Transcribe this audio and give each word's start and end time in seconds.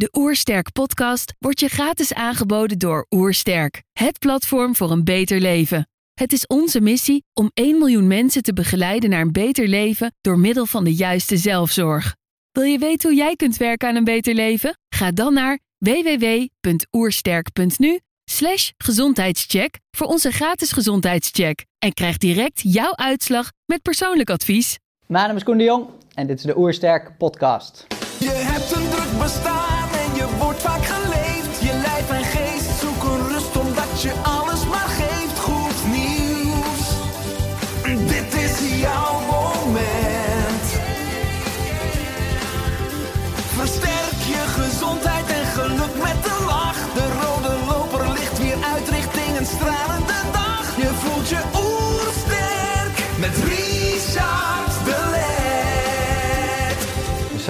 De 0.00 0.08
Oersterk 0.12 0.72
podcast 0.72 1.34
wordt 1.38 1.60
je 1.60 1.68
gratis 1.68 2.14
aangeboden 2.14 2.78
door 2.78 3.06
Oersterk, 3.10 3.82
het 3.92 4.18
platform 4.18 4.76
voor 4.76 4.90
een 4.90 5.04
beter 5.04 5.40
leven. 5.40 5.88
Het 6.14 6.32
is 6.32 6.46
onze 6.46 6.80
missie 6.80 7.24
om 7.32 7.50
1 7.54 7.78
miljoen 7.78 8.06
mensen 8.06 8.42
te 8.42 8.52
begeleiden 8.52 9.10
naar 9.10 9.20
een 9.20 9.32
beter 9.32 9.68
leven 9.68 10.14
door 10.20 10.38
middel 10.38 10.66
van 10.66 10.84
de 10.84 10.94
juiste 10.94 11.36
zelfzorg. 11.36 12.16
Wil 12.50 12.62
je 12.62 12.78
weten 12.78 13.08
hoe 13.08 13.18
jij 13.18 13.36
kunt 13.36 13.56
werken 13.56 13.88
aan 13.88 13.96
een 13.96 14.04
beter 14.04 14.34
leven? 14.34 14.78
Ga 14.94 15.10
dan 15.10 15.34
naar 15.34 15.58
www.oersterk.nu 15.78 18.00
slash 18.30 18.70
gezondheidscheck 18.76 19.78
voor 19.96 20.06
onze 20.06 20.30
gratis 20.30 20.72
gezondheidscheck 20.72 21.64
en 21.78 21.92
krijg 21.92 22.18
direct 22.18 22.60
jouw 22.62 22.96
uitslag 22.96 23.50
met 23.66 23.82
persoonlijk 23.82 24.30
advies. 24.30 24.78
Mijn 25.06 25.26
naam 25.26 25.36
is 25.36 25.42
Koen 25.42 25.58
de 25.58 25.64
Jong 25.64 25.86
en 26.14 26.26
dit 26.26 26.38
is 26.38 26.44
de 26.44 26.58
Oersterk 26.58 27.16
podcast. 27.18 27.86
Je 28.18 28.30
hebt 28.30 28.72
een 28.72 28.88
druk 28.88 29.18
bestaan 29.18 29.59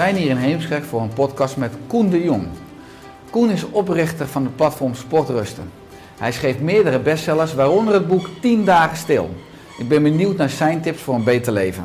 zijn 0.00 0.16
hier 0.16 0.30
in 0.30 0.36
Heemskerk 0.36 0.84
voor 0.84 1.00
een 1.00 1.12
podcast 1.12 1.56
met 1.56 1.72
Koen 1.86 2.10
de 2.10 2.22
Jong. 2.22 2.46
Koen 3.30 3.50
is 3.50 3.70
oprichter 3.70 4.26
van 4.26 4.44
het 4.44 4.56
platform 4.56 4.94
Sportrusten. 4.94 5.70
Hij 6.18 6.32
schreef 6.32 6.60
meerdere 6.60 6.98
bestsellers, 6.98 7.54
waaronder 7.54 7.94
het 7.94 8.08
boek 8.08 8.28
10 8.40 8.64
dagen 8.64 8.96
stil. 8.96 9.30
Ik 9.78 9.88
ben 9.88 10.02
benieuwd 10.02 10.36
naar 10.36 10.48
zijn 10.48 10.80
tips 10.80 11.02
voor 11.02 11.14
een 11.14 11.24
beter 11.24 11.52
leven. 11.52 11.84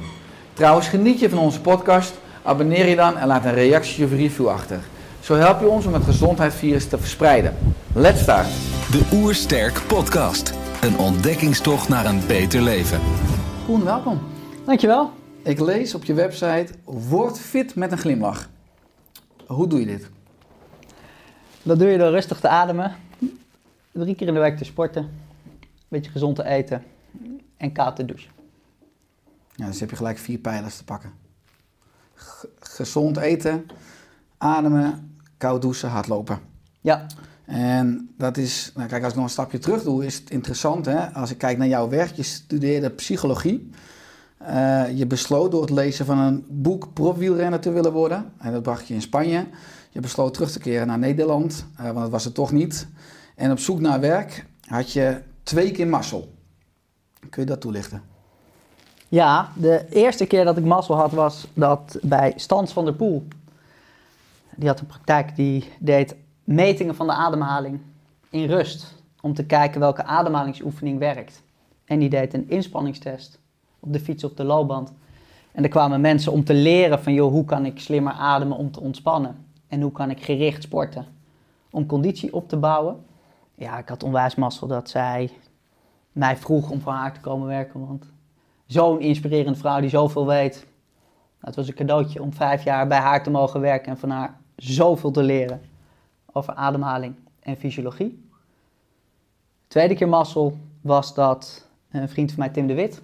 Trouwens, 0.53 0.87
geniet 0.87 1.19
je 1.19 1.29
van 1.29 1.39
onze 1.39 1.61
podcast? 1.61 2.13
Abonneer 2.43 2.87
je 2.87 2.95
dan 2.95 3.17
en 3.17 3.27
laat 3.27 3.45
een 3.45 3.53
reactie 3.53 4.05
of 4.05 4.11
review 4.11 4.47
achter. 4.47 4.79
Zo 5.19 5.35
help 5.35 5.59
je 5.59 5.67
ons 5.67 5.85
om 5.85 5.93
het 5.93 6.03
gezondheidsvirus 6.03 6.87
te 6.87 6.97
verspreiden. 6.97 7.57
Let's 7.93 8.21
start! 8.21 8.47
De 8.91 9.01
Oersterk 9.13 9.81
Podcast. 9.87 10.53
Een 10.81 10.97
ontdekkingstocht 10.97 11.89
naar 11.89 12.05
een 12.05 12.21
beter 12.27 12.61
leven. 12.61 12.99
Koen, 13.65 13.83
welkom. 13.83 14.19
Dankjewel. 14.65 15.24
Ik 15.45 15.59
lees 15.59 15.95
op 15.95 16.03
je 16.03 16.13
website, 16.13 16.67
word 16.83 17.39
fit 17.39 17.75
met 17.75 17.91
een 17.91 17.97
glimlach. 17.97 18.49
Hoe 19.47 19.67
doe 19.67 19.79
je 19.79 19.85
dit? 19.85 20.09
Dat 21.63 21.79
doe 21.79 21.87
je 21.87 21.97
door 21.97 22.09
rustig 22.11 22.39
te 22.39 22.47
ademen, 22.47 22.95
drie 23.91 24.15
keer 24.15 24.27
in 24.27 24.33
de 24.33 24.39
week 24.39 24.57
te 24.57 24.63
sporten, 24.65 25.03
een 25.03 25.69
beetje 25.87 26.11
gezond 26.11 26.35
te 26.35 26.43
eten 26.45 26.83
en 27.57 27.71
koud 27.71 27.95
te 27.95 28.05
douchen. 28.05 28.31
Ja, 29.55 29.65
dus 29.65 29.79
heb 29.79 29.89
je 29.89 29.95
gelijk 29.95 30.17
vier 30.17 30.37
pijlers 30.37 30.77
te 30.77 30.83
pakken. 30.83 31.11
G- 32.15 32.45
gezond 32.59 33.17
eten, 33.17 33.65
ademen, 34.37 35.15
koud 35.37 35.61
douchen, 35.61 35.89
hardlopen. 35.89 36.39
Ja, 36.81 37.05
En 37.45 38.13
dat 38.17 38.37
is, 38.37 38.71
nou 38.75 38.87
kijk, 38.89 39.01
als 39.03 39.11
ik 39.11 39.17
nog 39.17 39.27
een 39.27 39.31
stapje 39.31 39.59
terug 39.59 39.83
doe, 39.83 40.05
is 40.05 40.15
het 40.17 40.29
interessant. 40.29 40.85
Hè? 40.85 41.13
Als 41.13 41.31
ik 41.31 41.37
kijk 41.37 41.57
naar 41.57 41.67
jouw 41.67 41.89
werk, 41.89 42.13
je 42.15 42.23
studeerde 42.23 42.89
psychologie. 42.89 43.69
Eh, 44.37 44.97
je 44.97 45.07
besloot 45.07 45.51
door 45.51 45.61
het 45.61 45.69
lezen 45.69 46.05
van 46.05 46.17
een 46.17 46.45
boek 46.49 46.93
profwielrenner 46.93 47.59
te 47.59 47.71
willen 47.71 47.91
worden. 47.91 48.31
En 48.37 48.51
dat 48.51 48.61
bracht 48.61 48.87
je 48.87 48.93
in 48.93 49.01
Spanje. 49.01 49.45
Je 49.89 49.99
besloot 49.99 50.33
terug 50.33 50.51
te 50.51 50.59
keren 50.59 50.87
naar 50.87 50.99
Nederland, 50.99 51.65
eh, 51.77 51.85
want 51.85 51.97
dat 51.97 52.09
was 52.09 52.23
het 52.23 52.33
toch 52.33 52.51
niet. 52.51 52.87
En 53.35 53.51
op 53.51 53.59
zoek 53.59 53.79
naar 53.79 53.99
werk 53.99 54.45
had 54.67 54.91
je 54.91 55.21
twee 55.43 55.71
keer 55.71 55.87
mazzel. 55.87 56.33
Kun 57.29 57.41
je 57.41 57.47
dat 57.47 57.61
toelichten? 57.61 58.01
ja, 59.15 59.49
de 59.55 59.85
eerste 59.89 60.25
keer 60.25 60.45
dat 60.45 60.57
ik 60.57 60.63
mazzel 60.63 60.95
had 60.95 61.11
was 61.11 61.47
dat 61.53 61.97
bij 62.01 62.33
Stans 62.35 62.73
van 62.73 62.85
der 62.85 62.93
Poel. 62.93 63.27
Die 64.55 64.67
had 64.67 64.79
een 64.79 64.85
praktijk 64.85 65.35
die 65.35 65.71
deed 65.79 66.15
metingen 66.43 66.95
van 66.95 67.07
de 67.07 67.13
ademhaling 67.13 67.79
in 68.29 68.45
rust. 68.45 68.93
Om 69.21 69.33
te 69.33 69.45
kijken 69.45 69.79
welke 69.79 70.03
ademhalingsoefening 70.03 70.99
werkt. 70.99 71.41
En 71.85 71.99
die 71.99 72.09
deed 72.09 72.33
een 72.33 72.49
inspanningstest 72.49 73.39
op 73.85 73.93
de 73.93 73.99
fiets 73.99 74.23
op 74.23 74.37
de 74.37 74.43
loopband. 74.43 74.93
En 75.51 75.63
er 75.63 75.69
kwamen 75.69 76.01
mensen 76.01 76.31
om 76.31 76.43
te 76.43 76.53
leren 76.53 77.03
van, 77.03 77.13
joh, 77.13 77.31
hoe 77.31 77.45
kan 77.45 77.65
ik 77.65 77.79
slimmer 77.79 78.13
ademen 78.13 78.57
om 78.57 78.71
te 78.71 78.79
ontspannen? 78.79 79.45
En 79.67 79.81
hoe 79.81 79.91
kan 79.91 80.09
ik 80.09 80.23
gericht 80.23 80.63
sporten 80.63 81.05
om 81.69 81.85
conditie 81.85 82.33
op 82.33 82.49
te 82.49 82.57
bouwen? 82.57 83.05
Ja, 83.55 83.77
ik 83.77 83.89
had 83.89 84.03
onwijs 84.03 84.35
mazzel 84.35 84.67
dat 84.67 84.89
zij 84.89 85.31
mij 86.11 86.37
vroeg 86.37 86.69
om 86.69 86.81
voor 86.81 86.91
haar 86.91 87.13
te 87.13 87.19
komen 87.19 87.47
werken. 87.47 87.87
Want 87.87 88.05
zo'n 88.65 88.99
inspirerende 88.99 89.59
vrouw 89.59 89.79
die 89.79 89.89
zoveel 89.89 90.27
weet. 90.27 90.55
Nou, 90.55 90.67
Het 91.39 91.55
was 91.55 91.67
een 91.67 91.73
cadeautje 91.73 92.21
om 92.21 92.33
vijf 92.33 92.63
jaar 92.63 92.87
bij 92.87 92.99
haar 92.99 93.23
te 93.23 93.29
mogen 93.29 93.61
werken 93.61 93.91
en 93.91 93.97
van 93.97 94.09
haar 94.09 94.37
zoveel 94.55 95.11
te 95.11 95.23
leren 95.23 95.61
over 96.31 96.53
ademhaling 96.53 97.15
en 97.39 97.57
fysiologie. 97.57 98.29
Tweede 99.67 99.95
keer 99.95 100.09
mazzel 100.09 100.57
was 100.81 101.13
dat 101.13 101.67
een 101.91 102.09
vriend 102.09 102.31
van 102.31 102.39
mij, 102.39 102.49
Tim 102.49 102.67
de 102.67 102.73
Wit, 102.73 103.01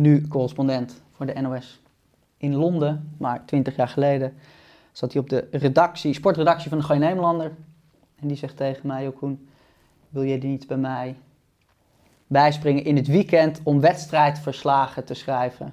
nu 0.00 0.28
correspondent 0.28 1.02
voor 1.10 1.26
de 1.26 1.40
NOS 1.40 1.80
in 2.36 2.54
Londen, 2.54 3.14
maar 3.18 3.44
twintig 3.44 3.76
jaar 3.76 3.88
geleden 3.88 4.34
zat 4.92 5.12
hij 5.12 5.22
op 5.22 5.28
de 5.28 5.48
redactie, 5.50 6.14
sportredactie 6.14 6.68
van 6.68 6.78
de 6.78 6.84
Gooi 6.84 6.98
Nederlander. 6.98 7.52
En 8.20 8.28
die 8.28 8.36
zegt 8.36 8.56
tegen 8.56 8.86
mij, 8.86 9.02
"Joh, 9.02 9.16
Koen, 9.16 9.48
wil 10.08 10.22
je 10.22 10.38
niet 10.38 10.66
bij 10.66 10.76
mij 10.76 11.16
bijspringen 12.26 12.84
in 12.84 12.96
het 12.96 13.06
weekend 13.06 13.60
om 13.62 13.80
wedstrijdverslagen 13.80 15.04
te 15.04 15.14
schrijven 15.14 15.72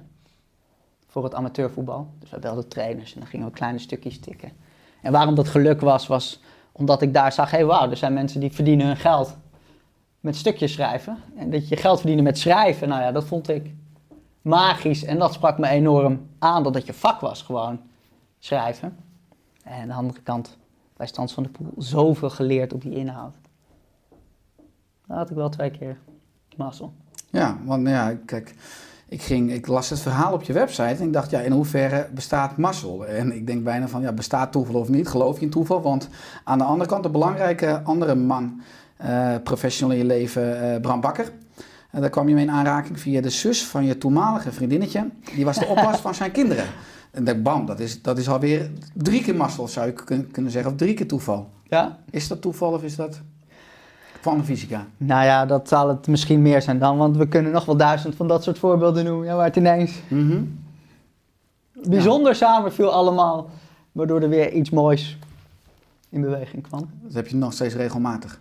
voor 1.06 1.24
het 1.24 1.34
amateurvoetbal? 1.34 2.08
Dus 2.18 2.30
we 2.30 2.38
belden 2.38 2.68
trainers 2.68 3.14
en 3.14 3.20
dan 3.20 3.28
gingen 3.28 3.46
we 3.46 3.52
kleine 3.52 3.78
stukjes 3.78 4.20
tikken. 4.20 4.52
En 5.02 5.12
waarom 5.12 5.34
dat 5.34 5.48
geluk 5.48 5.80
was, 5.80 6.06
was 6.06 6.40
omdat 6.72 7.02
ik 7.02 7.14
daar 7.14 7.32
zag, 7.32 7.50
hé 7.50 7.56
hey, 7.56 7.66
wauw, 7.66 7.90
er 7.90 7.96
zijn 7.96 8.12
mensen 8.12 8.40
die 8.40 8.52
verdienen 8.52 8.86
hun 8.86 8.96
geld 8.96 9.36
met 10.20 10.36
stukjes 10.36 10.72
schrijven. 10.72 11.16
En 11.36 11.50
dat 11.50 11.68
je 11.68 11.76
geld 11.76 11.98
verdienen 11.98 12.24
met 12.24 12.38
schrijven, 12.38 12.88
nou 12.88 13.02
ja, 13.02 13.12
dat 13.12 13.24
vond 13.24 13.48
ik 13.48 13.74
magisch. 14.42 15.04
En 15.04 15.18
dat 15.18 15.32
sprak 15.32 15.58
me 15.58 15.68
enorm 15.68 16.26
aan, 16.38 16.62
dat 16.62 16.74
het 16.74 16.86
je 16.86 16.94
vak 16.94 17.20
was 17.20 17.42
gewoon 17.42 17.80
schrijven. 18.38 18.96
En 19.62 19.80
aan 19.80 19.88
de 19.88 19.94
andere 19.94 20.20
kant, 20.20 20.56
bij 20.96 21.06
Stans 21.06 21.32
van 21.32 21.42
de 21.42 21.48
Poel, 21.48 21.72
zoveel 21.76 22.30
geleerd 22.30 22.72
op 22.72 22.82
die 22.82 22.94
inhoud. 22.94 23.34
Daar 25.06 25.18
had 25.18 25.30
ik 25.30 25.36
wel 25.36 25.48
twee 25.48 25.70
keer 25.70 25.98
mazzel. 26.56 26.92
Ja, 27.30 27.58
want 27.64 27.82
nou 27.82 27.94
ja, 27.94 28.18
kijk, 28.26 28.54
ik, 29.08 29.22
ging, 29.22 29.52
ik 29.52 29.66
las 29.66 29.90
het 29.90 30.00
verhaal 30.00 30.32
op 30.32 30.42
je 30.42 30.52
website 30.52 30.82
en 30.82 31.06
ik 31.06 31.12
dacht, 31.12 31.30
ja, 31.30 31.40
in 31.40 31.52
hoeverre 31.52 32.08
bestaat 32.14 32.56
mazzel? 32.56 33.06
En 33.06 33.32
ik 33.32 33.46
denk 33.46 33.64
bijna 33.64 33.88
van, 33.88 34.00
ja, 34.00 34.12
bestaat 34.12 34.52
toeval 34.52 34.80
of 34.80 34.88
niet? 34.88 35.08
Geloof 35.08 35.38
je 35.38 35.44
in 35.44 35.50
toeval? 35.50 35.82
Want 35.82 36.08
aan 36.44 36.58
de 36.58 36.64
andere 36.64 36.90
kant, 36.90 37.04
een 37.04 37.12
belangrijke 37.12 37.82
andere 37.82 38.14
man, 38.14 38.60
eh, 38.96 39.34
professional 39.42 39.92
in 39.92 39.98
je 39.98 40.04
leven, 40.04 40.60
eh, 40.60 40.80
Bram 40.80 41.00
Bakker. 41.00 41.32
En 41.90 42.00
daar 42.00 42.10
kwam 42.10 42.28
je 42.28 42.34
mee 42.34 42.44
in 42.44 42.50
aanraking 42.50 43.00
via 43.00 43.20
de 43.20 43.30
zus 43.30 43.64
van 43.66 43.84
je 43.84 43.98
toenmalige 43.98 44.52
vriendinnetje. 44.52 45.08
Die 45.34 45.44
was 45.44 45.58
de 45.58 45.66
oppas 45.76 46.00
van 46.00 46.14
zijn 46.14 46.30
kinderen. 46.32 46.64
En 47.10 47.24
dacht, 47.24 47.42
bam, 47.42 47.66
dat 47.66 47.80
is, 47.80 48.02
dat 48.02 48.18
is 48.18 48.28
alweer 48.28 48.70
drie 48.94 49.22
keer 49.22 49.36
mazzel, 49.36 49.68
zou 49.68 49.86
je 49.86 49.92
kun- 49.92 50.30
kunnen 50.30 50.52
zeggen. 50.52 50.70
Of 50.70 50.76
drie 50.76 50.94
keer 50.94 51.06
toeval. 51.08 51.50
Ja? 51.64 51.98
Is 52.10 52.28
dat 52.28 52.40
toeval 52.40 52.72
of 52.72 52.82
is 52.82 52.96
dat 52.96 53.20
kwantumfysica? 54.20 54.86
Nou 54.96 55.24
ja, 55.24 55.46
dat 55.46 55.68
zal 55.68 55.88
het 55.88 56.06
misschien 56.06 56.42
meer 56.42 56.62
zijn 56.62 56.78
dan, 56.78 56.96
want 56.96 57.16
we 57.16 57.28
kunnen 57.28 57.52
nog 57.52 57.64
wel 57.64 57.76
duizend 57.76 58.14
van 58.14 58.28
dat 58.28 58.42
soort 58.42 58.58
voorbeelden 58.58 59.04
noemen. 59.04 59.26
Ja, 59.26 59.36
waar 59.36 59.44
het 59.44 59.56
ineens 59.56 59.92
Mhm. 60.08 60.42
bijzonder 61.88 62.34
samenviel 62.34 62.92
allemaal, 62.92 63.50
waardoor 63.92 64.20
er 64.22 64.28
weer 64.28 64.52
iets 64.52 64.70
moois 64.70 65.18
in 66.08 66.20
beweging 66.20 66.62
kwam. 66.62 66.90
Dat 67.02 67.14
heb 67.14 67.28
je 67.28 67.36
nog 67.36 67.52
steeds 67.52 67.74
regelmatig. 67.74 68.40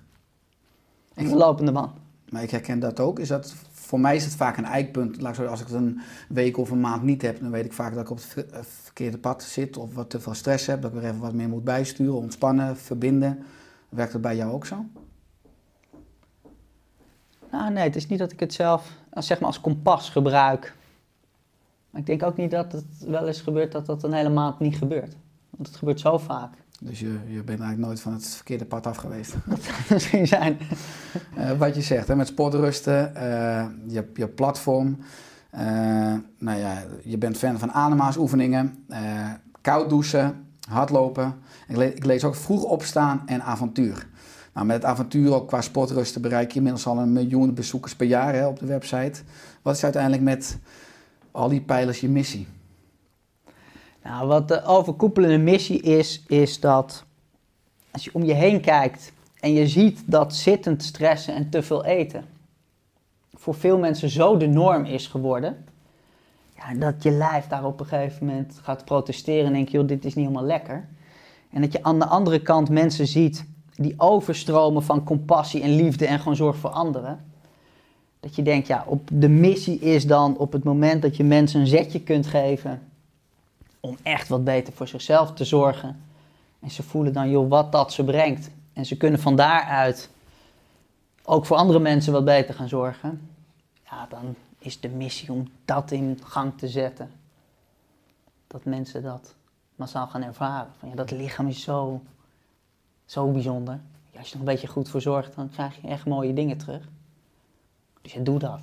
Een 1.16 1.34
lopende 1.36 1.72
man. 1.72 1.92
Maar 2.30 2.44
ik 2.44 2.52
herken 2.52 2.80
dat 2.80 3.00
ook. 3.00 3.20
Is 3.20 3.28
dat, 3.28 3.56
voor 3.72 4.00
mij 4.00 4.16
is 4.16 4.24
het 4.24 4.36
vaak 4.36 4.58
een 4.58 4.66
eikpunt. 4.66 5.26
Als 5.26 5.62
ik 5.62 5.68
het 5.68 5.76
een 5.76 6.00
week 6.30 6.58
of 6.58 6.70
een 6.70 6.80
maand 6.80 7.04
niet 7.04 7.22
heb, 7.22 7.40
dan 7.40 7.52
weet 7.52 7.66
ik 7.66 7.74
vaak 7.74 7.94
dat 7.94 8.04
ik 8.04 8.10
op 8.10 8.18
het 8.18 8.52
eh, 8.52 8.60
verkeerde 8.62 9.18
pad 9.18 9.44
zit 9.44 9.78
of 9.78 9.94
wat 9.94 10.10
te 10.10 10.20
veel 10.20 10.34
stress 10.34 10.66
heb. 10.66 10.82
Dat 10.82 10.94
ik 10.94 11.00
weer 11.00 11.10
even 11.10 11.22
wat 11.22 11.34
meer 11.34 11.50
moet 11.50 11.64
bijsturen, 11.64 12.16
ontspannen, 12.16 12.78
verbinden. 12.78 13.44
Werkt 13.90 14.12
dat 14.12 14.22
bij 14.22 14.36
jou 14.36 14.52
ook 14.52 14.66
zo? 14.66 14.86
Nou 17.52 17.72
nee, 17.72 17.84
het 17.84 17.96
is 17.96 18.08
niet 18.08 18.20
dat 18.20 18.32
ik 18.32 18.40
het 18.40 18.54
zelf 18.54 18.92
als, 19.10 19.28
zeg 19.28 19.40
maar 19.40 19.48
als 19.48 19.62
kompas 19.62 20.10
gebruik. 20.10 20.76
Maar 21.90 22.02
ik 22.02 22.08
denk 22.08 22.24
ook 22.24 22.38
niet 22.38 22.52
dat 22.52 22.72
het 22.72 22.86
wel 23.00 23.28
eens 23.28 23.42
gebeurt 23.42 23.72
dat 23.72 23.86
dat 23.86 24.04
een 24.04 24.14
hele 24.14 24.30
maand 24.30 24.60
niet 24.60 24.78
gebeurt. 24.78 25.16
Want 25.50 25.68
het 25.68 25.78
gebeurt 25.78 26.00
zo 26.00 26.18
vaak. 26.18 26.54
Dus 26.82 27.00
je, 27.00 27.08
je 27.28 27.44
bent 27.44 27.48
eigenlijk 27.60 27.78
nooit 27.80 28.00
van 28.00 28.14
het 28.14 28.28
verkeerde 28.28 28.66
pad 28.66 28.88
af 28.88 28.98
geweest. 28.98 29.34
Dat 29.46 29.60
zou 29.64 29.76
misschien 29.90 30.28
zijn. 30.28 30.58
Eh, 31.36 31.52
wat 31.58 31.76
je 31.76 31.82
zegt, 31.82 32.08
hè, 32.08 32.16
met 32.16 32.28
sportrusten, 32.28 33.16
eh, 33.16 33.66
je, 33.88 34.10
je 34.14 34.28
platform. 34.28 34.98
eh, 35.50 35.62
nou 36.38 36.60
ja, 36.60 36.84
je 37.04 37.18
bent 37.18 37.38
fan 37.38 37.60
van 37.60 37.72
ademhalingsoefeningen, 37.72 38.86
koud 39.62 39.90
douchen, 39.90 40.46
hardlopen. 40.70 41.36
Ik, 41.68 41.76
le- 41.76 41.86
ik 41.96 42.06
lees 42.06 42.24
ook 42.24 42.36
vroeg 42.36 42.64
opstaan 42.64 43.22
en 43.26 43.42
avontuur. 43.44 44.08
Nou, 44.54 44.66
met 44.66 44.76
het 44.76 44.86
avontuur 44.86 45.34
ook 45.34 45.48
qua 45.48 45.62
sportrusten 45.62 46.22
bereik 46.22 46.50
je 46.52 46.58
inmiddels 46.58 46.86
al 46.88 46.98
een 46.98 47.14
miljoen 47.14 47.54
bezoekers 47.54 47.96
per 47.96 48.08
jaar 48.08 48.34
hè, 48.34 48.48
op 48.48 48.60
de 48.60 48.66
website. 48.66 49.22
Wat 49.62 49.76
is 49.76 49.84
uiteindelijk 49.84 50.24
met 50.24 50.58
al 51.32 51.50
die 51.50 51.62
pijlers 51.62 52.00
je 52.00 52.10
missie? 52.10 52.48
Nou, 54.08 54.28
wat 54.28 54.48
de 54.48 54.64
overkoepelende 54.64 55.38
missie 55.38 55.82
is, 55.82 56.24
is 56.28 56.60
dat 56.60 57.04
als 57.92 58.04
je 58.04 58.10
om 58.14 58.24
je 58.24 58.34
heen 58.34 58.62
kijkt 58.62 59.12
en 59.40 59.54
je 59.54 59.68
ziet 59.68 60.04
dat 60.06 60.36
zittend 60.36 60.84
stressen 60.84 61.36
en 61.36 61.50
te 61.50 61.64
veel 61.64 61.86
eten 61.86 62.26
voor 63.34 63.56
veel 63.56 63.78
mensen 63.78 64.10
zo 64.10 64.38
de 64.38 64.48
norm 64.48 64.86
is 64.86 65.08
geworden, 65.08 65.66
ja, 66.56 66.74
dat 66.74 67.04
je 67.04 67.12
lijf 67.12 67.48
daar 67.48 67.66
op 67.66 67.80
een 67.80 67.86
gegeven 67.86 68.26
moment 68.26 68.60
gaat 68.64 68.86
protesteren 68.86 69.46
en 69.46 69.54
denkt, 69.54 69.72
joh, 69.72 69.88
dit 69.88 70.06
is 70.06 70.16
niet 70.16 70.26
helemaal 70.26 70.48
lekker. 70.48 70.88
En 71.52 71.62
dat 71.62 71.72
je 71.72 71.84
aan 71.84 72.00
de 72.00 72.06
andere 72.06 72.42
kant 72.42 72.70
mensen 72.70 73.08
ziet 73.08 73.46
die 73.76 73.94
overstromen 73.98 74.84
van 74.84 75.04
compassie 75.04 75.62
en 75.62 75.76
liefde 75.76 76.06
en 76.06 76.20
gewoon 76.20 76.36
zorg 76.36 76.58
voor 76.58 76.70
anderen. 76.70 77.26
Dat 78.20 78.36
je 78.36 78.42
denkt, 78.42 78.68
ja, 78.68 78.84
op 78.88 79.10
de 79.14 79.30
missie 79.30 79.80
is 79.80 80.08
dan 80.08 80.38
op 80.38 80.52
het 80.52 80.64
moment 80.64 81.02
dat 81.02 81.18
je 81.18 81.24
mensen 81.24 81.60
een 81.60 81.68
zetje 81.68 82.02
kunt 82.02 82.28
geven 82.28 82.82
om 83.80 83.98
echt 84.04 84.28
wat 84.28 84.44
beter 84.44 84.74
voor 84.74 84.88
zichzelf 84.88 85.34
te 85.34 85.46
zorgen. 85.46 86.02
En 86.60 86.72
ze 86.72 86.84
voelen 86.84 87.14
dan, 87.14 87.30
joh, 87.30 87.50
wat 87.50 87.72
dat 87.72 87.94
ze 87.94 88.04
brengt. 88.04 88.50
En 88.74 88.86
ze 88.86 88.98
kunnen 88.98 89.20
van 89.20 89.36
daaruit 89.36 90.10
ook 91.24 91.46
voor 91.46 91.58
andere 91.58 91.80
mensen 91.80 92.14
wat 92.14 92.26
beter 92.26 92.54
gaan 92.54 92.70
zorgen. 92.70 93.30
Ja, 93.90 94.06
dan 94.10 94.36
is 94.60 94.80
de 94.80 94.90
missie 94.90 95.32
om 95.32 95.48
dat 95.66 95.92
in 95.92 96.20
gang 96.24 96.58
te 96.58 96.68
zetten. 96.68 97.12
Dat 98.48 98.66
mensen 98.66 99.04
dat 99.04 99.36
massaal 99.76 100.08
gaan 100.08 100.24
ervaren. 100.24 100.72
Van, 100.80 100.90
ja, 100.90 100.96
dat 100.96 101.12
lichaam 101.12 101.48
is 101.48 101.62
zo, 101.62 102.02
zo 103.06 103.32
bijzonder. 103.32 103.80
Als 104.18 104.28
je 104.28 104.34
er 104.34 104.40
een 104.40 104.46
beetje 104.46 104.68
goed 104.68 104.90
voor 104.90 105.02
zorgt, 105.02 105.36
dan 105.36 105.50
krijg 105.50 105.82
je 105.82 105.88
echt 105.88 106.06
mooie 106.06 106.34
dingen 106.34 106.58
terug. 106.58 106.88
Dus 108.02 108.14
ja, 108.14 108.22
doe 108.22 108.40
dat. 108.40 108.62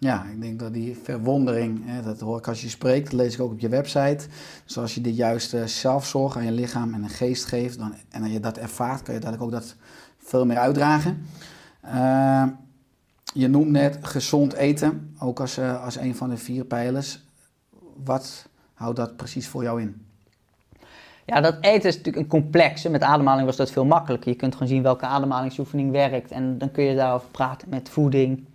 Ja, 0.00 0.24
ik 0.24 0.40
denk 0.40 0.58
dat 0.58 0.72
die 0.72 0.98
verwondering, 1.02 1.80
hè, 1.84 2.02
dat 2.02 2.20
hoor 2.20 2.38
ik 2.38 2.48
als 2.48 2.62
je 2.62 2.68
spreekt, 2.68 3.10
dat 3.10 3.20
lees 3.20 3.34
ik 3.34 3.40
ook 3.40 3.52
op 3.52 3.60
je 3.60 3.68
website. 3.68 4.26
Dus 4.64 4.78
als 4.78 4.94
je 4.94 5.00
de 5.00 5.14
juiste 5.14 5.66
zelfzorg 5.66 6.36
aan 6.36 6.44
je 6.44 6.52
lichaam 6.52 6.94
en 6.94 7.02
een 7.02 7.08
geest 7.08 7.44
geeft 7.44 7.78
dan, 7.78 7.94
en 8.10 8.22
dat 8.22 8.32
je 8.32 8.40
dat 8.40 8.58
ervaart, 8.58 9.02
kan 9.02 9.14
je 9.14 9.20
dadelijk 9.20 9.42
ook 9.42 9.50
dat 9.50 9.76
veel 10.18 10.46
meer 10.46 10.58
uitdragen. 10.58 11.26
Eh, 11.80 12.44
je 13.34 13.48
noemt 13.48 13.70
net 13.70 13.98
gezond 14.02 14.52
eten, 14.52 15.14
ook 15.18 15.40
als, 15.40 15.56
eh, 15.56 15.84
als 15.84 15.96
een 15.96 16.16
van 16.16 16.30
de 16.30 16.36
vier 16.36 16.64
pijlers. 16.64 17.20
Wat 18.04 18.46
houdt 18.74 18.96
dat 18.96 19.16
precies 19.16 19.48
voor 19.48 19.62
jou 19.62 19.80
in? 19.80 20.06
Ja, 21.26 21.40
dat 21.40 21.56
eten 21.60 21.88
is 21.88 21.96
natuurlijk 21.96 22.24
een 22.24 22.40
complexe. 22.40 22.88
Met 22.88 23.02
ademhaling 23.02 23.46
was 23.46 23.56
dat 23.56 23.70
veel 23.70 23.84
makkelijker. 23.84 24.30
Je 24.30 24.36
kunt 24.36 24.52
gewoon 24.52 24.68
zien 24.68 24.82
welke 24.82 25.06
ademhalingsoefening 25.06 25.90
werkt. 25.90 26.30
En 26.30 26.58
dan 26.58 26.70
kun 26.70 26.84
je 26.84 26.94
daarover 26.94 27.28
praten 27.28 27.68
met 27.68 27.88
voeding. 27.88 28.48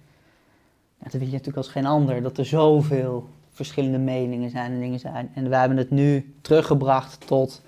Ja, 1.05 1.11
dat 1.11 1.19
weet 1.19 1.29
je 1.29 1.37
natuurlijk 1.37 1.57
als 1.57 1.67
geen 1.67 1.85
ander. 1.85 2.21
Dat 2.21 2.37
er 2.37 2.45
zoveel 2.45 3.29
verschillende 3.49 3.97
meningen 3.97 4.49
zijn 4.49 4.71
en 4.71 4.79
dingen 4.79 4.99
zijn. 4.99 5.31
En 5.33 5.49
wij 5.49 5.59
hebben 5.59 5.77
het 5.77 5.89
nu 5.89 6.35
teruggebracht 6.41 7.27
tot 7.27 7.61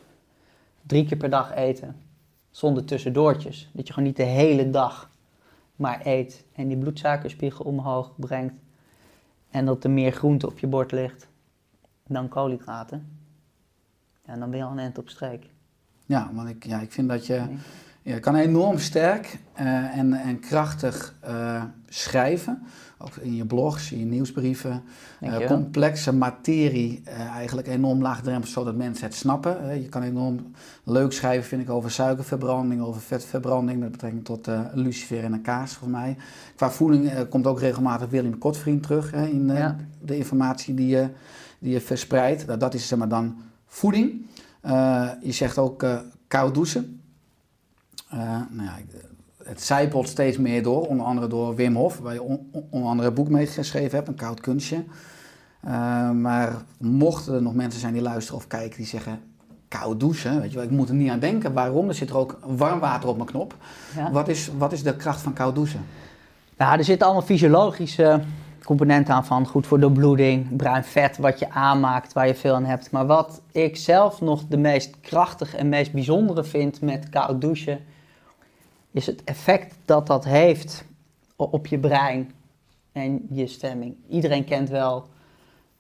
drie 0.82 1.06
keer 1.06 1.18
per 1.18 1.30
dag 1.30 1.56
eten. 1.56 1.96
Zonder 2.52 2.86
tussendoortjes. 2.86 3.70
Dat 3.74 3.88
je 3.88 3.94
gewoon 3.94 4.08
niet 4.08 4.18
de 4.18 4.24
hele 4.24 4.70
dag 4.70 5.10
maar 5.76 6.02
eet. 6.04 6.46
En 6.56 6.68
die 6.68 6.78
bloedsuikerspiegel 6.78 7.66
omhoog 7.66 8.12
brengt. 8.16 8.56
En 9.50 9.66
dat 9.66 9.84
er 9.84 9.90
meer 9.90 10.12
groente 10.12 10.48
op 10.48 10.60
je 10.60 10.68
bord 10.68 10.92
ligt 10.92 11.28
dan 12.08 12.28
koolhydraten. 12.28 13.20
Ja, 14.26 14.36
dan 14.36 14.50
ben 14.50 14.60
je 14.60 14.66
al 14.66 14.72
een 14.72 14.80
eind 14.80 14.98
op 14.98 15.10
streek. 15.10 15.46
Ja, 16.06 16.30
want 16.34 16.50
ik, 16.50 16.66
ja, 16.66 16.80
ik 16.80 16.92
vind 16.92 17.10
dat 17.10 17.26
je, 17.26 17.42
je 18.02 18.20
kan 18.20 18.36
enorm 18.36 18.78
sterk 18.78 19.40
eh, 19.54 19.98
en, 19.98 20.14
en 20.14 20.40
krachtig 20.40 21.16
eh, 21.20 21.64
schrijven. 21.88 22.64
Ook 23.00 23.16
in 23.16 23.36
je 23.36 23.46
blogs, 23.46 23.92
in 23.92 24.00
je 24.00 24.06
nieuwsbrieven. 24.06 24.84
Eh, 25.20 25.48
complexe 25.48 26.14
materie 26.14 27.02
eh, 27.04 27.20
eigenlijk 27.20 27.68
enorm 27.68 28.02
laagdrempelig, 28.02 28.50
zodat 28.54 28.76
mensen 28.76 29.06
het 29.06 29.16
snappen. 29.16 29.70
Eh, 29.70 29.82
je 29.82 29.90
kan 29.90 30.02
enorm 30.02 30.52
leuk 30.84 31.12
schrijven, 31.12 31.48
vind 31.48 31.62
ik, 31.62 31.70
over 31.70 31.92
suikerverbranding, 31.92 32.82
over 32.82 33.02
vetverbranding 33.02 33.80
met 33.80 33.92
betrekking 33.92 34.26
tot 34.26 34.48
lucifer 34.74 35.24
en 35.24 35.34
een 35.34 35.42
kaas, 35.42 35.74
voor 35.74 35.90
mij. 35.90 36.18
Qua 36.56 36.72
voeding 36.72 37.28
komt 37.30 37.48
ook 37.48 37.60
regelmatig 37.60 38.10
Willem 38.10 38.38
Kotvriend 38.38 38.84
terug 38.84 39.14
in 39.14 39.48
Ja. 39.48 39.76
de 40.02 40.18
informatie 40.18 40.74
die 40.74 40.88
je, 40.88 41.10
die 41.60 41.72
je 41.74 41.82
verspreidt. 41.82 42.46
Nou, 42.46 42.60
dat 42.60 42.74
is 42.74 42.88
zeg 42.88 43.00
maar 43.00 43.10
dan 43.10 43.36
voeding. 43.66 44.26
Je 45.22 45.32
zegt 45.32 45.58
ook 45.58 45.86
koud 46.28 46.54
douchen. 46.54 47.02
Nou 48.50 48.64
ja, 48.64 48.78
het 49.48 49.62
zijpelt 49.62 50.08
steeds 50.08 50.38
meer 50.38 50.64
door, 50.64 50.86
onder 50.88 51.06
andere 51.06 51.28
door 51.28 51.56
Wim 51.56 51.76
Hof, 51.76 51.98
waar 52.00 52.14
je 52.14 52.22
on- 52.22 52.50
on- 52.52 52.68
onder 52.70 52.90
andere 52.90 53.08
een 53.08 53.14
boek 53.14 53.30
mee 53.30 53.48
geschreven 53.48 53.96
hebt, 53.96 54.08
een 54.08 54.16
koud 54.16 54.40
kunstje. 54.40 54.84
Eh, 55.62 56.12
maar 56.12 56.56
mochten 56.80 57.34
er 57.34 57.42
nog 57.42 57.54
mensen 57.54 57.80
zijn 57.80 57.94
die 57.94 58.02
luisteren 58.02 58.40
of 58.40 58.48
kijken 58.48 58.78
die 58.78 58.86
zeggen, 58.86 59.20
koud 59.68 60.00
douchen, 60.00 60.42
weet 60.42 60.50
je 60.50 60.56
wel, 60.56 60.66
ik 60.66 60.72
moet 60.72 60.90
er 60.90 60.96
niet 60.96 61.10
aan 61.10 61.20
denken. 61.20 61.54
Waarom? 61.54 61.88
Er 61.88 61.94
zit 61.94 62.10
er 62.10 62.18
ook 62.18 62.40
warm 62.46 62.80
water 62.80 63.10
op 63.10 63.16
mijn 63.16 63.30
knop. 63.30 63.56
Ja. 63.96 64.12
Wat, 64.12 64.28
is, 64.28 64.52
wat 64.58 64.72
is 64.72 64.84
de 64.84 64.96
kracht 64.96 65.22
van 65.22 65.34
koud 65.34 65.56
douchen? 65.56 65.86
Nou, 66.58 66.78
er 66.78 66.84
zitten 66.84 67.06
allemaal 67.08 67.26
fysiologische 67.26 68.22
componenten 68.64 69.14
aan 69.14 69.26
van 69.26 69.48
goed 69.48 69.68
voor 69.68 69.80
de 69.80 69.92
bloeding, 69.92 70.56
bruin 70.56 70.84
vet 70.84 71.18
wat 71.18 71.40
je 71.40 71.50
aanmaakt, 71.50 72.14
waar 72.14 72.28
je 72.28 72.36
veel 72.36 72.56
aan 72.56 72.66
hebt. 72.66 72.92
Maar 72.92 73.06
wat 73.06 73.42
ik 73.52 73.78
zelf 73.78 74.22
nog 74.22 74.44
de 74.50 74.58
meest 74.58 75.00
krachtige 75.02 75.58
en 75.58 75.70
meest 75.70 75.92
bijzondere 75.92 76.44
vind 76.44 76.82
met 76.82 77.10
koud 77.10 77.42
douchen, 77.42 77.80
is 78.98 79.06
het 79.06 79.24
effect 79.24 79.76
dat 79.86 80.08
dat 80.08 80.26
heeft 80.26 80.86
op 81.36 81.68
je 81.68 81.80
brein 81.80 82.32
en 82.92 83.28
je 83.30 83.48
stemming. 83.48 83.96
Iedereen 84.10 84.44
kent 84.44 84.70
wel 84.70 85.06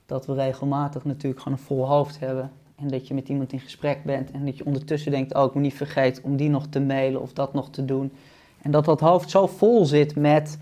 dat 0.05 0.25
we 0.25 0.33
regelmatig 0.33 1.05
natuurlijk 1.05 1.41
gewoon 1.41 1.57
een 1.57 1.63
vol 1.63 1.87
hoofd 1.87 2.19
hebben. 2.19 2.51
En 2.75 2.87
dat 2.87 3.07
je 3.07 3.13
met 3.13 3.29
iemand 3.29 3.51
in 3.51 3.59
gesprek 3.59 4.03
bent 4.03 4.31
en 4.31 4.45
dat 4.45 4.57
je 4.57 4.65
ondertussen 4.65 5.11
denkt, 5.11 5.33
oh 5.33 5.45
ik 5.45 5.53
moet 5.53 5.63
niet 5.63 5.73
vergeten 5.73 6.23
om 6.23 6.35
die 6.35 6.49
nog 6.49 6.67
te 6.67 6.79
mailen 6.79 7.21
of 7.21 7.33
dat 7.33 7.53
nog 7.53 7.69
te 7.69 7.85
doen. 7.85 8.11
En 8.61 8.71
dat 8.71 8.85
dat 8.85 8.99
hoofd 8.99 9.29
zo 9.29 9.47
vol 9.47 9.85
zit 9.85 10.15
met 10.15 10.59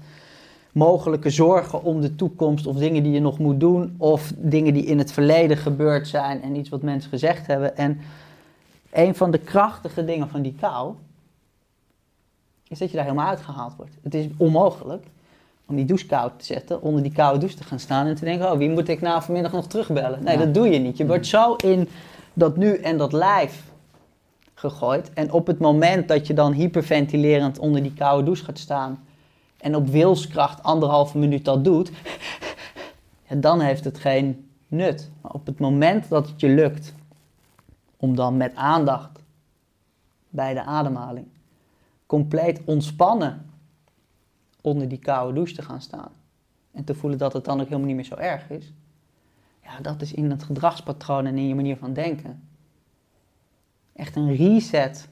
mogelijke 0.71 1.29
zorgen 1.29 1.83
om 1.83 2.01
de 2.01 2.15
toekomst 2.15 2.67
of 2.67 2.77
dingen 2.77 3.03
die 3.03 3.11
je 3.11 3.19
nog 3.19 3.39
moet 3.39 3.59
doen 3.59 3.95
of 3.97 4.33
dingen 4.37 4.73
die 4.73 4.85
in 4.85 4.97
het 4.97 5.11
verleden 5.11 5.57
gebeurd 5.57 6.07
zijn 6.07 6.41
en 6.41 6.55
iets 6.55 6.69
wat 6.69 6.81
mensen 6.81 7.09
gezegd 7.09 7.47
hebben. 7.47 7.77
En 7.77 7.99
een 8.91 9.15
van 9.15 9.31
de 9.31 9.39
krachtige 9.39 10.05
dingen 10.05 10.29
van 10.29 10.41
die 10.41 10.55
kou 10.59 10.95
is 12.67 12.79
dat 12.79 12.89
je 12.89 12.95
daar 12.95 13.05
helemaal 13.05 13.27
uitgehaald 13.27 13.75
wordt. 13.75 13.91
Het 14.03 14.13
is 14.13 14.27
onmogelijk 14.37 15.05
om 15.65 15.75
die 15.75 15.85
douche 15.85 16.05
koud 16.05 16.39
te 16.39 16.45
zetten, 16.45 16.81
onder 16.81 17.03
die 17.03 17.11
koude 17.11 17.39
douche 17.39 17.57
te 17.57 17.63
gaan 17.63 17.79
staan 17.79 18.05
en 18.07 18.15
te 18.15 18.25
denken, 18.25 18.51
oh 18.51 18.57
wie 18.57 18.69
moet 18.69 18.87
ik 18.87 19.01
nou 19.01 19.21
vanmiddag 19.21 19.51
nog 19.51 19.67
terugbellen? 19.67 20.23
Nee, 20.23 20.37
Ja. 20.37 20.43
dat 20.45 20.53
doe 20.53 20.69
je 20.69 20.79
niet. 20.79 20.97
Je 20.97 21.05
wordt 21.05 21.27
zo 21.27 21.55
in 21.55 21.89
dat 22.33 22.57
nu 22.57 22.75
en 22.75 22.97
dat 22.97 23.13
lijf 23.13 23.63
gegooid. 24.53 25.13
En 25.13 25.31
op 25.31 25.47
het 25.47 25.59
moment 25.59 26.07
dat 26.07 26.27
je 26.27 26.33
dan 26.33 26.51
hyperventilerend 26.53 27.59
onder 27.59 27.81
die 27.83 27.93
koude 27.93 28.23
douche 28.23 28.43
gaat 28.43 28.59
staan 28.59 29.03
en 29.57 29.75
op 29.75 29.87
wilskracht 29.87 30.63
anderhalve 30.63 31.17
minuut 31.17 31.45
dat 31.45 31.63
doet, 31.63 31.91
ja, 33.29 33.35
dan 33.35 33.59
heeft 33.59 33.83
het 33.83 33.99
geen 33.99 34.49
nut. 34.67 35.09
Maar 35.21 35.31
op 35.31 35.45
het 35.45 35.59
moment 35.59 36.09
dat 36.09 36.27
het 36.27 36.39
je 36.39 36.49
lukt 36.49 36.93
om 37.97 38.15
dan 38.15 38.37
met 38.37 38.55
aandacht 38.55 39.23
bij 40.29 40.53
de 40.53 40.63
ademhaling 40.63 41.27
compleet 42.05 42.61
ontspannen 42.63 43.49
onder 44.61 44.87
die 44.87 44.99
koude 44.99 45.33
douche 45.33 45.55
te 45.55 45.61
gaan 45.61 45.81
staan 45.81 46.11
en 46.71 46.83
te 46.83 46.95
voelen 46.95 47.19
dat 47.19 47.33
het 47.33 47.45
dan 47.45 47.59
ook 47.59 47.65
helemaal 47.65 47.87
niet 47.87 47.95
meer 47.95 48.05
zo 48.05 48.15
erg 48.15 48.49
is, 48.49 48.73
ja, 49.63 49.79
dat 49.81 50.01
is 50.01 50.13
in 50.13 50.31
het 50.31 50.43
gedragspatroon 50.43 51.25
en 51.25 51.37
in 51.37 51.47
je 51.47 51.55
manier 51.55 51.77
van 51.77 51.93
denken 51.93 52.43
echt 53.95 54.15
een 54.15 54.35
reset 54.35 55.09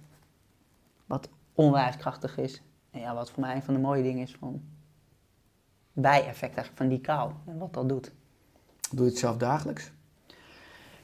wat 1.05 1.29
onwijs 1.53 1.97
krachtig 1.97 2.37
is. 2.37 2.61
En 2.91 2.99
ja, 2.99 3.13
wat 3.13 3.31
voor 3.31 3.41
mij 3.41 3.55
een 3.55 3.63
van 3.63 3.73
de 3.73 3.79
mooie 3.79 4.03
dingen 4.03 4.21
is 4.21 4.35
van 4.39 4.61
bijeffect 5.93 6.55
eigenlijk 6.55 6.77
van 6.77 6.87
die 6.87 6.99
kou 6.99 7.31
en 7.45 7.57
wat 7.57 7.73
dat 7.73 7.89
doet. 7.89 8.11
Doe 8.91 9.05
je 9.05 9.09
het 9.09 9.19
zelf 9.19 9.37
dagelijks? 9.37 9.91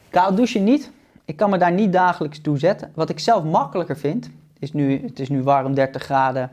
Koud 0.09 0.35
douchen 0.35 0.63
niet. 0.63 0.91
Ik 1.25 1.35
kan 1.35 1.49
me 1.49 1.57
daar 1.57 1.71
niet 1.71 1.93
dagelijks 1.93 2.41
toe 2.41 2.57
zetten. 2.57 2.91
Wat 2.95 3.09
ik 3.09 3.19
zelf 3.19 3.43
makkelijker 3.43 3.97
vind, 3.97 4.29
is 4.59 4.73
nu, 4.73 5.01
het 5.01 5.19
is 5.19 5.29
nu 5.29 5.43
warm, 5.43 5.73
30 5.73 6.03
graden. 6.03 6.51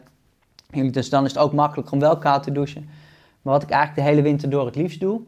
Dus 0.91 1.11
dan 1.11 1.25
is 1.25 1.33
het 1.33 1.43
ook 1.43 1.53
makkelijker 1.53 1.95
om 1.95 2.01
wel 2.01 2.19
koud 2.19 2.43
te 2.43 2.53
douchen. 2.53 2.89
Maar 3.43 3.53
wat 3.53 3.63
ik 3.63 3.71
eigenlijk 3.71 4.03
de 4.03 4.15
hele 4.15 4.23
winter 4.23 4.51
door 4.51 4.67
het 4.67 4.77
liefst 4.77 5.01
doe, 5.01 5.21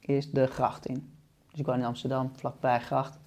is 0.00 0.30
de 0.30 0.46
gracht 0.46 0.86
in. 0.86 1.12
Dus 1.50 1.60
ik 1.60 1.66
woon 1.66 1.78
in 1.78 1.84
Amsterdam, 1.84 2.30
vlakbij 2.34 2.80
gracht. 2.80 3.18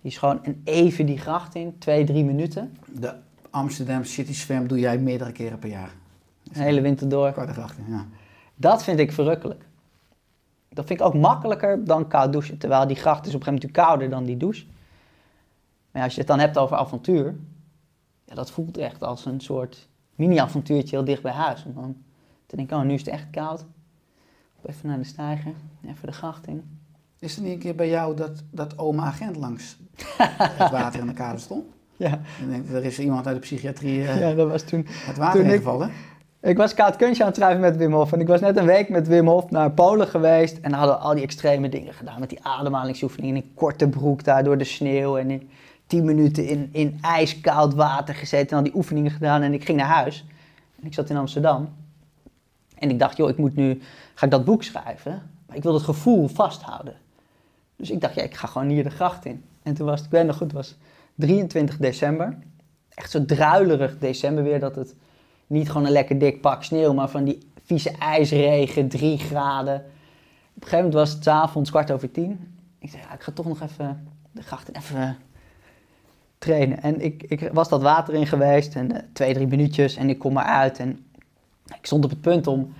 Die 0.00 0.10
is 0.10 0.18
gewoon 0.18 0.38
een 0.42 0.60
even 0.64 1.06
die 1.06 1.18
gracht 1.18 1.54
in, 1.54 1.78
twee, 1.78 2.04
drie 2.04 2.24
minuten. 2.24 2.76
De 2.92 3.14
Amsterdam 3.50 4.04
City 4.04 4.34
Swam 4.34 4.66
doe 4.66 4.78
jij 4.78 4.98
meerdere 4.98 5.32
keren 5.32 5.58
per 5.58 5.68
jaar. 5.68 5.90
De 6.42 6.62
hele 6.62 6.80
winter 6.80 7.08
door. 7.08 7.32
Kwart 7.32 7.50
over 7.50 7.62
acht, 7.62 7.76
ja. 7.88 8.06
Dat 8.54 8.84
vind 8.84 8.98
ik 8.98 9.12
verrukkelijk. 9.12 9.64
Dat 10.68 10.86
vind 10.86 11.00
ik 11.00 11.06
ook 11.06 11.14
makkelijker 11.14 11.84
dan 11.84 12.08
koud 12.08 12.32
douchen. 12.32 12.58
Terwijl 12.58 12.86
die 12.86 12.96
gracht 12.96 13.26
is 13.26 13.34
op 13.34 13.40
een 13.40 13.46
gegeven 13.46 13.52
moment 13.52 13.62
natuurlijk 13.62 13.88
kouder 13.88 14.10
dan 14.10 14.24
die 14.24 14.36
douche. 14.36 14.66
Maar 15.90 16.02
als 16.02 16.12
je 16.12 16.18
het 16.18 16.28
dan 16.28 16.38
hebt 16.38 16.58
over 16.58 16.76
avontuur, 16.76 17.34
ja, 18.26 18.34
dat 18.34 18.50
voelt 18.50 18.78
echt 18.78 19.02
als 19.02 19.24
een 19.24 19.40
soort 19.40 19.88
mini-avontuurtje 20.14 20.96
heel 20.96 21.04
dicht 21.04 21.22
bij 21.22 21.32
huis. 21.32 21.64
Om 21.64 21.74
dan 21.74 21.96
te 22.46 22.56
denken, 22.56 22.76
oh, 22.76 22.82
nu 22.82 22.92
is 22.92 23.00
het 23.00 23.08
echt 23.08 23.26
koud. 23.30 23.64
Even 24.64 24.88
naar 24.88 24.98
de 24.98 25.04
steiger, 25.04 25.52
even 25.86 26.06
de 26.06 26.12
gracht 26.12 26.46
in. 26.46 26.78
Is 27.18 27.36
er 27.36 27.42
niet 27.42 27.52
een 27.52 27.58
keer 27.58 27.74
bij 27.74 27.88
jou 27.88 28.16
dat, 28.16 28.42
dat 28.50 28.78
oma 28.78 29.02
agent 29.04 29.36
langs 29.36 29.76
het 30.62 30.70
water 30.70 31.00
in 31.00 31.06
de 31.06 31.12
kade 31.12 31.38
stond? 31.38 31.64
Ja, 31.96 32.12
Ik 32.40 32.48
denk, 32.48 32.68
er 32.70 32.84
is 32.84 32.98
iemand 32.98 33.26
uit 33.26 33.34
de 33.34 33.40
psychiatrie 33.40 34.06
eh, 34.06 34.20
ja 34.20 34.34
dat 34.34 34.48
was 34.48 34.62
toen. 34.62 34.86
het 34.88 35.16
water 35.16 35.38
toen 35.40 35.48
ik- 35.48 35.52
ingevallen. 35.54 35.90
Ik 36.40 36.56
was 36.56 36.74
koud 36.74 36.96
kunstje 36.96 37.22
aan 37.22 37.28
het 37.28 37.38
drijven 37.38 37.60
met 37.60 37.76
Wim 37.76 37.92
Hof. 37.92 38.12
En 38.12 38.20
ik 38.20 38.26
was 38.26 38.40
net 38.40 38.56
een 38.56 38.66
week 38.66 38.88
met 38.88 39.06
Wim 39.06 39.26
Hof 39.28 39.50
naar 39.50 39.70
Polen 39.70 40.06
geweest. 40.06 40.58
En 40.58 40.72
hadden 40.72 40.96
we 40.96 41.02
al 41.02 41.14
die 41.14 41.22
extreme 41.22 41.68
dingen 41.68 41.92
gedaan. 41.94 42.20
Met 42.20 42.28
die 42.28 42.44
ademhalingsoefeningen 42.44 43.36
in 43.36 43.42
een 43.42 43.54
korte 43.54 43.88
broek 43.88 44.24
daar 44.24 44.44
door 44.44 44.58
de 44.58 44.64
sneeuw. 44.64 45.16
En 45.18 45.30
in 45.30 45.48
tien 45.86 46.04
minuten 46.04 46.46
in, 46.46 46.68
in 46.72 46.98
ijskoud 47.00 47.74
water 47.74 48.14
gezeten. 48.14 48.50
En 48.50 48.56
al 48.56 48.62
die 48.62 48.76
oefeningen 48.76 49.10
gedaan. 49.10 49.42
En 49.42 49.52
ik 49.52 49.64
ging 49.64 49.78
naar 49.78 49.86
huis. 49.86 50.24
En 50.80 50.86
ik 50.86 50.94
zat 50.94 51.10
in 51.10 51.16
Amsterdam. 51.16 51.74
En 52.78 52.90
ik 52.90 52.98
dacht, 52.98 53.16
joh, 53.16 53.28
ik 53.28 53.36
moet 53.36 53.56
nu... 53.56 53.80
Ga 54.14 54.24
ik 54.24 54.30
dat 54.30 54.44
boek 54.44 54.62
schrijven? 54.62 55.22
Maar 55.46 55.56
ik 55.56 55.62
wil 55.62 55.74
het 55.74 55.82
gevoel 55.82 56.28
vasthouden. 56.28 56.96
Dus 57.76 57.90
ik 57.90 58.00
dacht, 58.00 58.14
ja, 58.14 58.22
ik 58.22 58.34
ga 58.34 58.46
gewoon 58.46 58.68
hier 58.68 58.82
de 58.82 58.90
gracht 58.90 59.24
in. 59.24 59.44
En 59.62 59.74
toen 59.74 59.86
was 59.86 59.96
het, 59.96 60.06
ik 60.06 60.12
weet 60.12 60.26
nog 60.26 60.36
goed, 60.36 60.46
het 60.46 60.56
was 60.56 60.76
23 61.14 61.76
december. 61.76 62.38
Echt 62.94 63.10
zo 63.10 63.24
druilerig 63.24 63.98
december 63.98 64.44
weer, 64.44 64.60
dat 64.60 64.76
het 64.76 64.94
niet 65.46 65.70
gewoon 65.70 65.86
een 65.86 65.92
lekker 65.92 66.18
dik 66.18 66.40
pak 66.40 66.64
sneeuw, 66.64 66.92
maar 66.92 67.08
van 67.08 67.24
die 67.24 67.50
vieze 67.64 67.90
ijsregen, 67.90 68.88
3 68.88 69.18
graden. 69.18 69.74
Op 69.74 69.82
een 70.62 70.68
gegeven 70.68 70.76
moment 70.76 70.94
was 70.94 71.12
het 71.12 71.28
avonds 71.28 71.70
kwart 71.70 71.90
over 71.90 72.10
tien. 72.10 72.54
Ik 72.78 72.90
zei, 72.90 73.02
ja, 73.02 73.14
ik 73.14 73.22
ga 73.22 73.32
toch 73.32 73.46
nog 73.46 73.60
even 73.60 74.08
de 74.32 74.42
gracht 74.42 74.68
in 74.68 74.76
even 74.76 75.16
En 76.54 77.00
ik, 77.00 77.22
ik 77.22 77.50
was 77.52 77.68
dat 77.68 77.82
water 77.82 78.14
in 78.14 78.26
geweest 78.26 78.74
en 78.74 78.92
eh, 78.92 79.02
twee, 79.12 79.34
drie 79.34 79.46
minuutjes 79.46 79.96
en 79.96 80.08
ik 80.08 80.18
kom 80.18 80.32
maar 80.32 80.44
uit. 80.44 80.78
En 80.78 81.06
ik 81.66 81.86
stond 81.86 82.04
op 82.04 82.10
het 82.10 82.20
punt 82.20 82.46
om 82.46 82.74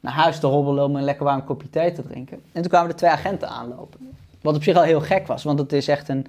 naar 0.00 0.12
huis 0.12 0.40
te 0.40 0.46
hobbelen 0.46 0.84
om 0.84 0.96
een 0.96 1.02
lekker 1.02 1.24
warm 1.24 1.44
kopje 1.44 1.70
thee 1.70 1.92
te 1.92 2.02
drinken. 2.02 2.42
En 2.52 2.60
toen 2.60 2.70
kwamen 2.70 2.90
er 2.90 2.96
twee 2.96 3.10
agenten 3.10 3.48
aanlopen. 3.48 4.00
Wat 4.40 4.54
op 4.56 4.62
zich 4.62 4.76
al 4.76 4.82
heel 4.82 5.00
gek 5.00 5.26
was, 5.26 5.42
want 5.42 5.58
het 5.58 5.72
is 5.72 5.88
echt 5.88 6.08
een, 6.08 6.26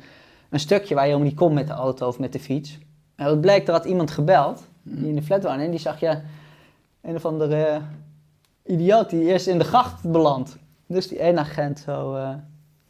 een 0.50 0.60
stukje 0.60 0.96
waar 0.96 1.04
je 1.04 1.10
helemaal 1.10 1.30
niet 1.30 1.39
komt 1.39 1.54
met 1.54 1.68
de 1.68 1.74
auto 1.74 2.08
of 2.08 2.20
met 2.20 2.34
de 2.34 2.39
fiets. 2.39 2.80
En 3.15 3.25
het 3.25 3.42
bleek, 3.42 3.68
er 3.68 3.74
had 3.74 3.86
iemand 3.86 4.12
gebeld, 4.12 4.63
die 4.82 5.08
in 5.08 5.15
de 5.15 5.22
flat 5.22 5.44
woonde, 5.44 5.63
en 5.63 5.70
die 5.70 5.80
zag, 5.80 6.00
ja, 6.00 6.22
een 7.01 7.15
of 7.15 7.25
andere 7.25 7.63
eh, 7.63 7.82
idioot 8.63 9.10
die 9.10 9.24
eerst 9.24 9.48
in 9.48 9.58
de 9.58 9.63
gracht 9.63 10.12
belandt. 10.12 10.58
Dus 10.88 11.08
die 11.08 11.20
ene 11.20 11.39
agent 11.39 11.80
zo, 11.80 12.15
eh, 12.15 12.30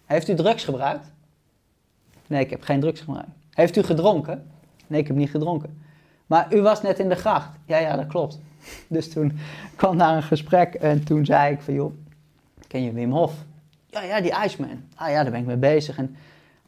heeft 0.05 0.27
u 0.27 0.35
drugs 0.35 0.63
gebruikt? 0.63 1.11
Nee, 2.27 2.43
ik 2.43 2.49
heb 2.49 2.61
geen 2.61 2.79
drugs 2.79 3.01
gebruikt. 3.01 3.29
Heeft 3.55 3.77
u 3.77 3.83
gedronken? 3.83 4.51
Nee, 4.87 4.99
ik 4.99 5.07
heb 5.07 5.15
niet 5.15 5.29
gedronken. 5.29 5.81
Maar 6.25 6.53
u 6.53 6.61
was 6.61 6.81
net 6.81 6.99
in 6.99 7.09
de 7.09 7.15
gracht. 7.15 7.49
Ja, 7.65 7.77
ja, 7.77 7.95
dat 7.95 8.07
klopt. 8.07 8.39
Dus 8.87 9.09
toen 9.09 9.39
kwam 9.75 9.97
daar 9.97 10.15
een 10.15 10.23
gesprek 10.23 10.73
en 10.73 11.03
toen 11.03 11.25
zei 11.25 11.53
ik 11.53 11.61
van, 11.61 11.73
joh, 11.73 11.93
ken 12.67 12.83
je 12.83 12.91
Wim 12.91 13.11
Hof? 13.11 13.33
Ja, 13.87 14.01
ja, 14.01 14.21
die 14.21 14.33
Iceman. 14.45 14.83
Ah 14.95 15.09
ja, 15.09 15.21
daar 15.21 15.31
ben 15.31 15.39
ik 15.39 15.45
mee 15.45 15.57
bezig. 15.57 15.97
En 15.97 16.15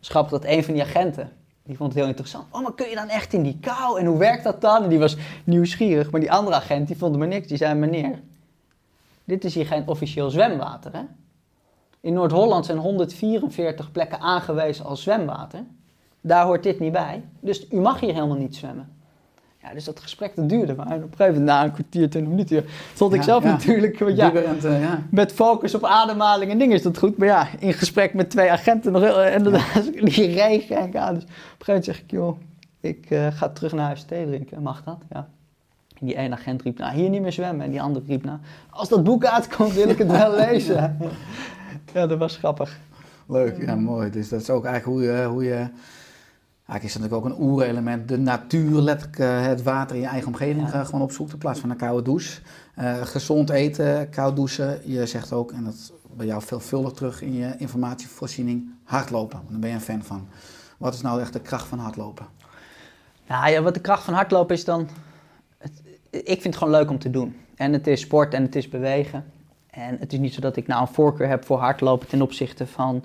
grappig 0.01 0.32
dat 0.32 0.46
een 0.46 0.63
van 0.63 0.74
die 0.74 0.84
agenten, 0.84 1.32
die 1.63 1.77
vond 1.77 1.89
het 1.89 2.00
heel 2.00 2.08
interessant. 2.08 2.46
Oh, 2.51 2.62
maar 2.62 2.74
kun 2.74 2.89
je 2.89 2.96
dan 2.96 3.10
echt 3.10 3.34
in 3.34 3.44
die 3.44 3.58
kou? 3.62 4.00
En 4.00 4.06
hoe 4.06 4.17
werkt 4.17 4.44
dat 4.44 4.62
dan? 4.62 4.84
En 4.84 4.89
die 4.89 5.00
was 5.00 5.17
nieuwsgierig. 5.44 6.12
Maar 6.12 6.20
die 6.20 6.32
andere 6.32 6.56
agent, 6.56 6.88
die 6.88 6.98
vond 6.98 7.17
maar 7.17 7.27
niks. 7.27 7.48
Die 7.48 7.58
zei, 7.58 7.74
meneer, 7.74 8.22
dit 9.24 9.44
is 9.44 9.56
hier 9.56 9.65
geen 9.65 9.88
officieel 9.88 10.29
zwemwater, 10.29 10.94
hè? 10.94 11.01
In 12.00 12.13
Noord-Holland 12.13 12.65
zijn 12.65 12.77
144 12.77 13.91
plekken 13.91 14.20
aangewezen 14.20 14.86
als 14.86 15.01
zwemwater. 15.01 15.63
Daar 16.28 16.46
hoort 16.46 16.64
dit 16.64 16.80
niet 16.80 16.92
bij. 16.92 17.24
Dus 17.40 17.68
u 17.72 17.80
mag 17.80 18.00
hier 18.00 18.14
helemaal 18.14 18.38
niet 18.38 18.56
zwemmen. 18.56 18.96
Ja, 19.62 19.74
dus 19.74 19.84
dat 19.84 20.00
gesprek 20.00 20.36
dat 20.36 20.50
duurde 20.50 20.76
maar. 20.76 20.86
Op 20.86 20.92
een 20.92 21.02
gegeven 21.02 21.26
moment, 21.26 21.44
na 21.44 21.64
een 21.64 21.72
kwartier, 21.72 22.10
twintig 22.10 22.32
minuten, 22.32 22.66
stond 22.94 23.14
ik 23.14 23.20
Ja, 23.20 23.26
zelf 23.26 23.44
ja. 23.44 23.50
natuurlijk... 23.50 24.00
Want 24.00 24.18
ja, 24.18 24.32
Bieberend, 24.32 24.66
eh, 24.66 24.82
ja. 24.82 25.02
met 25.12 25.32
focus 25.34 25.76
op 25.76 25.84
ademhaling 25.84 26.52
en 26.52 26.58
dingen 26.58 26.76
is 26.76 26.82
dat 26.82 26.98
goed. 26.98 27.18
Maar 27.18 27.28
ja, 27.28 27.48
in 27.60 27.74
gesprek 27.74 28.14
met 28.14 28.30
twee 28.30 28.52
agenten 28.52 28.92
nog 28.92 29.02
heel... 29.02 29.22
En 29.22 29.44
dan 29.44 29.54
die 30.04 30.34
regen 30.34 30.78
en 30.78 31.00
aan. 31.02 31.14
Dus 31.14 31.24
op 31.24 31.30
een 31.30 31.66
gegeven 31.66 31.66
moment 31.66 31.86
zeg 31.86 32.00
ik, 32.00 32.12
joh, 32.12 32.38
ik 32.80 33.06
eh, 33.10 33.28
ga 33.32 33.50
terug 33.50 33.72
naar 33.72 33.86
huis 33.86 34.04
thee 34.04 34.26
drinken. 34.26 34.62
Mag 34.62 34.84
dat? 34.84 34.98
Ja. 35.10 35.28
En 36.00 36.06
die 36.06 36.16
ene 36.16 36.36
agent 36.36 36.62
riep, 36.62 36.78
nou, 36.78 36.96
hier 36.96 37.10
niet 37.10 37.22
meer 37.22 37.32
zwemmen. 37.32 37.66
En 37.66 37.72
die 37.72 37.82
andere 37.82 38.06
riep, 38.08 38.24
nou, 38.24 38.38
als 38.70 38.90
dat 38.90 39.04
boek 39.04 39.26
uitkomt, 39.26 39.74
wil 39.74 39.90
ik 39.90 39.98
het 39.98 40.12
wel 40.12 40.36
lezen. 40.46 40.98
ja, 41.94 42.08
dat 42.08 42.18
was 42.18 42.38
grappig. 42.38 42.80
Leuk, 43.28 43.62
ja, 43.66 43.76
mooi. 43.76 44.10
Dus 44.10 44.30
dat 44.30 44.42
is 44.42 44.50
ook 44.50 44.66
eigenlijk 44.66 44.98
hoe 44.98 45.12
je. 45.14 45.26
Hoe 45.26 45.44
je 45.44 45.68
Eigenlijk 46.68 46.84
is 46.84 46.94
het 46.94 47.12
natuurlijk 47.12 47.34
ook 47.36 47.40
een 47.40 47.50
oerelement. 47.52 48.08
De 48.10 48.18
natuur, 48.18 48.80
letterlijk 48.82 49.20
eh, 49.20 49.46
het 49.46 49.64
water 49.64 49.96
in 49.96 50.02
je 50.02 50.08
eigen 50.08 50.28
omgeving 50.28 50.68
Ja. 50.68 50.74
eh, 50.74 50.86
gewoon 50.86 51.02
opzoekt 51.02 51.32
in 51.32 51.38
plaats 51.38 51.60
van 51.60 51.70
een 51.70 51.78
koude 51.78 52.02
douche. 52.04 52.42
Eh, 52.76 53.02
gezond 53.02 53.50
eten, 53.50 54.10
koud 54.10 54.36
douchen. 54.36 54.92
Je 54.92 55.06
zegt 55.06 55.34
ook, 55.34 55.52
en 55.52 55.64
dat 55.64 55.94
bij 56.16 56.26
jou 56.26 56.42
veelvuldig 56.42 56.92
terug 56.92 57.22
in 57.22 57.34
je 57.34 57.56
informatievoorziening, 57.58 58.70
hardlopen. 58.84 59.42
Daar 59.50 59.60
ben 59.60 59.70
je 59.70 59.76
een 59.76 59.82
fan 59.82 60.04
van. 60.04 60.28
Wat 60.78 60.94
is 60.94 61.02
nou 61.02 61.22
echt 61.22 61.34
de 61.34 61.40
kracht 61.40 61.68
van 61.68 61.80
hardlopen? 61.80 62.26
Nou 63.28 63.50
ja, 63.52 63.62
wat 63.62 63.74
de 63.74 63.80
kracht 63.82 64.04
van 64.04 64.14
hardlopen 64.14 64.56
is 64.56 64.66
dan... 64.66 64.90
Het, 65.58 65.82
ik 66.10 66.26
vind 66.26 66.44
het 66.44 66.58
gewoon 66.58 66.74
leuk 66.74 66.90
om 66.90 67.00
te 67.00 67.10
doen. 67.10 67.36
En 67.56 67.74
het 67.74 67.88
is 67.88 68.02
sport 68.02 68.34
en 68.34 68.42
het 68.42 68.56
is 68.56 68.70
bewegen. 68.70 69.26
En 69.70 69.98
het 70.00 70.14
is 70.14 70.20
niet 70.20 70.34
zo 70.34 70.42
dat 70.42 70.56
ik 70.56 70.68
nou 70.68 70.82
een 70.82 70.94
voorkeur 70.94 71.28
heb 71.28 71.46
voor 71.46 71.58
hardlopen 71.60 72.08
ten 72.08 72.22
opzichte 72.22 72.68
van 72.68 73.04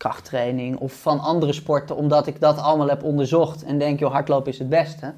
krachttraining 0.00 0.76
of 0.76 0.92
van 0.92 1.20
andere 1.20 1.52
sporten, 1.52 1.96
omdat 1.96 2.26
ik 2.26 2.40
dat 2.40 2.58
allemaal 2.58 2.88
heb 2.88 3.02
onderzocht 3.02 3.62
en 3.62 3.78
denk, 3.78 3.98
joh, 3.98 4.12
hardlopen 4.12 4.52
is 4.52 4.58
het 4.58 4.68
beste. 4.68 5.14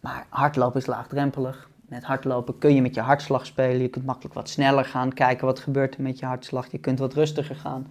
Maar 0.00 0.26
hardlopen 0.28 0.80
is 0.80 0.86
laagdrempelig. 0.86 1.68
Met 1.88 2.04
hardlopen 2.04 2.58
kun 2.58 2.74
je 2.74 2.82
met 2.82 2.94
je 2.94 3.00
hartslag 3.00 3.46
spelen, 3.46 3.80
je 3.80 3.88
kunt 3.88 4.04
makkelijk 4.04 4.34
wat 4.34 4.48
sneller 4.48 4.84
gaan, 4.84 5.12
kijken 5.12 5.46
wat 5.46 5.58
gebeurt 5.58 5.94
er 5.94 6.02
met 6.02 6.18
je 6.18 6.26
hartslag. 6.26 6.70
Je 6.70 6.78
kunt 6.78 6.98
wat 6.98 7.14
rustiger 7.14 7.54
gaan, 7.56 7.86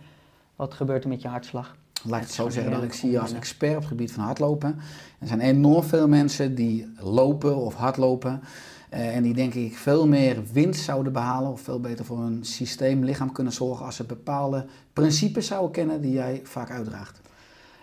wat 0.56 0.74
gebeurt 0.74 1.04
er 1.04 1.10
met 1.10 1.22
je 1.22 1.28
hartslag. 1.28 1.76
Laat 2.04 2.20
ik 2.20 2.26
het 2.26 2.36
zo 2.36 2.50
zeggen 2.50 2.72
dat 2.72 2.84
ik 2.84 2.94
zie 2.94 3.12
je 3.12 3.20
als 3.20 3.34
expert 3.34 3.76
op 3.76 3.80
het 3.80 3.88
gebied 3.88 4.12
van 4.12 4.24
hardlopen. 4.24 4.80
Er 5.20 5.28
zijn 5.28 5.40
enorm 5.40 5.84
veel 5.84 6.08
mensen 6.08 6.56
die 6.56 6.94
lopen 7.00 7.56
of 7.56 7.76
hardlopen. 7.76 8.42
Eh, 8.90 9.16
en 9.16 9.24
die 9.24 9.34
denk 9.34 9.54
ik 9.54 9.78
veel 9.78 10.08
meer 10.08 10.44
winst 10.54 10.84
zouden 10.84 11.14
behalen 11.14 11.52
of 11.52 11.62
veel 11.62 11.80
beter 11.80 12.06
voor 12.06 12.20
hun 12.20 12.46
systeem, 12.46 13.04
lichaam 13.04 13.32
kunnen 13.32 13.54
zorgen 13.54 13.86
als 13.86 13.96
ze 13.96 14.04
bepaalde 14.04 14.66
principes 14.94 15.48
zouden 15.48 15.72
kennen 15.72 16.02
die 16.02 16.14
jij 16.14 16.42
vaak 16.44 16.72
uitdraagt. 16.72 17.20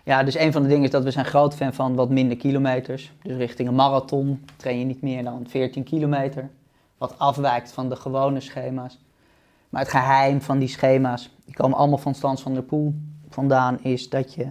Ja, 0.05 0.23
dus 0.23 0.39
een 0.39 0.53
van 0.53 0.63
de 0.63 0.69
dingen 0.69 0.85
is 0.85 0.91
dat 0.91 1.05
we 1.05 1.11
zijn 1.11 1.25
groot 1.25 1.55
fan 1.55 1.73
van 1.73 1.95
wat 1.95 2.11
minder 2.11 2.37
kilometers. 2.37 3.13
Dus 3.23 3.37
richting 3.37 3.69
een 3.69 3.75
marathon 3.75 4.45
train 4.57 4.79
je 4.79 4.85
niet 4.85 5.03
meer 5.03 5.25
dan 5.25 5.47
14 5.49 5.83
kilometer. 5.85 6.51
Wat 6.99 7.19
afwijkt 7.19 7.73
van 7.73 7.89
de 7.89 7.97
gewone 7.97 8.41
schema's. 8.41 8.99
Maar 9.69 9.83
het 9.83 9.91
geheim 9.91 10.41
van 10.41 10.59
die 10.59 10.69
schema's, 10.69 11.31
die 11.45 11.55
komen 11.55 11.79
allemaal 11.79 11.99
van 11.99 12.15
Stans 12.15 12.43
van 12.43 12.55
der 12.55 12.63
Poel 12.63 12.95
vandaan, 13.29 13.83
is 13.83 14.09
dat 14.09 14.35
je 14.35 14.51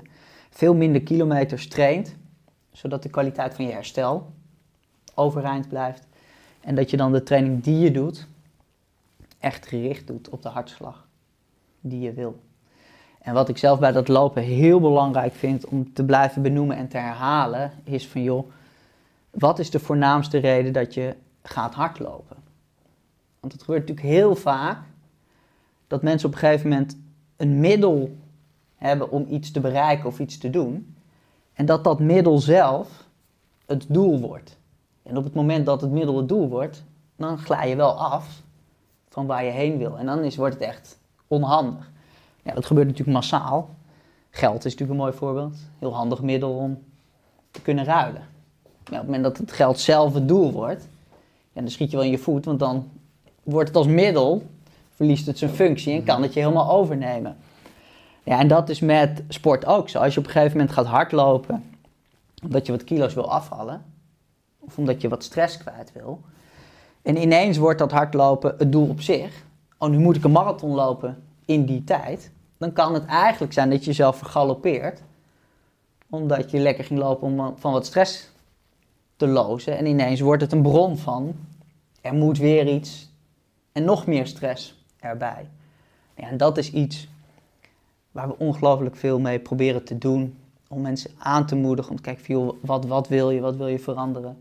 veel 0.50 0.76
minder 0.76 1.02
kilometers 1.02 1.68
traint. 1.68 2.16
Zodat 2.72 3.04
de 3.04 3.10
kwaliteit 3.10 3.54
van 3.54 3.66
je 3.66 3.72
herstel 3.72 4.32
overeind 5.16 5.68
blijft. 5.68 6.08
En 6.64 6.76
dat 6.76 6.90
je 6.90 6.98
dan 6.98 7.12
de 7.12 7.24
training 7.24 7.64
die 7.64 7.80
je 7.80 7.92
doet, 7.92 8.28
echt 9.40 9.66
gericht 9.68 10.08
doet 10.08 10.30
op 10.30 10.42
de 10.42 10.50
hartslag 10.50 11.08
die 11.82 12.00
je 12.00 12.14
wil. 12.14 12.42
En 13.20 13.34
wat 13.34 13.50
ik 13.50 13.58
zelf 13.58 13.80
bij 13.80 13.92
dat 13.92 14.08
lopen 14.08 14.44
heel 14.44 14.80
belangrijk 14.80 15.34
vind 15.34 15.66
om 15.66 15.94
te 15.94 16.06
blijven 16.06 16.42
benoemen 16.42 16.78
en 16.78 16.88
te 16.88 16.98
herhalen, 16.98 17.72
is 17.84 18.08
van 18.08 18.24
joh, 18.24 18.52
wat 19.30 19.60
is 19.60 19.70
de 19.70 19.80
voornaamste 19.80 20.38
reden 20.38 20.74
dat 20.74 20.94
je 20.94 21.16
gaat 21.42 21.74
hardlopen? 21.74 22.38
Want 23.40 23.54
het 23.54 23.64
gebeurt 23.64 23.88
natuurlijk 23.88 24.16
heel 24.16 24.36
vaak 24.36 24.78
dat 25.88 26.02
mensen 26.02 26.28
op 26.28 26.34
een 26.34 26.40
gegeven 26.40 26.70
moment 26.70 26.98
een 27.38 27.60
middel 27.60 28.18
hebben 28.76 29.12
om 29.12 29.26
iets 29.30 29.52
te 29.52 29.60
bereiken 29.60 30.06
of 30.06 30.20
iets 30.20 30.38
te 30.38 30.50
doen. 30.50 30.96
En 31.54 31.66
dat 31.66 31.84
dat 31.84 32.00
middel 32.00 32.40
zelf 32.40 33.08
het 33.66 33.86
doel 33.90 34.20
wordt. 34.20 34.58
En 35.04 35.18
op 35.18 35.24
het 35.24 35.34
moment 35.34 35.66
dat 35.66 35.82
het 35.82 35.92
middel 35.92 36.18
het 36.18 36.28
doel 36.28 36.48
wordt, 36.50 36.84
dan 37.16 37.38
glij 37.38 37.70
je 37.70 37.76
wel 37.76 38.00
af 38.00 38.42
van 39.10 39.26
waar 39.26 39.44
je 39.44 39.52
heen 39.52 39.78
wil. 39.78 39.98
En 39.98 40.06
dan 40.06 40.24
is, 40.24 40.36
wordt 40.36 40.54
het 40.54 40.64
echt 40.64 40.98
onhandig. 41.28 41.92
Ja, 42.44 42.54
dat 42.54 42.66
gebeurt 42.66 42.88
natuurlijk 42.88 43.18
massaal. 43.18 43.70
Geld 44.30 44.58
is 44.58 44.72
natuurlijk 44.72 44.92
een 44.92 45.06
mooi 45.06 45.14
voorbeeld. 45.14 45.56
Heel 45.80 45.96
handig 45.96 46.22
middel 46.22 46.52
om 46.52 46.84
te 47.52 47.62
kunnen 47.62 47.86
ruilen. 47.86 48.22
Maar 48.64 49.00
op 49.00 49.06
het 49.08 49.16
moment 49.16 49.24
dat 49.24 49.38
het 49.38 49.52
geld 49.52 49.80
zelf 49.80 50.14
het 50.14 50.28
doel 50.28 50.52
wordt, 50.52 50.88
ja, 51.54 51.62
dan 51.62 51.70
schiet 51.70 51.92
je 51.92 51.98
wel 51.98 52.06
in 52.06 52.12
je 52.12 52.18
voet, 52.18 52.46
want 52.46 52.60
dan 52.60 52.90
wordt 53.44 53.68
het 53.68 53.78
als 53.78 53.88
middel, 53.88 54.44
verliest 54.96 55.26
het 55.26 55.38
zijn 55.38 55.52
functie 55.52 55.94
en 55.94 56.04
kan 56.04 56.22
het 56.22 56.34
je 56.34 56.40
helemaal 56.40 56.72
overnemen. 56.72 57.38
Ja, 58.24 58.40
en 58.40 58.48
dat 58.48 58.70
is 58.70 58.80
met 58.80 59.24
sport 59.28 59.66
ook 59.66 59.90
zo. 59.90 60.00
Als 60.00 60.14
je 60.14 60.20
op 60.20 60.26
een 60.26 60.32
gegeven 60.32 60.58
moment 60.58 60.76
gaat 60.76 60.86
hardlopen, 60.86 61.64
omdat 62.44 62.66
je 62.66 62.72
wat 62.72 62.84
kilo's 62.84 63.14
wil 63.14 63.32
afvallen, 63.32 63.84
of 64.66 64.78
omdat 64.78 65.02
je 65.02 65.10
wat 65.10 65.24
stress 65.24 65.58
kwijt 65.58 65.92
wil, 65.94 66.22
en 67.04 67.18
ineens 67.22 67.58
wordt 67.58 67.80
dat 67.80 67.92
hardlopen 67.92 68.56
het 68.58 68.72
doel 68.72 68.90
op 68.90 69.02
zich. 69.02 69.46
Oh, 69.78 69.90
nu 69.90 69.98
moet 69.98 70.16
ik 70.16 70.24
een 70.24 70.32
marathon 70.32 70.72
lopen 70.72 71.24
in 71.46 71.66
die 71.66 71.84
tijd. 71.84 72.32
Dan 72.58 72.74
kan 72.74 72.94
het 72.94 73.06
eigenlijk 73.06 73.54
zijn 73.54 73.70
dat 73.70 73.80
je 73.80 73.86
jezelf 73.86 74.18
vergalopeert. 74.18 75.02
omdat 76.10 76.52
je 76.52 76.60
lekker 76.60 76.84
ging 76.84 77.00
lopen 77.00 77.28
om 77.28 77.58
van 77.58 77.72
wat 77.72 77.86
stress 77.86 78.32
te 79.16 79.28
lozen. 79.28 79.78
En 79.78 79.86
ineens 79.86 80.20
wordt 80.20 80.42
het 80.42 80.52
een 80.52 80.62
bron 80.62 80.98
van, 80.98 81.36
er 82.02 82.14
moet 82.14 82.38
weer 82.38 82.68
iets 82.68 83.12
en 83.72 83.84
nog 83.84 84.08
meer 84.08 84.28
stress 84.28 84.86
erbij. 85.00 85.50
Ja, 86.16 86.28
en 86.28 86.38
dat 86.38 86.58
is 86.58 86.72
iets 86.72 87.08
waar 88.12 88.28
we 88.28 88.38
ongelooflijk 88.38 88.96
veel 88.96 89.20
mee 89.20 89.40
proberen 89.40 89.84
te 89.84 89.98
doen. 89.98 90.38
Om 90.70 90.82
mensen 90.82 91.12
aan 91.20 91.46
te 91.46 91.56
moedigen 91.56 91.92
om 91.92 91.98
te 91.98 92.04
kijken, 92.04 92.52
wat, 92.62 92.86
wat 92.86 93.08
wil 93.08 93.30
je, 93.30 93.40
wat 93.40 93.56
wil 93.56 93.68
je 93.68 93.80
veranderen. 93.80 94.38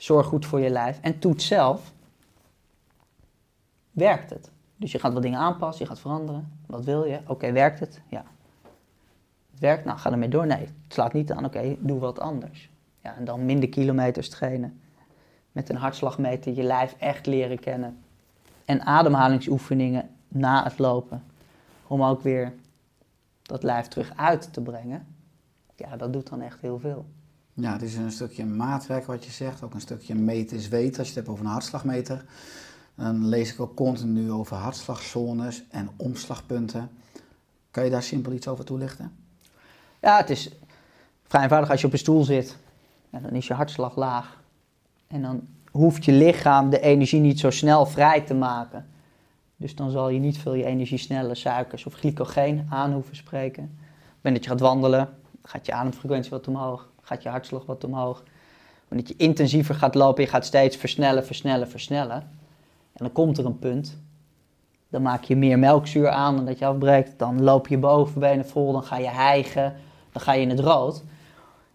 Zorg 0.00 0.26
goed 0.26 0.46
voor 0.46 0.60
je 0.60 0.70
lijf 0.70 0.98
en 1.00 1.18
toets 1.18 1.46
zelf. 1.46 1.92
Werkt 3.90 4.30
het? 4.30 4.50
Dus 4.76 4.92
je 4.92 4.98
gaat 4.98 5.12
wat 5.12 5.22
dingen 5.22 5.38
aanpassen, 5.38 5.84
je 5.84 5.90
gaat 5.90 6.00
veranderen. 6.00 6.52
Wat 6.66 6.84
wil 6.84 7.04
je? 7.04 7.20
Oké, 7.26 7.52
werkt 7.52 7.80
het? 7.80 8.00
Ja. 8.08 8.24
Het 9.50 9.60
werkt? 9.60 9.84
Nou, 9.84 9.98
ga 9.98 10.10
ermee 10.10 10.28
door. 10.28 10.46
Nee, 10.46 10.58
het 10.58 10.72
slaat 10.88 11.12
niet 11.12 11.32
aan. 11.32 11.44
Oké, 11.44 11.76
doe 11.78 11.98
wat 11.98 12.20
anders. 12.20 12.70
Ja, 13.00 13.16
en 13.16 13.24
dan 13.24 13.44
minder 13.44 13.68
kilometers 13.68 14.28
trainen. 14.28 14.80
Met 15.52 15.68
een 15.68 15.76
hartslagmeter 15.76 16.54
je 16.54 16.62
lijf 16.62 16.94
echt 16.98 17.26
leren 17.26 17.58
kennen. 17.58 17.98
En 18.64 18.82
ademhalingsoefeningen 18.82 20.10
na 20.28 20.64
het 20.64 20.78
lopen. 20.78 21.24
Om 21.86 22.02
ook 22.02 22.22
weer 22.22 22.52
dat 23.42 23.62
lijf 23.62 23.88
terug 23.88 24.12
uit 24.16 24.52
te 24.52 24.60
brengen. 24.60 25.06
Ja, 25.76 25.96
dat 25.96 26.12
doet 26.12 26.28
dan 26.28 26.40
echt 26.40 26.60
heel 26.60 26.78
veel. 26.78 27.06
Ja, 27.60 27.72
het 27.72 27.82
is 27.82 27.96
een 27.96 28.12
stukje 28.12 28.44
maatwerk 28.44 29.06
wat 29.06 29.24
je 29.24 29.30
zegt. 29.30 29.62
Ook 29.62 29.74
een 29.74 29.80
stukje 29.80 30.14
meten 30.14 30.56
is 30.56 30.68
weten 30.68 30.98
als 30.98 31.08
je 31.08 31.14
het 31.14 31.14
hebt 31.14 31.28
over 31.28 31.44
een 31.44 31.50
hartslagmeter. 31.50 32.24
Dan 32.94 33.28
lees 33.28 33.52
ik 33.52 33.60
ook 33.60 33.76
continu 33.76 34.30
over 34.30 34.56
hartslagzones 34.56 35.64
en 35.70 35.90
omslagpunten. 35.96 36.90
Kan 37.70 37.84
je 37.84 37.90
daar 37.90 38.02
simpel 38.02 38.32
iets 38.32 38.48
over 38.48 38.64
toelichten? 38.64 39.12
Ja, 40.00 40.16
het 40.16 40.30
is 40.30 40.50
vrij 41.22 41.42
eenvoudig 41.42 41.70
als 41.70 41.80
je 41.80 41.86
op 41.86 41.92
een 41.92 41.98
stoel 41.98 42.24
zit. 42.24 42.56
Dan 43.10 43.30
is 43.30 43.46
je 43.46 43.54
hartslag 43.54 43.96
laag. 43.96 44.40
En 45.06 45.22
dan 45.22 45.46
hoeft 45.70 46.04
je 46.04 46.12
lichaam 46.12 46.70
de 46.70 46.80
energie 46.80 47.20
niet 47.20 47.40
zo 47.40 47.50
snel 47.50 47.86
vrij 47.86 48.20
te 48.20 48.34
maken. 48.34 48.86
Dus 49.56 49.74
dan 49.74 49.90
zal 49.90 50.08
je 50.08 50.18
niet 50.18 50.38
veel 50.38 50.54
je 50.54 50.64
energie 50.64 50.98
snelle 50.98 51.34
suikers 51.34 51.86
of 51.86 51.94
glycogeen 51.94 52.66
aan 52.70 52.92
hoeven 52.92 53.16
spreken. 53.16 53.78
Op 54.22 54.32
dat 54.32 54.44
je 54.44 54.50
gaat 54.50 54.60
wandelen, 54.60 55.08
gaat 55.42 55.66
je 55.66 55.72
ademfrequentie 55.72 56.30
wat 56.30 56.48
omhoog, 56.48 56.89
gaat 57.10 57.22
je 57.22 57.28
hartslag 57.28 57.66
wat 57.66 57.84
omhoog. 57.84 58.22
Wanneer 58.88 59.06
je 59.08 59.14
intensiever 59.16 59.74
gaat 59.74 59.94
lopen, 59.94 60.22
je 60.22 60.28
gaat 60.28 60.44
steeds 60.44 60.76
versnellen, 60.76 61.26
versnellen, 61.26 61.68
versnellen. 61.68 62.16
En 62.92 63.04
dan 63.04 63.12
komt 63.12 63.38
er 63.38 63.44
een 63.44 63.58
punt. 63.58 63.96
Dan 64.88 65.02
maak 65.02 65.24
je 65.24 65.36
meer 65.36 65.58
melkzuur 65.58 66.08
aan 66.08 66.36
dan 66.36 66.44
dat 66.44 66.58
je 66.58 66.66
afbreekt. 66.66 67.18
Dan 67.18 67.42
loop 67.42 67.68
je 67.68 67.78
bovenbenen 67.78 68.46
vol, 68.46 68.72
dan 68.72 68.82
ga 68.82 68.96
je 68.96 69.08
hijgen, 69.08 69.74
dan 70.12 70.22
ga 70.22 70.32
je 70.32 70.40
in 70.40 70.50
het 70.50 70.60
rood. 70.60 71.02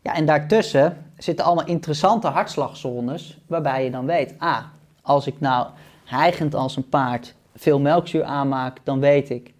Ja, 0.01 0.13
en 0.15 0.25
daartussen 0.25 1.05
zitten 1.17 1.45
allemaal 1.45 1.65
interessante 1.65 2.27
hartslagzones, 2.27 3.37
waarbij 3.47 3.83
je 3.83 3.91
dan 3.91 4.05
weet, 4.05 4.35
ah, 4.37 4.63
als 5.01 5.27
ik 5.27 5.39
nou 5.39 5.67
hijgend 6.03 6.55
als 6.55 6.75
een 6.75 6.89
paard 6.89 7.35
veel 7.55 7.79
melkzuur 7.79 8.23
aanmaak, 8.23 8.79
dan 8.83 8.99
weet 8.99 9.29
ik 9.29 9.53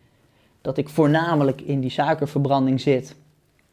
dat 0.62 0.78
ik 0.78 0.90
voornamelijk 0.90 1.62
in 1.62 1.80
die 1.80 1.90
suikerverbranding 1.90 2.82
zit 2.82 3.16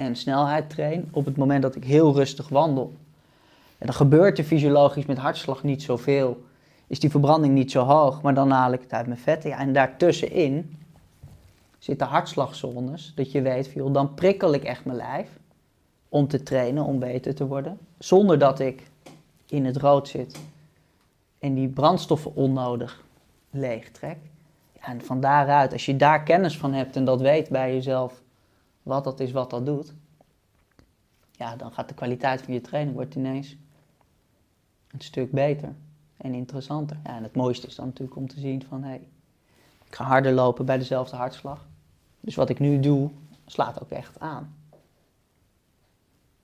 en 0.04 0.16
snelheid 0.16 0.70
train. 0.70 1.08
Op 1.12 1.24
het 1.24 1.36
moment 1.36 1.62
dat 1.62 1.76
ik 1.76 1.84
heel 1.84 2.14
rustig 2.14 2.48
wandel, 2.48 2.92
en 3.78 3.86
dan 3.86 3.94
gebeurt 3.94 4.38
er 4.38 4.44
fysiologisch 4.44 5.06
met 5.06 5.18
hartslag 5.18 5.62
niet 5.62 5.82
zoveel, 5.82 6.44
is 6.86 7.00
die 7.00 7.10
verbranding 7.10 7.54
niet 7.54 7.70
zo 7.70 7.84
hoog, 7.84 8.22
maar 8.22 8.34
dan 8.34 8.50
haal 8.50 8.72
ik 8.72 8.80
het 8.80 8.92
uit 8.92 9.06
mijn 9.06 9.18
vetten. 9.18 9.50
Ja, 9.50 9.58
en 9.58 9.72
daartussenin 9.72 10.76
zitten 11.78 12.06
hartslagzones, 12.06 13.12
dat 13.14 13.32
je 13.32 13.42
weet, 13.42 13.72
joh, 13.74 13.92
dan 13.92 14.14
prikkel 14.14 14.54
ik 14.54 14.64
echt 14.64 14.84
mijn 14.84 14.96
lijf 14.96 15.28
om 16.08 16.28
te 16.28 16.42
trainen, 16.42 16.84
om 16.84 16.98
beter 16.98 17.34
te 17.34 17.46
worden, 17.46 17.78
zonder 17.98 18.38
dat 18.38 18.60
ik 18.60 18.90
in 19.46 19.64
het 19.64 19.76
rood 19.76 20.08
zit 20.08 20.40
en 21.38 21.54
die 21.54 21.68
brandstoffen 21.68 22.34
onnodig 22.34 23.02
leegtrek. 23.50 24.16
En 24.80 25.00
van 25.00 25.20
daaruit, 25.20 25.72
als 25.72 25.86
je 25.86 25.96
daar 25.96 26.22
kennis 26.22 26.58
van 26.58 26.72
hebt 26.72 26.96
en 26.96 27.04
dat 27.04 27.20
weet 27.20 27.48
bij 27.48 27.74
jezelf, 27.74 28.22
wat 28.82 29.04
dat 29.04 29.20
is, 29.20 29.32
wat 29.32 29.50
dat 29.50 29.66
doet, 29.66 29.92
ja, 31.42 31.56
dan 31.56 31.72
gaat 31.72 31.88
de 31.88 31.94
kwaliteit 31.94 32.42
van 32.42 32.54
je 32.54 32.60
training 32.60 32.94
wordt 32.96 33.14
ineens 33.14 33.56
een 34.88 35.00
stuk 35.00 35.30
beter 35.30 35.74
en 36.16 36.34
interessanter. 36.34 36.96
Ja, 37.04 37.16
en 37.16 37.22
het 37.22 37.36
mooiste 37.36 37.66
is 37.66 37.74
dan 37.74 37.86
natuurlijk 37.86 38.16
om 38.16 38.28
te 38.28 38.40
zien 38.40 38.64
van, 38.68 38.82
hey, 38.82 39.08
ik 39.86 39.94
ga 39.94 40.04
harder 40.04 40.32
lopen 40.32 40.64
bij 40.64 40.78
dezelfde 40.78 41.16
hartslag. 41.16 41.66
Dus 42.20 42.34
wat 42.34 42.48
ik 42.48 42.58
nu 42.58 42.80
doe, 42.80 43.10
slaat 43.46 43.82
ook 43.82 43.90
echt 43.90 44.20
aan. 44.20 44.54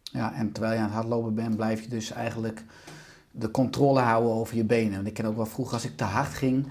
Ja, 0.02 0.34
en 0.34 0.52
terwijl 0.52 0.74
je 0.74 0.78
aan 0.78 0.84
het 0.84 0.94
hardlopen 0.94 1.34
bent, 1.34 1.56
blijf 1.56 1.82
je 1.82 1.88
dus 1.88 2.10
eigenlijk 2.10 2.64
de 3.30 3.50
controle 3.50 4.00
houden 4.00 4.32
over 4.32 4.56
je 4.56 4.64
benen. 4.64 4.94
Want 4.94 5.06
ik 5.06 5.14
ken 5.14 5.24
ook 5.24 5.36
wel 5.36 5.46
vroeger 5.46 5.74
als 5.74 5.84
ik 5.84 5.96
te 5.96 6.04
hard 6.04 6.34
ging, 6.34 6.66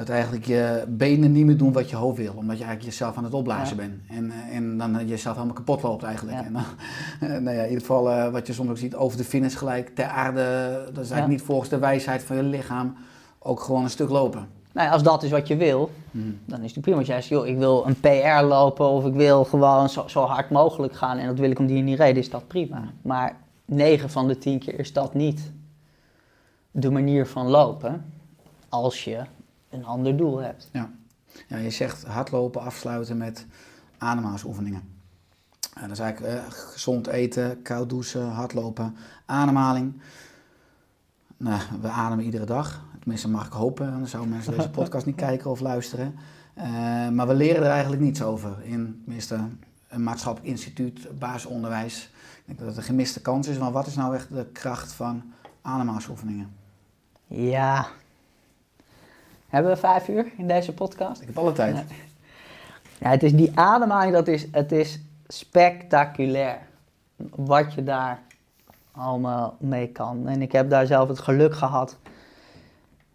dat 0.00 0.08
eigenlijk 0.08 0.44
je 0.44 0.84
benen 0.88 1.32
niet 1.32 1.44
meer 1.46 1.56
doen 1.56 1.72
wat 1.72 1.90
je 1.90 1.96
hoofd 1.96 2.16
wil. 2.16 2.32
Omdat 2.36 2.58
je 2.58 2.64
eigenlijk 2.64 2.92
jezelf 2.92 3.16
aan 3.16 3.24
het 3.24 3.34
opblazen 3.34 3.76
bent. 3.76 3.94
En, 4.08 4.30
eh, 4.30 4.56
en 4.56 4.78
dan 4.78 5.06
jezelf 5.06 5.34
helemaal 5.34 5.56
kapot 5.56 5.82
loopt 5.82 6.02
eigenlijk. 6.02 6.38
En 6.44 6.52
dan, 6.52 6.62
nou 7.44 7.56
ja, 7.56 7.62
in 7.62 7.68
ieder 7.68 7.80
geval 7.80 8.10
uh, 8.10 8.28
wat 8.28 8.46
je 8.46 8.52
soms 8.52 8.70
ook 8.70 8.78
ziet, 8.78 8.94
over 8.94 9.16
de 9.16 9.24
finish 9.24 9.56
gelijk, 9.56 9.94
ter 9.94 10.04
aarde. 10.04 10.40
Dat 10.84 11.04
is 11.04 11.10
eigenlijk 11.10 11.28
niet 11.28 11.42
volgens 11.42 11.68
de 11.68 11.78
wijsheid 11.78 12.22
van 12.22 12.36
je 12.36 12.42
lichaam. 12.42 12.96
Ook 13.38 13.60
gewoon 13.60 13.82
een 13.82 13.90
stuk 13.90 14.08
lopen. 14.08 14.48
Nou 14.72 14.86
ja, 14.86 14.92
als 14.92 15.02
dat 15.02 15.22
is 15.22 15.30
wat 15.30 15.48
je 15.48 15.56
wil, 15.56 15.90
hmm. 16.10 16.38
dan 16.44 16.62
is 16.62 16.72
het 16.72 16.80
prima. 16.80 16.98
Als 16.98 17.06
jij 17.06 17.16
zegt, 17.16 17.28
joh, 17.28 17.46
ik 17.46 17.58
wil 17.58 17.86
een 17.86 18.00
PR 18.00 18.44
lopen 18.44 18.88
of 18.88 19.06
ik 19.06 19.14
wil 19.14 19.44
gewoon 19.44 19.88
zo, 19.88 20.08
zo 20.08 20.22
hard 20.22 20.50
mogelijk 20.50 20.94
gaan 20.94 21.18
en 21.18 21.26
dat 21.26 21.38
wil 21.38 21.50
ik 21.50 21.58
om 21.58 21.66
die 21.66 21.84
die 21.84 21.96
reden, 21.96 22.22
is 22.22 22.30
dat 22.30 22.46
prima. 22.46 22.82
Maar 23.02 23.36
9 23.64 24.10
van 24.10 24.28
de 24.28 24.38
10 24.38 24.58
keer 24.58 24.78
is 24.78 24.92
dat 24.92 25.14
niet 25.14 25.52
de 26.70 26.90
manier 26.90 27.26
van 27.26 27.46
lopen 27.46 28.04
als 28.68 29.04
je 29.04 29.22
een 29.70 29.84
ander 29.84 30.16
doel 30.16 30.38
hebt. 30.38 30.68
Ja, 30.72 30.90
ja 31.48 31.56
je 31.56 31.70
zegt 31.70 32.04
hardlopen 32.04 32.60
afsluiten 32.60 33.16
met 33.16 33.46
ademhalingsoefeningen. 33.98 34.98
Uh, 35.76 35.82
dat 35.82 35.90
is 35.90 35.98
eigenlijk 35.98 36.34
uh, 36.34 36.42
gezond 36.48 37.06
eten, 37.06 37.62
koud 37.62 37.88
douchen, 37.88 38.28
hardlopen, 38.28 38.96
ademhaling. 39.26 40.00
Nou, 41.36 41.60
we 41.80 41.88
ademen 41.88 42.24
iedere 42.24 42.44
dag. 42.44 42.84
Tenminste, 42.98 43.28
mag 43.28 43.46
ik 43.46 43.52
hopen. 43.52 43.92
Anders 43.92 44.10
zouden 44.10 44.32
mensen 44.32 44.56
deze 44.56 44.70
podcast 44.80 45.06
niet 45.06 45.16
kijken 45.16 45.50
of 45.50 45.60
luisteren. 45.60 46.14
Uh, 46.58 46.64
maar 47.08 47.26
we 47.26 47.34
leren 47.34 47.62
er 47.62 47.70
eigenlijk 47.70 48.02
niets 48.02 48.22
over. 48.22 48.62
In 48.62 49.00
tenminste, 49.04 49.38
een 49.88 50.02
maatschappelijk 50.02 50.52
instituut, 50.52 51.18
basisonderwijs. 51.18 52.10
Ik 52.36 52.42
denk 52.46 52.58
dat 52.58 52.68
het 52.68 52.76
een 52.76 52.82
gemiste 52.82 53.20
kans 53.20 53.48
is. 53.48 53.58
Maar 53.58 53.72
wat 53.72 53.86
is 53.86 53.94
nou 53.94 54.14
echt 54.14 54.34
de 54.34 54.46
kracht 54.52 54.92
van 54.92 55.22
ademhalingsoefeningen? 55.62 56.54
Ja. 57.26 57.86
Hebben 59.50 59.72
we 59.72 59.78
vijf 59.78 60.08
uur 60.08 60.26
in 60.36 60.48
deze 60.48 60.74
podcast? 60.74 61.20
Ik 61.20 61.26
heb 61.26 61.38
alle 61.38 61.52
tijd. 61.52 61.84
Ja, 62.98 63.10
het 63.10 63.22
is 63.22 63.32
die 63.32 63.50
ademhaling, 63.54 64.12
dat 64.12 64.28
is, 64.28 64.46
het 64.50 64.72
is 64.72 65.00
spectaculair. 65.26 66.58
Wat 67.30 67.74
je 67.74 67.82
daar 67.82 68.22
allemaal 68.92 69.56
mee 69.58 69.88
kan. 69.88 70.28
En 70.28 70.42
ik 70.42 70.52
heb 70.52 70.70
daar 70.70 70.86
zelf 70.86 71.08
het 71.08 71.18
geluk 71.18 71.54
gehad 71.54 71.98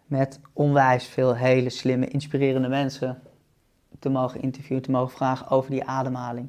met 0.06 0.40
onwijs 0.52 1.04
veel 1.04 1.34
hele 1.34 1.70
slimme, 1.70 2.08
inspirerende 2.08 2.68
mensen 2.68 3.22
te 3.98 4.08
mogen 4.08 4.42
interviewen, 4.42 4.82
te 4.82 4.90
mogen 4.90 5.16
vragen 5.16 5.48
over 5.48 5.70
die 5.70 5.84
ademhaling. 5.84 6.48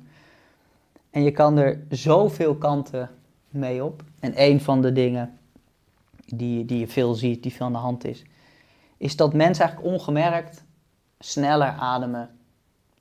En 1.10 1.24
je 1.24 1.32
kan 1.32 1.58
er 1.58 1.80
zoveel 1.90 2.56
kanten 2.56 3.10
mee 3.50 3.84
op. 3.84 4.04
En 4.20 4.42
een 4.42 4.62
van 4.62 4.82
de 4.82 4.92
dingen 4.92 5.38
die, 6.26 6.66
die 6.66 6.80
je 6.80 6.88
veel 6.88 7.14
ziet, 7.14 7.44
die 7.44 7.54
veel 7.54 7.66
aan 7.66 7.72
de 7.72 7.78
hand 7.78 8.06
is, 8.06 8.26
is 8.98 9.16
dat 9.16 9.34
mensen 9.34 9.66
eigenlijk 9.66 9.94
ongemerkt 9.94 10.64
sneller 11.20 11.72
ademen 11.72 12.30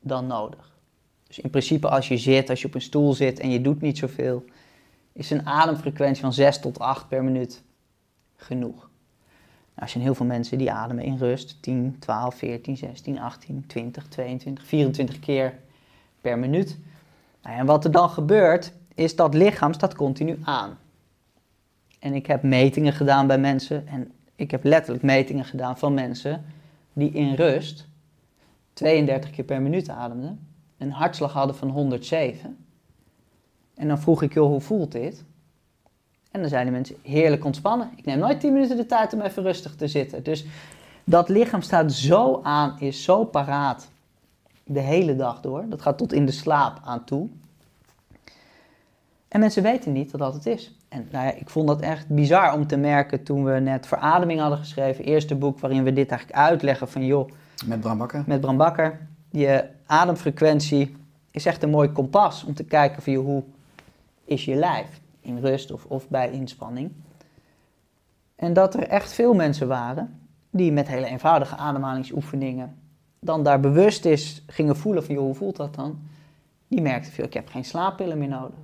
dan 0.01 0.27
nodig. 0.27 0.75
Dus 1.27 1.39
in 1.39 1.51
principe 1.51 1.89
als 1.89 2.09
je 2.09 2.17
zit, 2.17 2.51
als 2.51 2.61
je 2.61 2.67
op 2.67 2.75
een 2.75 2.81
stoel 2.81 3.13
zit 3.13 3.41
en 3.41 3.51
je 3.51 3.61
doet 3.61 3.81
niet 3.81 3.99
zoveel, 3.99 4.45
is 5.13 5.31
een 5.31 5.47
ademfrequentie 5.47 6.23
van 6.23 6.33
6 6.33 6.61
tot 6.61 6.79
8 6.79 7.09
per 7.09 7.25
minuut 7.25 7.63
genoeg. 8.37 8.77
Nou, 8.77 8.89
er 9.75 9.89
zijn 9.89 10.03
heel 10.03 10.15
veel 10.15 10.27
mensen 10.27 10.59
die 10.59 10.73
ademen 10.73 11.05
in 11.05 11.17
rust 11.17 11.63
10, 11.63 11.97
12, 11.99 12.35
14, 12.35 12.77
16, 12.77 13.19
18, 13.19 13.65
20, 13.67 14.09
22, 14.09 14.65
24 14.65 15.19
keer 15.19 15.59
per 16.21 16.39
minuut. 16.39 16.79
Nou, 17.43 17.59
en 17.59 17.67
wat 17.67 17.85
er 17.85 17.91
dan 17.91 18.11
gebeurt, 18.11 18.73
is 18.95 19.17
dat 19.17 19.35
lichaam 19.35 19.73
staat 19.73 19.95
continu 19.95 20.39
aan. 20.43 20.79
En 21.99 22.15
ik 22.15 22.27
heb 22.27 22.43
metingen 22.43 22.93
gedaan 22.93 23.27
bij 23.27 23.39
mensen 23.39 23.87
en 23.87 24.13
ik 24.37 24.51
heb 24.51 24.65
letterlijk 24.65 25.05
metingen 25.05 25.45
gedaan 25.45 25.79
van 25.79 25.95
mensen 25.95 26.45
die 26.93 27.11
in 27.11 27.35
rust 27.35 27.89
32 28.73 29.31
keer 29.31 29.45
per 29.45 29.63
minuut 29.63 29.89
ademden, 29.89 30.47
een 30.79 30.91
hartslag 30.91 31.33
hadden 31.33 31.57
van 31.57 31.69
107. 31.69 32.57
En 33.75 33.89
dan 33.89 33.99
vroeg 33.99 34.23
ik, 34.23 34.35
joh, 34.35 34.49
hoe 34.49 34.61
voelt 34.61 34.93
dit? 34.93 35.25
En 36.31 36.41
dan 36.41 36.51
zeiden 36.51 36.73
mensen, 36.73 36.97
heerlijk 37.03 37.45
ontspannen. 37.45 37.91
Ik 37.97 38.05
neem 38.05 38.19
nooit 38.19 38.41
10 38.41 38.53
minuten 38.53 38.77
de 38.77 38.87
tijd 38.87 39.13
om 39.13 39.21
even 39.21 39.43
rustig 39.43 39.75
te 39.75 39.89
zitten. 39.89 40.23
Dus 40.23 40.45
dat 41.05 41.29
lichaam 41.29 41.63
staat 41.63 41.93
zo 41.93 42.41
aan, 42.43 42.81
is 42.81 43.03
zo 43.03 43.25
paraat 43.25 43.89
de 44.65 44.81
hele 44.81 45.17
dag 45.17 45.41
door. 45.41 45.65
Dat 45.69 45.83
gaat 45.83 45.99
tot 45.99 46.13
in 46.13 46.27
de 46.27 46.33
slaap 46.33 46.81
aan 46.85 47.05
toe. 47.05 47.29
En 49.29 49.41
mensen 49.41 49.63
weten 49.63 49.93
niet 49.93 50.11
dat 50.11 50.21
dat 50.21 50.35
het 50.35 50.47
is. 50.47 50.75
En 50.97 51.09
nou 51.11 51.27
ja, 51.27 51.33
ik 51.33 51.51
vond 51.51 51.69
dat 51.69 51.81
echt 51.81 52.09
bizar 52.09 52.55
om 52.55 52.67
te 52.67 52.77
merken 52.77 53.23
toen 53.23 53.45
we 53.45 53.53
net 53.61 53.87
Verademing 53.87 54.41
hadden 54.41 54.59
geschreven. 54.59 55.05
Eerste 55.05 55.35
boek 55.35 55.61
waarin 55.61 55.85
we 55.85 55.93
dit 55.93 56.11
eigenlijk 56.11 56.39
uitleggen 56.39 56.89
van 56.89 57.05
joh, 57.07 57.31
Met 57.67 57.81
Bram 57.81 57.99
Bakker. 57.99 58.25
met 58.27 58.41
Bram 58.41 58.57
Bakker. 58.57 59.07
Je 59.31 59.65
ademfrequentie 59.87 60.97
is 61.31 61.47
echt 61.47 61.63
een 61.63 61.71
mooi 61.71 61.93
kompas 61.93 62.45
om 62.45 62.55
te 62.55 62.65
kijken 62.65 63.03
van 63.03 63.13
joh, 63.13 63.25
hoe 63.25 63.43
is 64.25 64.45
je 64.45 64.55
lijf 64.55 65.01
in 65.21 65.39
rust 65.39 65.71
of, 65.71 65.85
of 65.85 66.09
bij 66.09 66.31
inspanning. 66.31 66.93
En 68.37 68.53
dat 68.53 68.75
er 68.75 68.83
echt 68.83 69.13
veel 69.13 69.35
mensen 69.35 69.69
waren 69.69 70.21
die 70.51 70.73
met 70.73 70.89
hele 70.89 71.07
eenvoudige 71.07 71.57
ademhalingsoefeningen 71.57 72.75
dan 73.21 73.43
daar 73.43 73.61
bewust 73.61 74.05
is 74.05 74.43
gingen 74.47 74.77
voelen 74.77 75.05
van 75.05 75.15
joh, 75.15 75.25
hoe 75.25 75.35
voelt 75.35 75.57
dat 75.57 75.75
dan? 75.75 75.99
Die 76.69 76.83
merkten 76.83 77.13
veel, 77.13 77.25
ik 77.25 77.35
heb 77.35 77.49
geen 77.49 77.65
slaappillen 77.65 78.19
meer 78.19 78.29
nodig. 78.29 78.59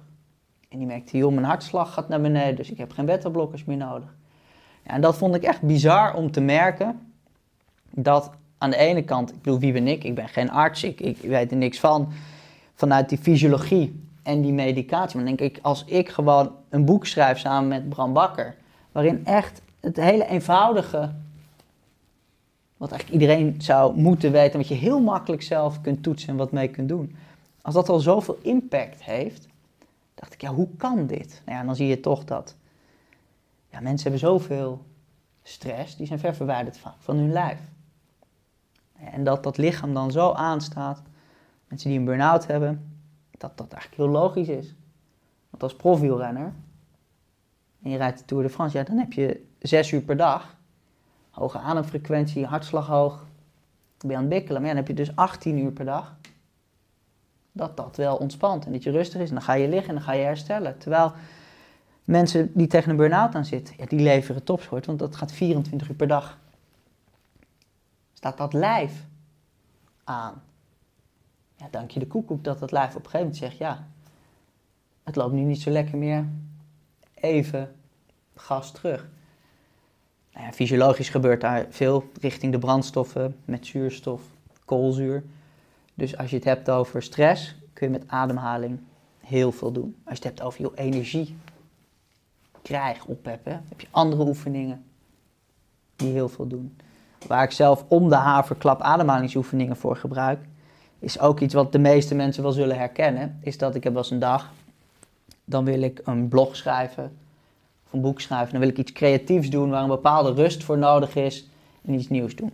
En 0.72 0.78
die 0.78 0.87
merkte, 0.87 1.16
joh, 1.16 1.32
mijn 1.32 1.46
hartslag 1.46 1.92
gaat 1.92 2.08
naar 2.08 2.20
beneden, 2.20 2.56
dus 2.56 2.70
ik 2.70 2.78
heb 2.78 2.92
geen 2.92 3.04
beta-blokkers 3.04 3.64
meer 3.64 3.76
nodig. 3.76 4.14
Ja, 4.85 4.90
en 4.90 5.00
dat 5.00 5.16
vond 5.16 5.35
ik 5.35 5.42
echt 5.42 5.62
bizar 5.62 6.14
om 6.14 6.30
te 6.30 6.40
merken, 6.40 7.12
dat 7.90 8.30
aan 8.58 8.70
de 8.70 8.76
ene 8.76 9.02
kant, 9.02 9.30
ik 9.30 9.42
bedoel, 9.42 9.58
wie 9.58 9.72
ben 9.72 9.88
ik? 9.88 10.04
Ik 10.04 10.14
ben 10.14 10.28
geen 10.28 10.50
arts, 10.50 10.85
ik, 10.85 11.00
ik 11.00 11.18
weet 11.18 11.50
er 11.50 11.56
niks 11.56 11.80
van, 11.80 12.12
vanuit 12.74 13.08
die 13.08 13.18
fysiologie 13.18 14.06
en 14.22 14.42
die 14.42 14.52
medicatie. 14.52 15.16
Maar 15.16 15.26
dan 15.26 15.37
denk 15.37 15.56
ik, 15.56 15.62
als 15.62 15.85
ik 15.85 16.08
gewoon 16.08 16.52
een 16.68 16.85
boek 16.85 17.06
schrijf 17.06 17.38
samen 17.38 17.68
met 17.68 17.88
Bram 17.88 18.12
Bakker, 18.12 18.54
waarin 18.92 19.26
echt 19.26 19.62
het 19.80 19.96
hele 19.96 20.26
eenvoudige, 20.26 21.11
wat 22.76 22.90
eigenlijk 22.90 23.22
iedereen 23.22 23.54
zou 23.58 23.96
moeten 23.96 24.32
weten, 24.32 24.58
wat 24.58 24.68
je 24.68 24.74
heel 24.74 25.00
makkelijk 25.00 25.42
zelf 25.42 25.80
kunt 25.80 26.02
toetsen 26.02 26.28
en 26.28 26.37
wat 26.37 26.52
mee 26.52 26.68
kunt 26.68 26.88
doen. 26.88 27.16
Als 27.62 27.74
dat 27.74 27.88
al 27.88 27.98
zoveel 27.98 28.38
impact 28.42 29.02
heeft, 29.02 29.48
dacht 30.22 30.35
ik, 30.35 30.40
ja, 30.40 30.54
hoe 30.54 30.68
kan 30.76 31.06
dit? 31.06 31.42
Nou 31.44 31.58
ja, 31.58 31.64
dan 31.64 31.76
zie 31.76 31.87
je 31.87 32.00
toch 32.00 32.24
dat 32.24 32.56
ja, 33.68 33.80
mensen 33.80 34.11
hebben 34.11 34.28
zoveel 34.28 34.85
stress, 35.42 35.96
die 35.96 36.06
zijn 36.06 36.18
ver 36.18 36.35
verwijderd 36.35 36.78
vaak 36.78 36.94
van 36.98 37.16
hun 37.16 37.32
lijf. 37.32 37.61
En 38.92 39.24
dat 39.24 39.42
dat 39.42 39.56
lichaam 39.56 39.94
dan 39.94 40.11
zo 40.11 40.32
aanstaat, 40.32 41.02
mensen 41.68 41.90
die 41.90 41.98
een 41.98 42.04
burn-out 42.04 42.46
hebben, 42.46 42.98
dat 43.30 43.58
dat 43.58 43.72
eigenlijk 43.72 44.02
heel 44.02 44.20
logisch 44.20 44.48
is. 44.48 44.74
Want 45.50 45.62
als 45.62 45.76
profielrenner, 45.76 46.52
en 47.82 47.90
je 47.90 47.96
rijdt 47.96 48.18
de 48.18 48.24
Tour 48.24 48.42
de 48.42 48.50
France, 48.50 48.78
ja, 48.78 48.85
dan 48.85 48.98
heb 48.98 49.12
je 49.12 49.46
zes 49.58 49.92
uur 49.92 50.02
per 50.02 50.16
dag, 50.16 50.56
hoge 51.30 51.58
ademfrequentie, 51.58 52.46
hartslag 52.46 52.87
hoog, 52.87 53.26
ben 53.98 54.11
je 54.11 54.16
aan 54.16 54.22
het 54.22 54.32
bikkelen, 54.32 54.61
maar 54.61 54.70
ja, 54.70 54.76
dan 54.76 54.85
heb 54.87 54.96
je 54.96 55.04
dus 55.04 55.16
18 55.16 55.58
uur 55.58 55.72
per 55.72 55.85
dag 55.85 56.16
dat 57.52 57.76
dat 57.76 57.96
wel 57.96 58.16
ontspant 58.16 58.66
en 58.66 58.72
dat 58.72 58.82
je 58.82 58.90
rustig 58.90 59.20
is. 59.20 59.28
En 59.28 59.34
dan 59.34 59.44
ga 59.44 59.52
je 59.52 59.68
liggen 59.68 59.88
en 59.88 59.94
dan 59.94 60.04
ga 60.04 60.12
je 60.12 60.24
herstellen. 60.24 60.78
Terwijl 60.78 61.12
mensen 62.04 62.50
die 62.54 62.66
tegen 62.66 62.90
een 62.90 62.96
burn-out 62.96 63.34
aan 63.34 63.44
zitten, 63.44 63.74
ja, 63.78 63.86
die 63.86 64.00
leveren 64.00 64.44
topsport, 64.44 64.86
want 64.86 64.98
dat 64.98 65.16
gaat 65.16 65.32
24 65.32 65.88
uur 65.88 65.94
per 65.94 66.08
dag. 66.08 66.38
Staat 68.12 68.36
dat 68.36 68.52
lijf 68.52 69.06
aan. 70.04 70.42
Ja, 71.56 71.68
dank 71.70 71.90
je 71.90 71.98
de 71.98 72.06
koekoek 72.06 72.44
dat 72.44 72.58
dat 72.58 72.70
lijf 72.70 72.88
op 72.88 73.04
een 73.04 73.10
gegeven 73.10 73.20
moment 73.20 73.36
zegt, 73.36 73.56
ja, 73.56 73.86
het 75.02 75.16
loopt 75.16 75.32
nu 75.32 75.40
niet 75.40 75.60
zo 75.60 75.70
lekker 75.70 75.98
meer. 75.98 76.28
Even 77.14 77.74
gas 78.34 78.72
terug. 78.72 79.08
Nou 80.32 80.46
ja, 80.46 80.52
fysiologisch 80.52 81.08
gebeurt 81.08 81.40
daar 81.40 81.66
veel 81.70 82.10
richting 82.20 82.52
de 82.52 82.58
brandstoffen 82.58 83.36
met 83.44 83.66
zuurstof, 83.66 84.22
koolzuur. 84.64 85.24
Dus 85.94 86.16
als 86.16 86.31
je 86.31 86.37
het 86.37 86.44
hebt 86.44 86.70
over 86.70 87.02
stress, 87.02 87.57
kun 87.72 87.87
je 87.87 87.98
met 87.98 88.09
ademhaling 88.09 88.78
heel 89.20 89.52
veel 89.52 89.72
doen. 89.72 89.96
Als 90.05 90.18
je 90.18 90.24
het 90.24 90.24
hebt 90.24 90.42
over 90.42 90.61
je 90.61 90.70
energie, 90.74 91.37
krijg, 92.62 93.05
oppeppen, 93.05 93.64
heb 93.68 93.81
je 93.81 93.87
andere 93.90 94.26
oefeningen 94.26 94.85
die 95.96 96.12
heel 96.12 96.28
veel 96.28 96.46
doen. 96.46 96.76
Waar 97.26 97.44
ik 97.44 97.50
zelf 97.50 97.85
om 97.88 98.09
de 98.09 98.14
haverklap 98.14 98.81
ademhalingsoefeningen 98.81 99.76
voor 99.76 99.96
gebruik, 99.96 100.40
is 100.98 101.20
ook 101.20 101.40
iets 101.40 101.55
wat 101.55 101.72
de 101.72 101.78
meeste 101.78 102.14
mensen 102.14 102.42
wel 102.42 102.52
zullen 102.52 102.78
herkennen. 102.78 103.38
Is 103.40 103.59
dat 103.59 103.74
ik 103.74 103.85
heb 103.85 103.92
wel 103.92 104.05
een 104.11 104.18
dag, 104.18 104.52
dan 105.44 105.64
wil 105.64 105.83
ik 105.83 106.00
een 106.05 106.28
blog 106.28 106.57
schrijven 106.57 107.16
of 107.87 107.92
een 107.92 108.00
boek 108.00 108.20
schrijven. 108.20 108.50
Dan 108.50 108.61
wil 108.61 108.70
ik 108.70 108.78
iets 108.78 108.92
creatiefs 108.92 109.50
doen 109.50 109.70
waar 109.70 109.83
een 109.83 109.88
bepaalde 109.88 110.33
rust 110.33 110.64
voor 110.64 110.78
nodig 110.78 111.14
is 111.14 111.48
en 111.85 111.94
iets 111.94 112.09
nieuws 112.09 112.37
doen. 112.37 112.52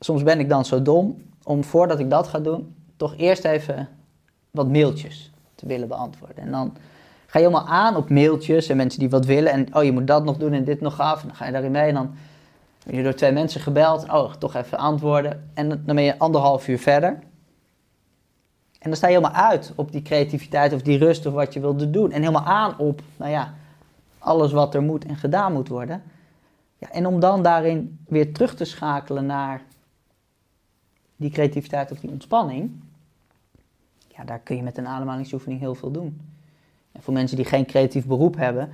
Soms 0.00 0.22
ben 0.22 0.40
ik 0.40 0.48
dan 0.48 0.64
zo 0.64 0.82
dom 0.82 1.22
om 1.44 1.64
voordat 1.64 1.98
ik 1.98 2.10
dat 2.10 2.28
ga 2.28 2.38
doen, 2.38 2.74
toch 2.96 3.14
eerst 3.16 3.44
even 3.44 3.88
wat 4.50 4.68
mailtjes 4.68 5.30
te 5.54 5.66
willen 5.66 5.88
beantwoorden. 5.88 6.36
En 6.36 6.50
dan 6.50 6.76
ga 7.26 7.38
je 7.38 7.44
helemaal 7.44 7.68
aan 7.68 7.96
op 7.96 8.10
mailtjes 8.10 8.68
en 8.68 8.76
mensen 8.76 9.00
die 9.00 9.10
wat 9.10 9.26
willen. 9.26 9.52
En 9.52 9.74
oh, 9.74 9.84
je 9.84 9.92
moet 9.92 10.06
dat 10.06 10.24
nog 10.24 10.36
doen 10.36 10.52
en 10.52 10.64
dit 10.64 10.80
nog 10.80 11.00
af. 11.00 11.20
En 11.20 11.26
dan 11.26 11.36
ga 11.36 11.46
je 11.46 11.52
daarin 11.52 11.70
mee 11.70 11.88
en 11.88 11.94
dan 11.94 12.14
word 12.84 12.96
je 12.96 13.02
door 13.02 13.14
twee 13.14 13.32
mensen 13.32 13.60
gebeld. 13.60 14.08
Oh, 14.08 14.34
toch 14.34 14.54
even 14.54 14.78
antwoorden. 14.78 15.50
En 15.54 15.68
dan 15.68 15.94
ben 15.94 16.02
je 16.02 16.18
anderhalf 16.18 16.68
uur 16.68 16.78
verder. 16.78 17.18
En 18.78 18.88
dan 18.88 18.96
sta 18.96 19.08
je 19.08 19.14
helemaal 19.14 19.42
uit 19.42 19.72
op 19.76 19.92
die 19.92 20.02
creativiteit 20.02 20.72
of 20.72 20.82
die 20.82 20.98
rust 20.98 21.26
of 21.26 21.32
wat 21.32 21.52
je 21.52 21.60
wilde 21.60 21.90
doen. 21.90 22.12
En 22.12 22.20
helemaal 22.20 22.44
aan 22.44 22.78
op, 22.78 23.02
nou 23.16 23.30
ja, 23.30 23.54
alles 24.18 24.52
wat 24.52 24.74
er 24.74 24.82
moet 24.82 25.04
en 25.04 25.16
gedaan 25.16 25.52
moet 25.52 25.68
worden. 25.68 26.02
Ja, 26.78 26.90
en 26.90 27.06
om 27.06 27.20
dan 27.20 27.42
daarin 27.42 27.98
weer 28.08 28.32
terug 28.32 28.54
te 28.54 28.64
schakelen 28.64 29.26
naar 29.26 29.62
die 31.20 31.30
creativiteit 31.30 31.90
of 31.90 32.00
die 32.00 32.10
ontspanning, 32.10 32.70
ja, 34.08 34.24
daar 34.24 34.38
kun 34.38 34.56
je 34.56 34.62
met 34.62 34.78
een 34.78 34.86
ademhalingsoefening 34.86 35.60
heel 35.60 35.74
veel 35.74 35.90
doen. 35.90 36.20
En 36.92 37.02
voor 37.02 37.14
mensen 37.14 37.36
die 37.36 37.46
geen 37.46 37.66
creatief 37.66 38.06
beroep 38.06 38.36
hebben, 38.36 38.72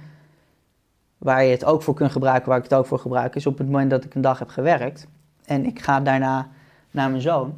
waar 1.18 1.44
je 1.44 1.50
het 1.50 1.64
ook 1.64 1.82
voor 1.82 1.94
kunt 1.94 2.12
gebruiken, 2.12 2.48
waar 2.48 2.58
ik 2.58 2.64
het 2.64 2.74
ook 2.74 2.86
voor 2.86 2.98
gebruik, 2.98 3.34
is 3.34 3.46
op 3.46 3.58
het 3.58 3.66
moment 3.66 3.90
dat 3.90 4.04
ik 4.04 4.14
een 4.14 4.20
dag 4.20 4.38
heb 4.38 4.48
gewerkt 4.48 5.06
en 5.44 5.64
ik 5.66 5.80
ga 5.80 6.00
daarna 6.00 6.48
naar 6.90 7.10
mijn 7.10 7.22
zoon, 7.22 7.54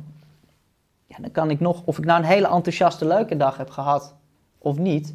ja, 1.07 1.17
dan 1.21 1.31
kan 1.31 1.51
ik 1.51 1.61
nog, 1.61 1.83
of 1.85 1.99
ik 1.99 2.05
nou 2.05 2.21
een 2.21 2.29
hele 2.29 2.49
enthousiaste, 2.49 3.07
leuke 3.07 3.37
dag 3.37 3.57
heb 3.57 3.71
gehad 3.71 4.15
of 4.59 4.79
niet, 4.79 5.15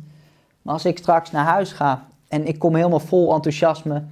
maar 0.61 0.73
als 0.73 0.85
ik 0.85 0.97
straks 0.97 1.31
naar 1.31 1.45
huis 1.45 1.71
ga 1.71 2.07
en 2.27 2.47
ik 2.47 2.59
kom 2.59 2.75
helemaal 2.75 2.99
vol 2.99 3.33
enthousiasme 3.33 4.03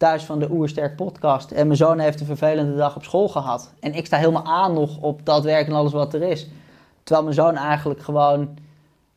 thuis 0.00 0.24
van 0.24 0.38
de 0.38 0.50
Oersterk 0.50 0.96
podcast 0.96 1.50
en 1.50 1.66
mijn 1.66 1.78
zoon 1.78 1.98
heeft 1.98 2.20
een 2.20 2.26
vervelende 2.26 2.76
dag 2.76 2.96
op 2.96 3.04
school 3.04 3.28
gehad 3.28 3.72
en 3.80 3.94
ik 3.94 4.06
sta 4.06 4.16
helemaal 4.16 4.44
aan 4.44 4.72
nog 4.72 5.00
op 5.00 5.26
dat 5.26 5.44
werk 5.44 5.66
en 5.66 5.72
alles 5.72 5.92
wat 5.92 6.14
er 6.14 6.22
is, 6.22 6.48
terwijl 7.02 7.22
mijn 7.22 7.34
zoon 7.34 7.56
eigenlijk 7.56 8.00
gewoon 8.02 8.48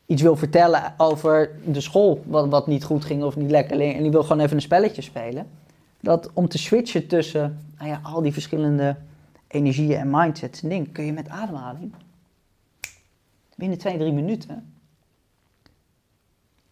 iets 0.06 0.22
wil 0.22 0.36
vertellen 0.36 0.94
over 0.96 1.50
de 1.64 1.80
school, 1.80 2.22
wat, 2.26 2.48
wat 2.48 2.66
niet 2.66 2.84
goed 2.84 3.04
ging 3.04 3.22
of 3.22 3.36
niet 3.36 3.50
lekker 3.50 3.76
ging. 3.76 3.94
En 3.94 4.02
die 4.02 4.10
wil 4.10 4.22
gewoon 4.22 4.40
even 4.40 4.56
een 4.56 4.62
spelletje 4.62 5.02
spelen. 5.02 5.46
Dat 6.00 6.30
om 6.32 6.48
te 6.48 6.58
switchen 6.58 7.06
tussen 7.06 7.58
nou 7.78 7.90
ja, 7.90 8.00
al 8.02 8.22
die 8.22 8.32
verschillende 8.32 8.96
energieën 9.46 9.98
en 9.98 10.10
mindsets 10.10 10.62
en 10.62 10.68
dingen, 10.68 10.92
kun 10.92 11.04
je 11.04 11.12
met 11.12 11.28
ademhaling 11.28 11.94
binnen 13.56 13.78
twee, 13.78 13.98
drie 13.98 14.12
minuten 14.12 14.74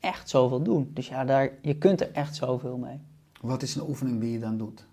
echt 0.01 0.29
zoveel 0.29 0.63
doen. 0.63 0.91
Dus 0.95 1.09
ja, 1.09 1.25
daar, 1.25 1.51
je 1.63 1.75
kunt 1.75 2.01
er 2.01 2.13
echt 2.13 2.37
zoveel 2.37 2.77
mee. 2.77 3.01
Wat 3.43 3.63
is 3.63 3.75
een 3.75 3.89
oefening 3.89 4.21
die 4.21 4.33
je 4.33 4.39
dan 4.39 4.59
doet? 4.59 4.85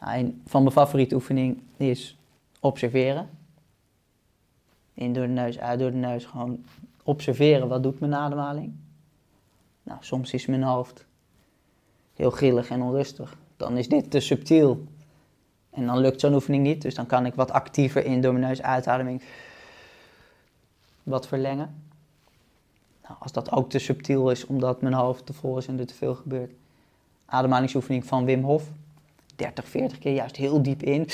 Nou, 0.00 0.18
een 0.18 0.42
van 0.46 0.62
mijn 0.62 0.74
favoriete 0.74 1.14
oefening 1.14 1.62
is 1.76 2.18
observeren. 2.60 3.28
In 4.94 5.12
door 5.12 5.26
de 5.26 5.32
neus, 5.32 5.58
uit 5.58 5.78
door 5.78 5.90
de 5.90 5.96
neus. 5.96 6.24
Gewoon 6.24 6.64
observeren 7.02 7.68
wat 7.68 7.82
doet 7.82 8.00
mijn 8.00 8.14
ademhaling. 8.14 8.72
Nou, 9.82 9.98
soms 10.02 10.32
is 10.32 10.46
mijn 10.46 10.62
hoofd 10.62 11.04
heel 12.14 12.30
grillig 12.30 12.70
en 12.70 12.82
onrustig. 12.82 13.36
Dan 13.56 13.76
is 13.76 13.88
dit 13.88 14.10
te 14.10 14.20
subtiel. 14.20 14.84
En 15.70 15.86
dan 15.86 15.98
lukt 15.98 16.20
zo'n 16.20 16.34
oefening 16.34 16.62
niet. 16.62 16.82
Dus 16.82 16.94
dan 16.94 17.06
kan 17.06 17.26
ik 17.26 17.34
wat 17.34 17.50
actiever 17.50 18.04
in 18.04 18.20
door 18.20 18.32
mijn 18.32 18.44
neus 18.44 18.62
uitademing 18.62 19.22
wat 21.02 21.28
verlengen. 21.28 21.82
Nou, 23.02 23.14
als 23.18 23.32
dat 23.32 23.52
ook 23.52 23.70
te 23.70 23.78
subtiel 23.78 24.30
is 24.30 24.46
omdat 24.46 24.82
mijn 24.82 24.94
hoofd 24.94 25.26
te 25.26 25.32
vol 25.32 25.58
is 25.58 25.66
en 25.66 25.78
er 25.78 25.86
te 25.86 25.94
veel 25.94 26.14
gebeurt. 26.14 26.52
Ademhalingsoefening 27.28 28.04
van 28.04 28.24
Wim 28.24 28.42
Hof. 28.44 28.64
30, 29.36 29.68
40 29.68 29.98
keer 29.98 30.14
juist 30.14 30.36
heel 30.36 30.62
diep 30.62 30.82
in. 30.82 31.08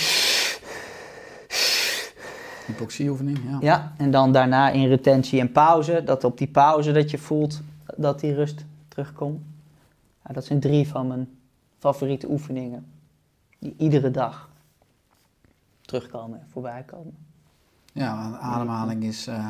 Hypoxieoefening, 2.66 3.38
ja. 3.48 3.58
Ja, 3.60 3.92
en 3.96 4.10
dan 4.10 4.32
daarna 4.32 4.70
in 4.70 4.88
retentie 4.88 5.40
en 5.40 5.52
pauze. 5.52 6.02
Dat 6.04 6.24
op 6.24 6.38
die 6.38 6.46
pauze 6.46 6.92
dat 6.92 7.10
je 7.10 7.18
voelt 7.18 7.60
dat 7.96 8.20
die 8.20 8.34
rust 8.34 8.64
terugkomt. 8.88 9.42
Ja, 10.26 10.34
dat 10.34 10.44
zijn 10.44 10.60
drie 10.60 10.88
van 10.88 11.06
mijn 11.06 11.28
favoriete 11.78 12.30
oefeningen. 12.30 12.86
Die 13.58 13.74
iedere 13.78 14.10
dag 14.10 14.48
terugkomen 15.80 16.40
en 16.40 16.46
voorbij 16.50 16.82
komen. 16.82 17.16
Ja, 17.92 18.38
ademhaling 18.40 19.04
is 19.04 19.26
eh, 19.26 19.48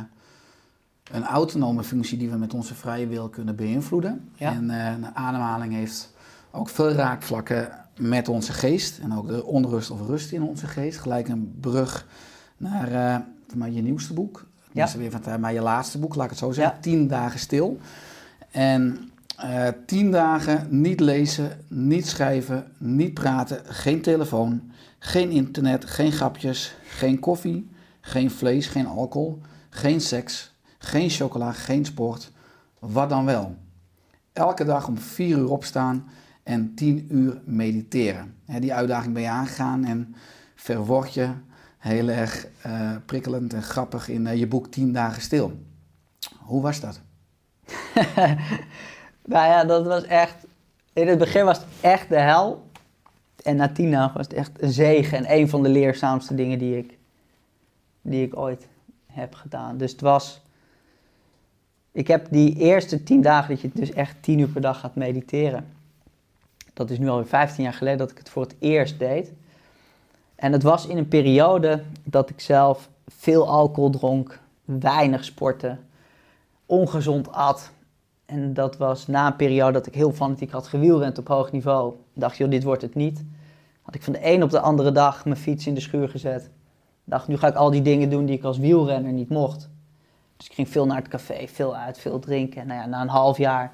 een 1.13 1.25
autonome 1.25 1.83
functie 1.83 2.19
die 2.19 2.31
we 2.31 2.37
met 2.37 2.55
onze 2.55 2.75
vrije 2.75 3.07
wil 3.07 3.29
kunnen 3.29 3.57
beïnvloeden. 3.57 4.31
Ja. 4.35 4.53
En 4.53 4.71
een 4.71 5.15
ademhaling 5.15 5.73
heeft 5.73 6.14
ook 6.55 6.69
veel 6.69 6.93
raakvlakken 6.93 7.69
met 7.97 8.29
onze 8.29 8.53
geest. 8.53 8.99
En 8.99 9.17
ook 9.17 9.27
de 9.27 9.45
onrust 9.45 9.91
of 9.91 10.07
rust 10.07 10.33
in 10.33 10.43
onze 10.43 10.67
geest. 10.67 10.99
Gelijk 10.99 11.29
een 11.29 11.57
brug 11.61 12.07
naar 12.57 12.93
eh, 12.93 13.17
mij 13.55 13.73
je 13.73 13.83
nieuwste 13.83 14.15
boek. 14.15 14.47
Ja. 14.73 14.89
Weer 14.97 15.11
van 15.11 15.41
mij 15.41 15.55
je 15.55 15.61
laatste 15.61 15.99
boek, 15.99 16.15
laat 16.15 16.25
ik 16.25 16.31
het 16.31 16.39
zo 16.39 16.53
zeggen. 16.53 16.75
Ja. 16.75 16.81
Tien 16.81 17.09
dagen 17.09 17.39
stil. 17.39 17.79
En 18.51 19.11
eh, 19.37 19.69
tien 19.87 20.11
dagen 20.11 20.81
niet 20.81 21.01
lezen, 21.01 21.65
niet 21.69 22.07
schrijven, 22.07 22.73
niet 22.79 23.15
praten, 23.15 23.61
geen 23.65 24.03
telefoon, 24.03 24.73
geen 24.99 25.31
internet, 25.31 25.85
geen 25.85 26.13
grapjes, 26.13 26.77
geen 26.85 27.19
koffie, 27.19 27.71
geen 28.01 28.31
vlees, 28.31 28.67
geen 28.67 28.87
alcohol, 28.87 29.41
geen 29.71 30.01
seks, 30.01 30.55
geen 30.79 31.11
chocola, 31.11 31.53
geen 31.53 31.85
sport. 31.85 32.31
Wat 32.79 33.09
dan 33.09 33.25
wel? 33.25 33.57
Elke 34.33 34.65
dag 34.65 34.89
om 34.89 34.99
vier 34.99 35.37
uur 35.37 35.51
opstaan 35.51 36.09
en 36.45 36.75
tien 36.75 37.07
uur 37.11 37.41
mediteren. 37.45 38.35
Die 38.61 38.75
uitdaging 38.75 39.13
ben 39.13 39.23
je 39.23 39.29
aangegaan 39.29 39.85
en 39.85 40.15
verword 40.55 41.15
je 41.15 41.31
heel 41.79 42.09
erg 42.09 42.47
eh, 42.63 42.91
prikkelend 43.07 43.53
en 43.53 43.63
grappig 43.63 44.09
in 44.09 44.27
eh, 44.27 44.39
je 44.39 44.47
boek 44.47 44.67
10 44.67 44.93
dagen 44.93 45.23
stil. 45.23 45.53
Hoe 46.39 46.63
was 46.63 46.81
dat? 46.81 47.01
Nou 49.27 49.47
ja, 49.47 49.65
dat 49.65 49.87
was 49.87 50.05
echt. 50.05 50.47
In 50.93 51.09
het 51.09 51.19
begin 51.19 51.45
was 51.45 51.57
het 51.57 51.67
echt 51.81 52.09
de 52.09 52.19
hel. 52.19 52.71
En 53.43 53.57
na 53.57 53.69
tien 53.69 53.91
dagen 53.91 54.17
was 54.17 54.27
het 54.27 54.37
echt 54.37 54.63
een 54.63 54.73
zegen. 54.73 55.19
En 55.19 55.39
een 55.39 55.49
van 55.49 55.63
de 55.63 55.69
leerzaamste 55.69 56.35
dingen 56.35 56.59
die 56.59 56.79
ik, 56.79 56.99
die 58.03 58.27
ik 58.27 58.37
ooit 58.37 58.69
heb 59.07 59.35
gedaan. 59.35 59.77
Dus 59.77 59.93
het 59.93 60.01
was. 60.01 60.43
Ik 61.93 62.09
heb 62.09 62.27
die 62.31 62.57
eerste 62.57 63.03
tien 63.03 63.23
dagen 63.23 63.49
dat 63.49 63.61
je 63.61 63.71
dus 63.75 63.93
echt 63.93 64.17
tien 64.21 64.39
uur 64.39 64.49
per 64.49 64.61
dag 64.61 64.81
gaat 64.81 64.95
mediteren. 64.95 65.67
Dat 66.75 66.91
is 66.91 66.99
nu 66.99 67.09
alweer 67.09 67.27
15 67.27 67.65
jaar 67.65 67.73
geleden 67.73 67.99
dat 67.99 68.11
ik 68.11 68.19
het 68.19 68.29
voor 68.29 68.43
het 68.43 68.57
eerst 68.59 68.99
deed. 68.99 69.33
En 70.35 70.53
het 70.53 70.63
was 70.63 70.87
in 70.87 70.97
een 70.97 71.09
periode 71.09 71.83
dat 72.05 72.31
ik 72.31 72.41
zelf 72.41 72.89
veel 73.09 73.49
alcohol 73.49 73.91
dronk, 73.91 74.41
weinig 74.65 75.25
sportte, 75.25 75.77
ongezond 76.67 77.33
at. 77.33 77.71
En 78.27 78.55
dat 78.55 78.77
was 78.77 79.07
na 79.07 79.27
een 79.27 79.37
periode 79.37 79.73
dat 79.73 79.87
ik 79.87 79.95
heel 79.95 80.13
fanatiek 80.13 80.51
had 80.51 80.67
gewielrend 80.67 81.19
op 81.19 81.29
hoog 81.29 81.53
niveau. 81.53 81.95
Dacht, 82.13 82.37
joh, 82.37 82.51
dit 82.51 82.63
wordt 82.63 82.83
het 82.83 82.95
niet. 82.95 83.25
Had 83.83 83.95
ik 83.95 84.03
van 84.03 84.13
de 84.13 84.33
een 84.33 84.43
op 84.43 84.51
de 84.51 84.61
andere 84.61 84.93
dag 84.93 85.25
mijn 85.25 85.37
fiets 85.37 85.67
in 85.67 85.75
de 85.75 85.81
schuur 85.81 86.09
gezet. 86.09 86.51
dacht, 87.05 87.29
nu 87.29 87.37
ga 87.37 87.47
ik 87.47 87.55
al 87.55 87.71
die 87.71 87.83
dingen 87.83 88.11
doen 88.11 88.27
die 88.27 88.37
ik 88.37 88.45
als 88.45 88.59
wielrenner 88.59 89.13
niet 89.13 89.29
mocht. 89.29 89.69
Dus 90.37 90.47
ik 90.47 90.53
ging 90.53 90.69
veel 90.69 90.87
naar 90.87 90.97
het 90.97 91.09
café, 91.09 91.47
veel 91.49 91.77
uit, 91.77 91.99
veel 91.99 92.19
drinken. 92.19 92.61
En 92.61 92.67
nou 92.67 92.81
ja, 92.81 92.87
na 92.87 93.01
een 93.01 93.09
half 93.09 93.39
jaar 93.39 93.73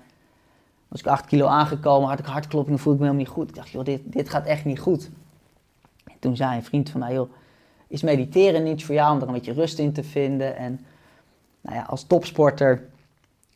was 0.90 1.00
ik 1.00 1.06
acht 1.06 1.26
kilo 1.26 1.46
aangekomen, 1.46 2.08
had 2.08 2.18
ik 2.18 2.24
hartkloppingen, 2.24 2.78
voelde 2.78 2.98
ik 2.98 3.04
me 3.04 3.10
helemaal 3.10 3.26
niet 3.26 3.38
goed. 3.38 3.48
Ik 3.48 3.54
dacht, 3.54 3.68
joh, 3.68 3.84
dit, 3.84 4.00
dit 4.04 4.28
gaat 4.28 4.46
echt 4.46 4.64
niet 4.64 4.80
goed. 4.80 5.10
En 6.04 6.16
toen 6.18 6.36
zei 6.36 6.56
een 6.56 6.64
vriend 6.64 6.90
van 6.90 7.00
mij, 7.00 7.12
joh, 7.12 7.30
is 7.86 8.02
mediteren 8.02 8.62
niet 8.62 8.84
voor 8.84 8.94
jou 8.94 9.14
om 9.14 9.20
er 9.20 9.26
een 9.26 9.34
beetje 9.34 9.52
rust 9.52 9.78
in 9.78 9.92
te 9.92 10.04
vinden? 10.04 10.56
En 10.56 10.80
nou 11.60 11.76
ja, 11.76 11.82
als 11.82 12.04
topsporter 12.04 12.88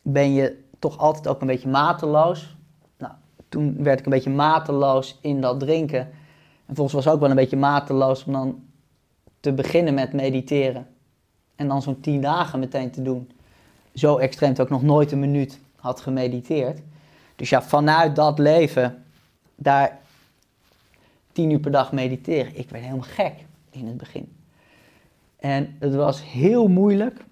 ben 0.01 0.33
je 0.33 0.63
toch 0.79 0.97
altijd 0.97 1.27
ook 1.27 1.41
een 1.41 1.47
beetje 1.47 1.69
mateloos. 1.69 2.55
Nou, 2.97 3.13
toen 3.49 3.83
werd 3.83 3.99
ik 3.99 4.05
een 4.05 4.11
beetje 4.11 4.29
mateloos 4.29 5.17
in 5.21 5.41
dat 5.41 5.59
drinken. 5.59 6.09
En 6.65 6.75
volgens 6.75 7.05
was 7.05 7.13
ook 7.13 7.19
wel 7.19 7.29
een 7.29 7.35
beetje 7.35 7.57
mateloos 7.57 8.25
om 8.25 8.33
dan 8.33 8.63
te 9.39 9.53
beginnen 9.53 9.93
met 9.93 10.13
mediteren. 10.13 10.87
En 11.55 11.67
dan 11.67 11.81
zo'n 11.81 11.99
tien 11.99 12.21
dagen 12.21 12.59
meteen 12.59 12.91
te 12.91 13.01
doen. 13.01 13.31
Zo 13.93 14.17
extreem 14.17 14.53
dat 14.53 14.65
ik 14.65 14.71
nog 14.71 14.83
nooit 14.83 15.11
een 15.11 15.19
minuut 15.19 15.59
had 15.75 16.01
gemediteerd. 16.01 16.79
Dus 17.35 17.49
ja, 17.49 17.63
vanuit 17.63 18.15
dat 18.15 18.39
leven, 18.39 19.03
daar 19.55 19.99
tien 21.31 21.49
uur 21.49 21.59
per 21.59 21.71
dag 21.71 21.91
mediteren. 21.91 22.57
Ik 22.57 22.69
werd 22.69 22.83
helemaal 22.83 23.07
gek 23.07 23.33
in 23.69 23.87
het 23.87 23.97
begin. 23.97 24.35
En 25.35 25.75
het 25.79 25.95
was 25.95 26.23
heel 26.23 26.67
moeilijk 26.67 27.25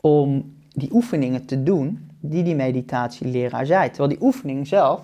om 0.00 0.56
die 0.72 0.92
oefeningen 0.92 1.46
te 1.46 1.62
doen 1.62 2.10
die 2.20 2.42
die 2.42 2.54
meditatieleraar 2.54 3.66
zei. 3.66 3.88
Terwijl 3.88 4.08
die 4.08 4.22
oefening 4.22 4.66
zelf 4.66 5.02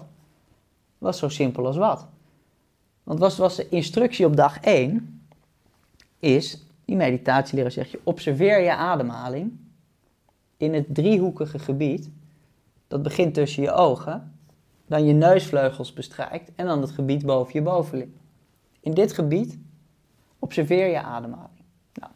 was 0.99 1.18
zo 1.18 1.29
simpel 1.29 1.66
als 1.66 1.77
wat. 1.77 2.07
Want 3.03 3.18
was, 3.18 3.37
was 3.37 3.57
de 3.57 3.68
instructie 3.68 4.27
op 4.27 4.37
dag 4.37 4.61
1 4.61 5.27
is, 6.18 6.64
die 6.85 6.97
meditatieleraar 6.97 7.73
zegt 7.73 7.90
je, 7.90 8.01
observeer 8.03 8.61
je 8.61 8.75
ademhaling 8.75 9.53
in 10.57 10.75
het 10.75 10.94
driehoekige 10.94 11.59
gebied. 11.59 12.11
Dat 12.88 13.03
begint 13.03 13.35
tussen 13.35 13.62
je 13.62 13.73
ogen, 13.73 14.38
dan 14.87 15.07
je 15.07 15.12
neusvleugels 15.12 15.92
bestrijkt 15.92 16.51
en 16.55 16.66
dan 16.66 16.81
het 16.81 16.90
gebied 16.90 17.27
boven 17.27 17.53
je 17.53 17.62
bovenlip. 17.62 18.16
In 18.81 18.94
dit 18.94 19.12
gebied 19.12 19.59
observeer 20.38 20.87
je 20.87 21.03
ademhaling. 21.03 21.64
Nou, 21.94 22.12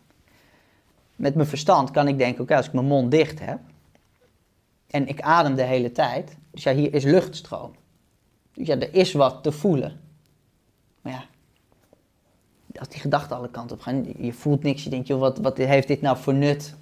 met 1.17 1.35
mijn 1.35 1.49
verstand 1.49 1.91
kan 1.91 2.09
ik 2.09 2.19
denken, 2.19 2.43
oké, 2.43 2.57
als 2.57 2.67
ik 2.67 2.73
mijn 2.73 2.87
mond 2.87 3.11
dicht 3.11 3.41
heb 3.41 3.59
en 4.87 5.09
ik 5.09 5.21
adem 5.21 5.55
de 5.55 5.63
hele 5.63 5.93
tijd, 5.93 6.37
dus 6.51 6.63
ja, 6.63 6.75
hier 6.75 6.95
is 6.95 7.05
luchtstroom. 7.05 7.75
Dus 8.53 8.67
ja, 8.67 8.79
er 8.79 8.95
is 8.95 9.13
wat 9.13 9.43
te 9.43 9.53
voelen. 9.53 10.01
Maar 11.01 11.13
ja, 11.13 11.25
als 12.79 12.89
die 12.89 13.01
gedachten 13.01 13.37
alle 13.37 13.51
kanten 13.51 13.77
op 13.77 13.83
gaan, 13.83 14.07
je 14.19 14.33
voelt 14.33 14.63
niks, 14.63 14.85
je 14.85 14.91
denkt, 14.91 15.07
joh, 15.07 15.21
wat, 15.21 15.39
wat 15.39 15.57
heeft 15.57 15.89
dit 15.89 16.01
nou 16.01 16.17
voor 16.17 16.35
nut? 16.35 16.75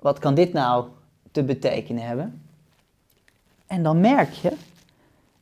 Wat 0.00 0.18
kan 0.18 0.34
dit 0.34 0.52
nou 0.52 0.88
te 1.30 1.44
betekenen 1.44 2.06
hebben? 2.06 2.45
En 3.66 3.82
dan 3.82 4.00
merk 4.00 4.32
je, 4.32 4.48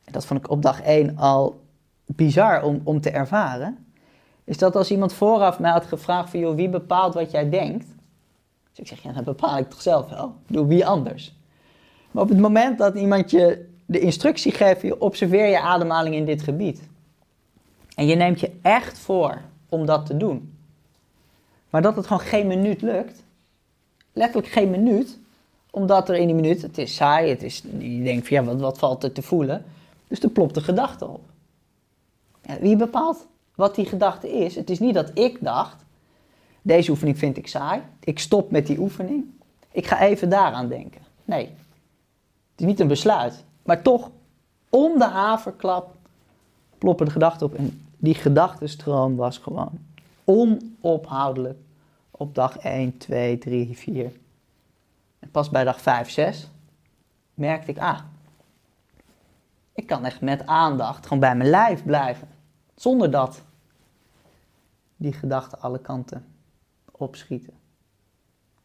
en 0.03 0.11
dat 0.11 0.25
vond 0.25 0.39
ik 0.39 0.49
op 0.49 0.61
dag 0.61 0.81
1 0.81 1.17
al 1.17 1.59
bizar 2.05 2.63
om, 2.63 2.81
om 2.83 3.01
te 3.01 3.09
ervaren, 3.09 3.85
is 4.43 4.57
dat 4.57 4.75
als 4.75 4.91
iemand 4.91 5.13
vooraf 5.13 5.59
mij 5.59 5.71
had 5.71 5.85
gevraagd 5.85 6.29
van, 6.29 6.39
joh, 6.39 6.55
wie 6.55 6.69
bepaalt 6.69 7.13
wat 7.13 7.31
jij 7.31 7.49
denkt? 7.49 7.85
Dus 8.69 8.79
ik 8.79 8.87
zeg, 8.87 9.03
ja, 9.03 9.11
dat 9.11 9.23
bepaal 9.23 9.57
ik 9.57 9.69
toch 9.69 9.81
zelf 9.81 10.09
wel. 10.09 10.35
Doe 10.47 10.65
wie 10.65 10.85
anders. 10.85 11.35
Maar 12.11 12.23
op 12.23 12.29
het 12.29 12.39
moment 12.39 12.77
dat 12.77 12.95
iemand 12.95 13.31
je 13.31 13.73
de 13.85 13.99
instructie 13.99 14.51
geeft, 14.51 14.81
je 14.81 15.01
observeer 15.01 15.47
je 15.47 15.59
ademhaling 15.59 16.15
in 16.15 16.25
dit 16.25 16.41
gebied. 16.41 16.81
En 17.95 18.05
je 18.05 18.15
neemt 18.15 18.39
je 18.39 18.51
echt 18.61 18.99
voor 18.99 19.41
om 19.69 19.85
dat 19.85 20.05
te 20.05 20.17
doen. 20.17 20.57
Maar 21.69 21.81
dat 21.81 21.95
het 21.95 22.07
gewoon 22.07 22.21
geen 22.21 22.47
minuut 22.47 22.81
lukt, 22.81 23.23
letterlijk 24.13 24.47
geen 24.47 24.69
minuut, 24.69 25.19
omdat 25.75 26.09
er 26.09 26.15
in 26.15 26.25
die 26.25 26.35
minuut, 26.35 26.61
het 26.61 26.77
is 26.77 26.95
saai, 26.95 27.29
het 27.29 27.43
is, 27.43 27.63
je 27.77 28.03
denkt 28.03 28.27
van 28.27 28.37
ja, 28.37 28.43
wat, 28.43 28.59
wat 28.59 28.77
valt 28.77 29.03
er 29.03 29.11
te 29.11 29.21
voelen? 29.21 29.65
Dus 30.07 30.19
er 30.19 30.29
plopt 30.29 30.53
de 30.53 30.61
gedachte 30.61 31.07
op. 31.07 31.21
Ja, 32.41 32.57
wie 32.59 32.75
bepaalt 32.75 33.27
wat 33.55 33.75
die 33.75 33.85
gedachte 33.85 34.37
is? 34.37 34.55
Het 34.55 34.69
is 34.69 34.79
niet 34.79 34.93
dat 34.93 35.11
ik 35.13 35.37
dacht, 35.41 35.83
deze 36.61 36.91
oefening 36.91 37.17
vind 37.17 37.37
ik 37.37 37.47
saai, 37.47 37.81
ik 37.99 38.19
stop 38.19 38.51
met 38.51 38.67
die 38.67 38.79
oefening, 38.79 39.25
ik 39.71 39.87
ga 39.87 40.01
even 40.01 40.29
daaraan 40.29 40.67
denken. 40.67 41.01
Nee, 41.25 41.45
het 42.51 42.59
is 42.59 42.65
niet 42.65 42.79
een 42.79 42.87
besluit, 42.87 43.43
maar 43.63 43.81
toch, 43.81 44.09
om 44.69 44.99
de 44.99 45.05
haverklap 45.05 45.95
ploppen 46.77 47.05
de 47.05 47.11
gedachten 47.11 47.45
op. 47.45 47.55
En 47.55 47.85
die 47.97 48.15
gedachtenstroom 48.15 49.15
was 49.15 49.37
gewoon 49.37 49.71
onophoudelijk 50.23 51.59
op 52.11 52.35
dag 52.35 52.57
1, 52.57 52.97
2, 52.97 53.37
3, 53.37 53.77
4. 53.77 54.11
En 55.25 55.31
pas 55.31 55.49
bij 55.49 55.63
dag 55.63 55.81
5, 55.81 56.09
6 56.09 56.49
merkte 57.33 57.71
ik, 57.71 57.77
ah, 57.77 57.99
ik 59.73 59.87
kan 59.87 60.05
echt 60.05 60.21
met 60.21 60.45
aandacht 60.45 61.03
gewoon 61.03 61.19
bij 61.19 61.35
mijn 61.35 61.49
lijf 61.49 61.83
blijven. 61.83 62.27
Zonder 62.75 63.11
dat 63.11 63.41
die 64.95 65.13
gedachten 65.13 65.61
alle 65.61 65.79
kanten 65.79 66.25
opschieten. 66.91 67.53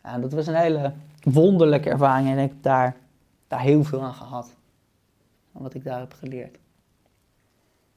Ja, 0.02 0.18
dat 0.18 0.32
was 0.32 0.46
een 0.46 0.54
hele 0.54 0.92
wonderlijke 1.22 1.90
ervaring 1.90 2.28
en 2.28 2.38
ik 2.38 2.50
heb 2.50 2.62
daar, 2.62 2.96
daar 3.48 3.60
heel 3.60 3.84
veel 3.84 4.02
aan 4.02 4.14
gehad. 4.14 4.56
Wat 5.52 5.74
ik 5.74 5.84
daar 5.84 5.98
heb 5.98 6.12
geleerd. 6.12 6.58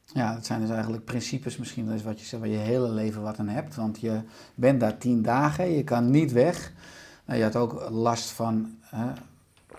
Ja, 0.05 0.33
dat 0.33 0.45
zijn 0.45 0.61
dus 0.61 0.69
eigenlijk 0.69 1.05
principes 1.05 1.57
misschien, 1.57 1.85
dat 1.85 1.95
is 1.95 2.03
wat 2.03 2.19
je 2.19 2.25
zegt, 2.25 2.41
waar 2.41 2.51
je 2.51 2.57
hele 2.57 2.89
leven 2.89 3.21
wat 3.21 3.39
aan 3.39 3.47
hebt. 3.47 3.75
Want 3.75 3.99
je 3.99 4.21
bent 4.55 4.79
daar 4.79 4.97
tien 4.97 5.21
dagen, 5.21 5.69
je 5.69 5.83
kan 5.83 6.11
niet 6.11 6.31
weg. 6.31 6.71
Nou, 7.25 7.37
je 7.37 7.43
had 7.43 7.55
ook 7.55 7.89
last 7.89 8.29
van 8.29 8.75
hè, 8.81 9.05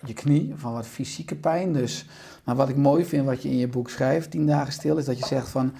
je 0.06 0.12
knie, 0.12 0.52
van 0.56 0.72
wat 0.72 0.86
fysieke 0.86 1.34
pijn. 1.34 1.72
Dus, 1.72 2.06
maar 2.44 2.56
wat 2.56 2.68
ik 2.68 2.76
mooi 2.76 3.04
vind, 3.04 3.24
wat 3.24 3.42
je 3.42 3.48
in 3.50 3.56
je 3.56 3.68
boek 3.68 3.90
schrijft, 3.90 4.30
tien 4.30 4.46
dagen 4.46 4.72
stil, 4.72 4.96
is 4.96 5.04
dat 5.04 5.18
je 5.18 5.26
zegt 5.26 5.48
van, 5.48 5.72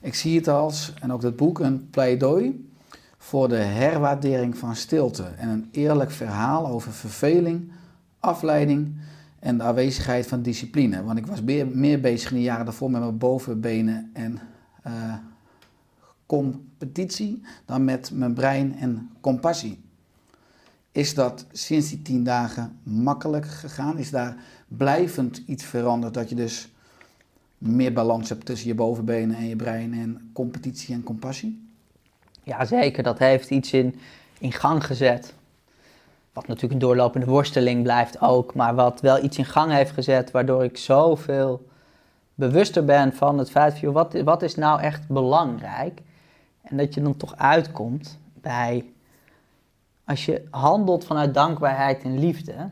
ik 0.00 0.14
zie 0.14 0.36
het 0.36 0.48
als, 0.48 0.94
en 1.00 1.12
ook 1.12 1.20
dat 1.20 1.36
boek, 1.36 1.58
een 1.58 1.90
pleidooi 1.90 2.70
voor 3.18 3.48
de 3.48 3.56
herwaardering 3.56 4.58
van 4.58 4.76
stilte. 4.76 5.22
En 5.22 5.48
een 5.48 5.68
eerlijk 5.70 6.10
verhaal 6.10 6.66
over 6.66 6.92
verveling, 6.92 7.72
afleiding 8.20 8.96
en 9.38 9.58
de 9.58 9.62
aanwezigheid 9.62 10.26
van 10.26 10.42
discipline. 10.42 11.04
Want 11.04 11.18
ik 11.18 11.26
was 11.26 11.42
meer, 11.72 12.00
bezig 12.00 12.30
in 12.30 12.36
de 12.36 12.42
jaren 12.42 12.64
daarvoor 12.64 12.90
met 12.90 13.00
mijn 13.00 13.18
bovenbenen 13.18 14.10
en 14.12 14.38
uh, 14.86 15.14
competitie 16.26 17.42
dan 17.64 17.84
met 17.84 18.10
mijn 18.10 18.34
brein 18.34 18.76
en 18.76 19.10
compassie. 19.20 19.84
Is 20.92 21.14
dat 21.14 21.46
sinds 21.52 21.88
die 21.88 22.02
tien 22.02 22.24
dagen 22.24 22.78
makkelijk 22.82 23.46
gegaan? 23.46 23.98
Is 23.98 24.10
daar 24.10 24.36
blijvend 24.68 25.42
iets 25.46 25.64
veranderd 25.64 26.14
dat 26.14 26.28
je 26.28 26.34
dus 26.34 26.68
meer 27.58 27.92
balans 27.92 28.28
hebt 28.28 28.46
tussen 28.46 28.68
je 28.68 28.74
bovenbenen 28.74 29.36
en 29.36 29.48
je 29.48 29.56
brein 29.56 29.92
en 29.92 30.30
competitie 30.32 30.94
en 30.94 31.02
compassie? 31.02 31.68
Ja, 32.42 32.64
zeker. 32.64 33.02
Dat 33.02 33.18
heeft 33.18 33.50
iets 33.50 33.72
in, 33.72 34.00
in 34.38 34.52
gang 34.52 34.84
gezet. 34.84 35.34
wat 36.32 36.46
natuurlijk 36.46 36.72
een 36.72 36.88
doorlopende 36.88 37.26
worsteling 37.26 37.82
blijft 37.82 38.20
ook, 38.20 38.54
maar 38.54 38.74
wat 38.74 39.00
wel 39.00 39.24
iets 39.24 39.38
in 39.38 39.44
gang 39.44 39.72
heeft 39.72 39.90
gezet, 39.90 40.30
waardoor 40.30 40.64
ik 40.64 40.76
zoveel 40.76 41.66
bewuster 42.34 42.84
ben 42.84 43.12
van 43.12 43.38
het 43.38 43.50
feit 43.50 43.78
van, 43.78 43.92
wat, 43.92 44.20
wat 44.24 44.42
is 44.42 44.54
nou 44.54 44.80
echt 44.80 45.08
belangrijk? 45.08 46.02
En 46.62 46.76
dat 46.76 46.94
je 46.94 47.02
dan 47.02 47.16
toch 47.16 47.36
uitkomt 47.36 48.18
bij, 48.34 48.84
als 50.04 50.24
je 50.24 50.46
handelt 50.50 51.04
vanuit 51.04 51.34
dankbaarheid 51.34 52.02
en 52.02 52.18
liefde, 52.18 52.70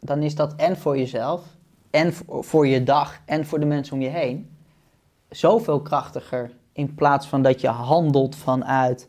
dan 0.00 0.22
is 0.22 0.34
dat 0.34 0.54
en 0.54 0.76
voor 0.76 0.98
jezelf, 0.98 1.44
en 1.90 2.12
voor, 2.28 2.66
je 2.66 2.82
dag, 2.82 3.20
en 3.24 3.46
voor 3.46 3.60
de 3.60 3.66
mensen 3.66 3.94
om 3.94 4.00
je 4.00 4.08
heen, 4.08 4.50
zoveel 5.28 5.80
krachtiger 5.80 6.50
in 6.72 6.94
plaats 6.94 7.26
van 7.26 7.42
dat 7.42 7.60
je 7.60 7.68
handelt 7.68 8.36
vanuit 8.36 9.08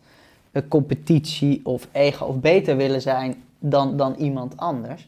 een 0.51 0.67
competitie 0.67 1.65
of 1.65 1.87
ego 1.91 2.25
of 2.25 2.39
beter 2.39 2.77
willen 2.77 3.01
zijn 3.01 3.43
dan, 3.59 3.97
dan 3.97 4.15
iemand 4.15 4.57
anders. 4.57 5.07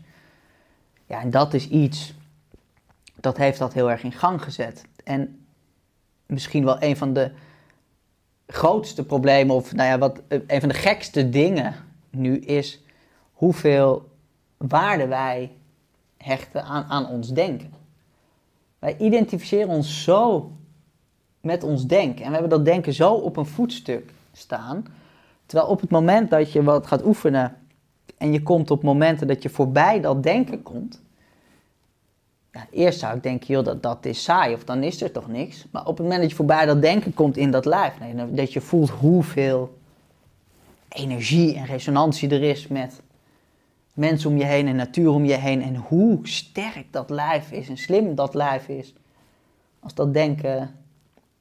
Ja, 1.06 1.22
en 1.22 1.30
dat 1.30 1.54
is 1.54 1.68
iets, 1.68 2.14
dat 3.16 3.38
heeft 3.38 3.60
dat 3.60 3.74
heel 3.74 3.92
erg 3.92 4.04
in 4.04 4.12
gang 4.12 4.44
gezet. 4.44 4.86
En 5.04 5.46
misschien 6.26 6.66
wel 6.66 6.82
een 6.82 6.98
van 6.98 7.14
de 7.14 7.32
grootste 8.48 9.06
problemen, 9.06 9.56
of 9.56 9.74
nou 9.74 9.90
ja, 9.90 9.98
wat, 9.98 10.22
een 10.28 10.60
van 10.60 10.70
de 10.70 10.76
gekste 10.76 11.30
dingen 11.30 11.76
nu 12.12 12.38
is 12.38 12.84
hoeveel 13.32 14.10
waarde 14.58 15.08
wij 15.08 15.52
hechten 16.18 16.64
aan, 16.64 16.84
aan 16.84 17.08
ons 17.08 17.30
denken. 17.30 17.74
Wij 18.80 18.98
identificeren 18.98 19.70
ons 19.70 20.04
zo 20.04 20.52
met 21.42 21.64
ons 21.64 21.86
denken. 21.86 22.24
En 22.24 22.28
we 22.28 22.38
hebben 22.38 22.50
dat 22.50 22.66
denken 22.66 22.94
zo 22.94 23.14
op 23.14 23.38
een 23.38 23.46
voetstuk 23.46 24.14
staan. 24.32 24.86
Terwijl 25.46 25.70
op 25.70 25.82
het 25.82 25.90
moment 25.90 26.30
dat 26.30 26.52
je 26.52 26.64
wat 26.64 26.88
gaat 26.88 27.06
oefenen 27.06 27.58
en 28.18 28.32
je 28.34 28.44
komt 28.44 28.72
op 28.72 28.84
momenten 28.84 29.28
dat 29.28 29.44
je 29.44 29.50
voorbij 29.50 30.02
dat 30.02 30.24
denken 30.24 30.62
komt. 30.64 31.02
Ja, 32.52 32.68
eerst 32.72 33.00
zou 33.00 33.16
ik 33.16 33.24
denken, 33.24 33.48
joh, 33.48 33.66
dat, 33.66 33.84
dat 33.84 34.06
is 34.06 34.24
saai 34.24 34.54
of 34.54 34.64
dan 34.64 34.84
is 34.84 35.02
er 35.02 35.12
toch 35.12 35.28
niks. 35.28 35.66
Maar 35.72 35.82
op 35.82 35.98
het 35.98 36.00
moment 36.00 36.22
dat 36.22 36.30
je 36.30 36.36
voorbij 36.36 36.66
dat 36.66 36.82
denken 36.82 37.14
komt 37.14 37.38
in 37.38 37.52
dat 37.52 37.66
lijf, 37.66 38.00
nee, 38.00 38.34
dat 38.34 38.54
je 38.54 38.62
voelt 38.62 38.90
hoeveel 38.90 39.80
energie 40.94 41.56
en 41.56 41.66
resonantie 41.66 42.30
er 42.30 42.44
is 42.44 42.68
met 42.68 43.02
mensen 43.94 44.30
om 44.30 44.38
je 44.38 44.46
heen 44.46 44.68
en 44.68 44.76
natuur 44.76 45.10
om 45.10 45.26
je 45.26 45.34
heen. 45.34 45.62
En 45.62 45.76
hoe 45.76 46.20
sterk 46.24 46.86
dat 46.92 47.10
lijf 47.10 47.52
is 47.52 47.70
en 47.70 47.78
slim 47.78 48.16
dat 48.16 48.34
lijf 48.34 48.68
is. 48.68 48.94
Als 49.80 49.94
dat 49.94 50.14
denken 50.14 50.76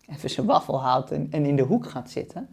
even 0.07 0.31
zijn 0.31 0.47
waffel 0.47 0.83
houdt 0.83 1.11
en, 1.11 1.31
in 1.31 1.57
de 1.57 1.63
hoek 1.63 1.87
gaat 1.87 2.11
zitten. 2.11 2.49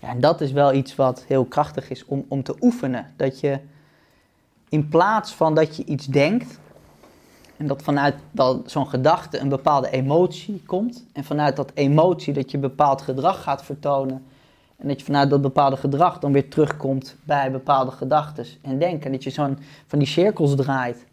Ja, 0.00 0.08
en 0.08 0.20
dat 0.20 0.40
is 0.40 0.52
wel 0.52 0.72
iets 0.72 0.96
wat 0.96 1.24
heel 1.26 1.44
krachtig 1.44 1.90
is 1.90 2.04
om, 2.04 2.24
om 2.28 2.42
te 2.42 2.56
oefenen. 2.60 3.12
Dat 3.16 3.40
je 3.40 3.58
in 4.68 4.88
plaats 4.88 5.32
van 5.32 5.54
dat 5.54 5.76
je 5.76 5.84
iets 5.84 6.06
denkt, 6.06 6.58
en 7.56 7.66
dat 7.66 7.82
vanuit 7.82 8.14
zo'n 8.64 8.88
gedachte 8.88 9.38
een 9.38 9.48
bepaalde 9.48 9.90
emotie 9.90 10.62
komt, 10.66 11.04
en 11.12 11.24
vanuit 11.24 11.56
dat 11.56 11.70
emotie 11.74 12.32
dat 12.32 12.50
je 12.50 12.58
bepaald 12.58 13.02
gedrag 13.02 13.42
gaat 13.42 13.64
vertonen, 13.64 14.26
en 14.78 14.88
dat 14.88 14.98
je 14.98 15.04
vanuit 15.04 15.30
dat 15.30 15.42
bepaalde 15.42 15.76
gedrag 15.76 16.18
dan 16.18 16.32
weer 16.32 16.48
terugkomt 16.48 17.16
bij 17.24 17.50
bepaalde 17.50 17.90
gedachten 17.90 18.46
en 18.62 18.78
denken. 18.78 19.12
Dat 19.12 19.24
je 19.24 19.30
zo'n 19.30 19.58
van 19.86 19.98
die 19.98 20.08
cirkels 20.08 20.54
draait. 20.56 21.06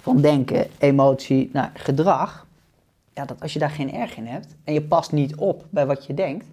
Van 0.00 0.20
denken, 0.20 0.66
emotie 0.78 1.50
naar 1.52 1.70
gedrag. 1.74 2.46
Ja, 3.14 3.24
dat 3.24 3.40
als 3.40 3.52
je 3.52 3.58
daar 3.58 3.70
geen 3.70 3.92
erg 3.92 4.16
in 4.16 4.26
hebt 4.26 4.56
en 4.64 4.72
je 4.72 4.82
past 4.82 5.12
niet 5.12 5.34
op 5.34 5.66
bij 5.70 5.86
wat 5.86 6.06
je 6.06 6.14
denkt, 6.14 6.46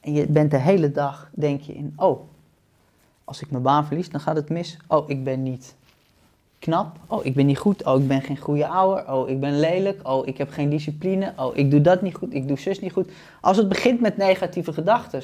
en 0.00 0.12
je 0.12 0.26
bent 0.26 0.50
de 0.50 0.58
hele 0.58 0.90
dag, 0.90 1.30
denk 1.34 1.60
je 1.60 1.74
in, 1.74 1.92
oh, 1.96 2.20
als 3.24 3.40
ik 3.40 3.50
mijn 3.50 3.62
baan 3.62 3.86
verlies, 3.86 4.10
dan 4.10 4.20
gaat 4.20 4.36
het 4.36 4.48
mis. 4.48 4.76
Oh, 4.86 5.08
ik 5.10 5.24
ben 5.24 5.42
niet 5.42 5.74
knap. 6.58 6.96
Oh, 7.06 7.24
ik 7.24 7.34
ben 7.34 7.46
niet 7.46 7.58
goed. 7.58 7.84
Oh, 7.84 8.00
ik 8.00 8.08
ben 8.08 8.22
geen 8.22 8.36
goede 8.36 8.66
ouder. 8.66 9.12
Oh, 9.12 9.28
ik 9.28 9.40
ben 9.40 9.60
lelijk. 9.60 10.08
Oh, 10.08 10.26
ik 10.26 10.38
heb 10.38 10.50
geen 10.50 10.70
discipline. 10.70 11.32
Oh, 11.36 11.56
ik 11.56 11.70
doe 11.70 11.80
dat 11.80 12.02
niet 12.02 12.14
goed. 12.14 12.34
Ik 12.34 12.48
doe 12.48 12.58
zus 12.58 12.80
niet 12.80 12.92
goed. 12.92 13.10
Als 13.40 13.56
het 13.56 13.68
begint 13.68 14.00
met 14.00 14.16
negatieve 14.16 14.72
gedachten. 14.72 15.22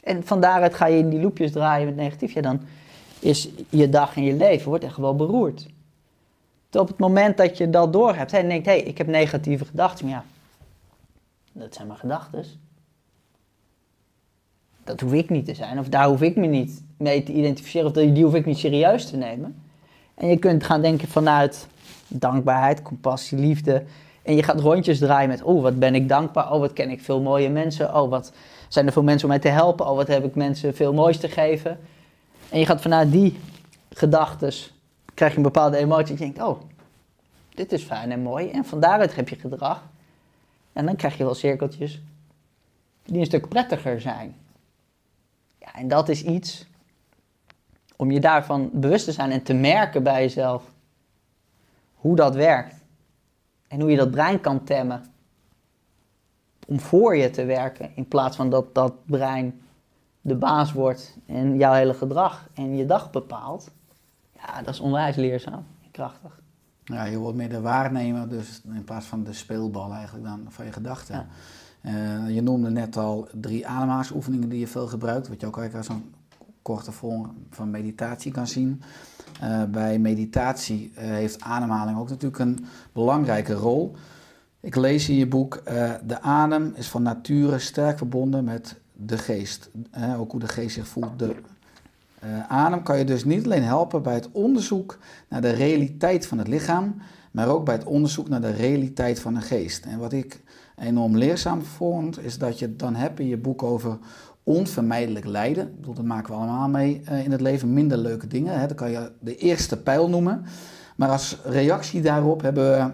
En 0.00 0.26
van 0.26 0.40
daaruit 0.40 0.74
ga 0.74 0.86
je 0.86 0.98
in 0.98 1.08
die 1.08 1.20
loopjes 1.20 1.52
draaien 1.52 1.86
met 1.86 1.96
negatief. 1.96 2.32
Ja, 2.32 2.40
dan 2.40 2.60
is 3.18 3.48
je 3.68 3.88
dag 3.88 4.16
en 4.16 4.24
je 4.24 4.34
leven 4.34 4.68
wordt 4.68 4.84
echt 4.84 4.96
wel 4.96 5.16
beroerd. 5.16 5.66
Tot 6.68 6.82
op 6.82 6.88
het 6.88 6.98
moment 6.98 7.36
dat 7.36 7.58
je 7.58 7.70
dat 7.70 7.92
doorhebt 7.92 8.32
en 8.32 8.48
denkt, 8.48 8.66
hé, 8.66 8.72
hey, 8.72 8.80
ik 8.80 8.98
heb 8.98 9.06
negatieve 9.06 9.64
gedachten. 9.64 10.06
Maar 10.06 10.14
ja, 10.14 10.24
dat 11.52 11.74
zijn 11.74 11.86
mijn 11.86 11.98
gedachten 11.98 12.44
dat 14.88 15.00
hoef 15.00 15.12
ik 15.12 15.30
niet 15.30 15.44
te 15.44 15.54
zijn. 15.54 15.78
Of 15.78 15.88
daar 15.88 16.08
hoef 16.08 16.22
ik 16.22 16.36
me 16.36 16.46
niet 16.46 16.82
mee 16.96 17.22
te 17.22 17.32
identificeren. 17.32 17.86
Of 17.86 17.92
die 17.92 18.24
hoef 18.24 18.34
ik 18.34 18.46
niet 18.46 18.58
serieus 18.58 19.10
te 19.10 19.16
nemen. 19.16 19.56
En 20.18 20.28
je 20.28 20.38
kunt 20.38 20.64
gaan 20.64 20.82
denken 20.82 21.08
vanuit 21.08 21.66
dankbaarheid, 22.08 22.82
compassie, 22.82 23.38
liefde. 23.38 23.84
En 24.22 24.36
je 24.36 24.42
gaat 24.42 24.60
rondjes 24.60 24.98
draaien 24.98 25.28
met, 25.28 25.42
oh, 25.42 25.62
wat 25.62 25.78
ben 25.78 25.94
ik 25.94 26.08
dankbaar. 26.08 26.52
Oh, 26.52 26.60
wat 26.60 26.72
ken 26.72 26.90
ik 26.90 27.00
veel 27.00 27.20
mooie 27.20 27.48
mensen. 27.48 27.94
Oh, 27.94 28.10
wat 28.10 28.32
zijn 28.68 28.86
er 28.86 28.92
veel 28.92 29.02
mensen 29.02 29.22
om 29.22 29.30
mij 29.30 29.42
te 29.42 29.48
helpen. 29.48 29.86
Oh, 29.86 29.96
wat 29.96 30.08
heb 30.08 30.24
ik 30.24 30.34
mensen 30.34 30.74
veel 30.74 30.92
moois 30.92 31.18
te 31.18 31.28
geven. 31.28 31.78
En 32.48 32.58
je 32.58 32.66
gaat 32.66 32.80
vanuit 32.80 33.12
die 33.12 33.38
gedachten, 33.90 34.52
krijg 35.14 35.30
je 35.30 35.36
een 35.36 35.42
bepaalde 35.42 35.76
emotie. 35.76 36.16
En 36.16 36.26
je 36.26 36.32
denkt, 36.32 36.42
oh, 36.42 36.60
dit 37.54 37.72
is 37.72 37.82
fijn 37.82 38.12
en 38.12 38.20
mooi. 38.20 38.50
En 38.50 38.64
van 38.64 38.80
daaruit 38.80 39.16
heb 39.16 39.28
je 39.28 39.36
gedrag. 39.36 39.82
En 40.72 40.86
dan 40.86 40.96
krijg 40.96 41.16
je 41.16 41.24
wel 41.24 41.34
cirkeltjes 41.34 42.02
die 43.04 43.18
een 43.18 43.26
stuk 43.26 43.48
prettiger 43.48 44.00
zijn. 44.00 44.36
Ja, 45.58 45.74
en 45.74 45.88
dat 45.88 46.08
is 46.08 46.22
iets 46.22 46.66
om 47.98 48.10
je 48.10 48.20
daarvan 48.20 48.70
bewust 48.72 49.04
te 49.04 49.12
zijn 49.12 49.30
en 49.30 49.42
te 49.42 49.54
merken 49.54 50.02
bij 50.02 50.22
jezelf 50.22 50.74
hoe 51.94 52.16
dat 52.16 52.34
werkt. 52.34 52.74
En 53.68 53.80
hoe 53.80 53.90
je 53.90 53.96
dat 53.96 54.10
brein 54.10 54.40
kan 54.40 54.64
temmen. 54.64 55.04
Om 56.66 56.80
voor 56.80 57.16
je 57.16 57.30
te 57.30 57.44
werken 57.44 57.90
in 57.94 58.08
plaats 58.08 58.36
van 58.36 58.50
dat 58.50 58.74
dat 58.74 59.06
brein 59.06 59.60
de 60.20 60.34
baas 60.34 60.72
wordt 60.72 61.16
en 61.26 61.56
jouw 61.56 61.72
hele 61.72 61.94
gedrag 61.94 62.48
en 62.54 62.76
je 62.76 62.86
dag 62.86 63.10
bepaalt. 63.10 63.70
Ja, 64.32 64.62
dat 64.62 64.74
is 64.74 64.80
onwijs 64.80 65.16
leerzaam 65.16 65.64
en 65.84 65.90
krachtig. 65.90 66.40
Ja, 66.84 67.04
je 67.04 67.18
wordt 67.18 67.36
meer 67.36 67.48
de 67.48 67.60
waarnemer, 67.60 68.28
dus 68.28 68.62
in 68.64 68.84
plaats 68.84 69.06
van 69.06 69.24
de 69.24 69.32
speelbal 69.32 69.92
eigenlijk 69.92 70.24
dan 70.24 70.46
van 70.48 70.64
je 70.64 70.72
gedachten. 70.72 71.14
Ja. 71.14 71.26
Uh, 71.82 72.34
je 72.34 72.42
noemde 72.42 72.70
net 72.70 72.96
al 72.96 73.28
drie 73.32 73.66
ademhalingsoefeningen 73.66 74.48
die 74.48 74.58
je 74.58 74.66
veel 74.66 74.86
gebruikt, 74.86 75.28
wat 75.28 75.40
je 75.40 75.46
ook 75.46 75.58
eigenlijk 75.58 75.88
als 75.88 75.98
een 75.98 76.14
korte 76.68 76.92
vorm 76.92 77.34
van 77.50 77.70
meditatie 77.70 78.32
kan 78.32 78.46
zien. 78.46 78.82
Uh, 79.42 79.64
bij 79.64 79.98
meditatie 79.98 80.92
uh, 80.94 81.00
heeft 81.00 81.40
ademhaling 81.40 81.98
ook 81.98 82.08
natuurlijk 82.08 82.38
een 82.38 82.66
belangrijke 82.92 83.52
rol. 83.52 83.94
Ik 84.60 84.76
lees 84.76 85.08
in 85.08 85.14
je 85.14 85.26
boek, 85.26 85.62
de 86.06 86.20
adem 86.20 86.72
is 86.74 86.88
van 86.88 87.02
nature 87.02 87.58
sterk 87.58 87.98
verbonden 87.98 88.44
met 88.44 88.76
de 88.92 89.18
geest. 89.18 89.70
ook 90.18 90.30
hoe 90.30 90.40
de 90.40 90.48
geest 90.48 90.74
zich 90.74 90.88
voelt. 90.88 91.18
De 91.18 91.34
adem 92.48 92.82
kan 92.82 92.98
je 92.98 93.04
dus 93.04 93.24
niet 93.24 93.44
alleen 93.44 93.62
helpen 93.62 94.02
bij 94.02 94.14
het 94.14 94.28
onderzoek 94.32 94.98
naar 95.28 95.40
de 95.40 95.50
realiteit 95.50 96.26
van 96.26 96.38
het 96.38 96.48
lichaam, 96.48 96.94
maar 97.30 97.48
ook 97.48 97.64
bij 97.64 97.74
het 97.74 97.84
onderzoek 97.84 98.28
naar 98.28 98.40
de 98.40 98.50
realiteit 98.50 99.20
van 99.20 99.34
de 99.34 99.40
geest. 99.40 99.84
En 99.84 99.98
wat 99.98 100.12
ik 100.12 100.42
enorm 100.76 101.16
leerzaam 101.16 101.62
vond, 101.62 102.24
is 102.24 102.38
dat 102.38 102.58
je 102.58 102.66
het 102.66 102.78
dan 102.78 102.94
hebt 102.94 103.20
in 103.20 103.26
je 103.26 103.36
boek 103.36 103.62
over 103.62 103.98
onvermijdelijk 104.48 105.26
lijden. 105.26 105.66
Ik 105.66 105.76
bedoel, 105.76 105.94
dat 105.94 106.04
maken 106.04 106.30
we 106.30 106.38
allemaal 106.38 106.68
mee 106.68 107.02
uh, 107.10 107.24
in 107.24 107.32
het 107.32 107.40
leven, 107.40 107.72
minder 107.72 107.98
leuke 107.98 108.26
dingen. 108.26 108.60
Hè. 108.60 108.66
Dat 108.66 108.76
kan 108.76 108.90
je 108.90 109.12
de 109.20 109.36
eerste 109.36 109.76
pijl 109.76 110.08
noemen. 110.08 110.44
Maar 110.96 111.08
als 111.08 111.38
reactie 111.44 112.00
daarop 112.00 112.42
hebben 112.42 112.70
we 112.70 112.92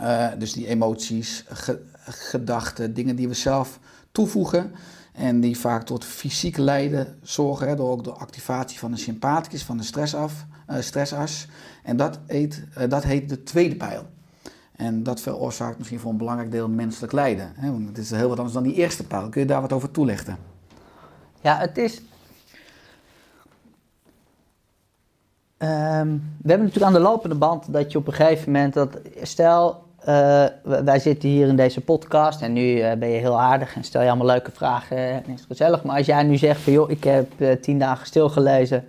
uh, 0.00 0.28
dus 0.38 0.52
die 0.52 0.66
emoties, 0.66 1.44
ge 1.48 1.82
gedachten, 2.08 2.94
dingen 2.94 3.16
die 3.16 3.28
we 3.28 3.34
zelf 3.34 3.78
toevoegen. 4.12 4.72
En 5.12 5.40
die 5.40 5.58
vaak 5.58 5.82
tot 5.82 6.04
fysiek 6.04 6.56
lijden 6.56 7.18
zorgen, 7.22 7.68
hè, 7.68 7.76
door 7.76 7.90
ook 7.90 8.04
de 8.04 8.12
activatie 8.12 8.78
van 8.78 8.90
de 8.90 8.96
sympathicus, 8.96 9.64
van 9.64 9.76
de 9.76 9.82
stressaf, 9.82 10.46
uh, 10.70 10.76
stressas. 10.80 11.48
En 11.82 11.96
dat 11.96 12.18
heet, 12.26 12.64
dat 12.88 13.04
heet 13.04 13.28
de 13.28 13.42
tweede 13.42 13.76
pijl. 13.76 14.06
En 14.76 15.02
dat 15.02 15.20
veroorzaakt 15.20 15.78
misschien 15.78 16.00
voor 16.00 16.10
een 16.10 16.16
belangrijk 16.16 16.50
deel 16.50 16.68
menselijk 16.68 17.12
lijden. 17.12 17.52
Hè? 17.54 17.70
Want 17.70 17.88
het 17.88 17.98
is 17.98 18.10
heel 18.10 18.28
wat 18.28 18.36
anders 18.36 18.54
dan 18.54 18.62
die 18.62 18.74
eerste 18.74 19.06
pijl. 19.06 19.28
Kun 19.28 19.40
je 19.40 19.46
daar 19.46 19.60
wat 19.60 19.72
over 19.72 19.90
toelichten? 19.90 20.55
Ja, 21.46 21.58
het 21.58 21.78
is. 21.78 21.96
Um, 25.58 26.38
we 26.42 26.48
hebben 26.48 26.66
natuurlijk 26.66 26.82
aan 26.84 26.92
de 26.92 27.08
lopende 27.08 27.34
band 27.34 27.72
dat 27.72 27.92
je 27.92 27.98
op 27.98 28.06
een 28.06 28.12
gegeven 28.12 28.52
moment 28.52 28.74
dat. 28.74 28.98
Stel, 29.22 29.84
uh, 30.00 30.44
wij 30.62 30.98
zitten 30.98 31.28
hier 31.28 31.48
in 31.48 31.56
deze 31.56 31.80
podcast 31.80 32.42
en 32.42 32.52
nu 32.52 32.76
uh, 32.76 32.92
ben 32.92 33.08
je 33.08 33.18
heel 33.18 33.40
aardig 33.40 33.74
en 33.74 33.84
stel 33.84 34.02
je 34.02 34.08
allemaal 34.08 34.26
leuke 34.26 34.50
vragen 34.50 34.96
en 34.96 35.26
is 35.26 35.44
gezellig. 35.48 35.82
Maar 35.82 35.96
als 35.96 36.06
jij 36.06 36.22
nu 36.22 36.36
zegt 36.36 36.60
van 36.60 36.72
joh, 36.72 36.90
ik 36.90 37.04
heb 37.04 37.32
uh, 37.36 37.52
tien 37.52 37.78
dagen 37.78 38.06
stilgelezen. 38.06 38.88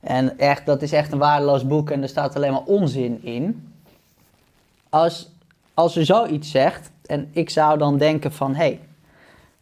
En 0.00 0.38
echt, 0.38 0.66
dat 0.66 0.82
is 0.82 0.92
echt 0.92 1.12
een 1.12 1.18
waardeloos 1.18 1.66
boek 1.66 1.90
en 1.90 2.02
er 2.02 2.08
staat 2.08 2.36
alleen 2.36 2.52
maar 2.52 2.64
onzin 2.64 3.22
in 3.22 3.72
als, 4.88 5.30
als 5.74 5.96
er 5.96 6.04
zoiets 6.04 6.50
zegt 6.50 6.90
en 7.06 7.28
ik 7.30 7.50
zou 7.50 7.78
dan 7.78 7.98
denken 7.98 8.32
van, 8.32 8.54
hé, 8.54 8.64
hey, 8.64 8.80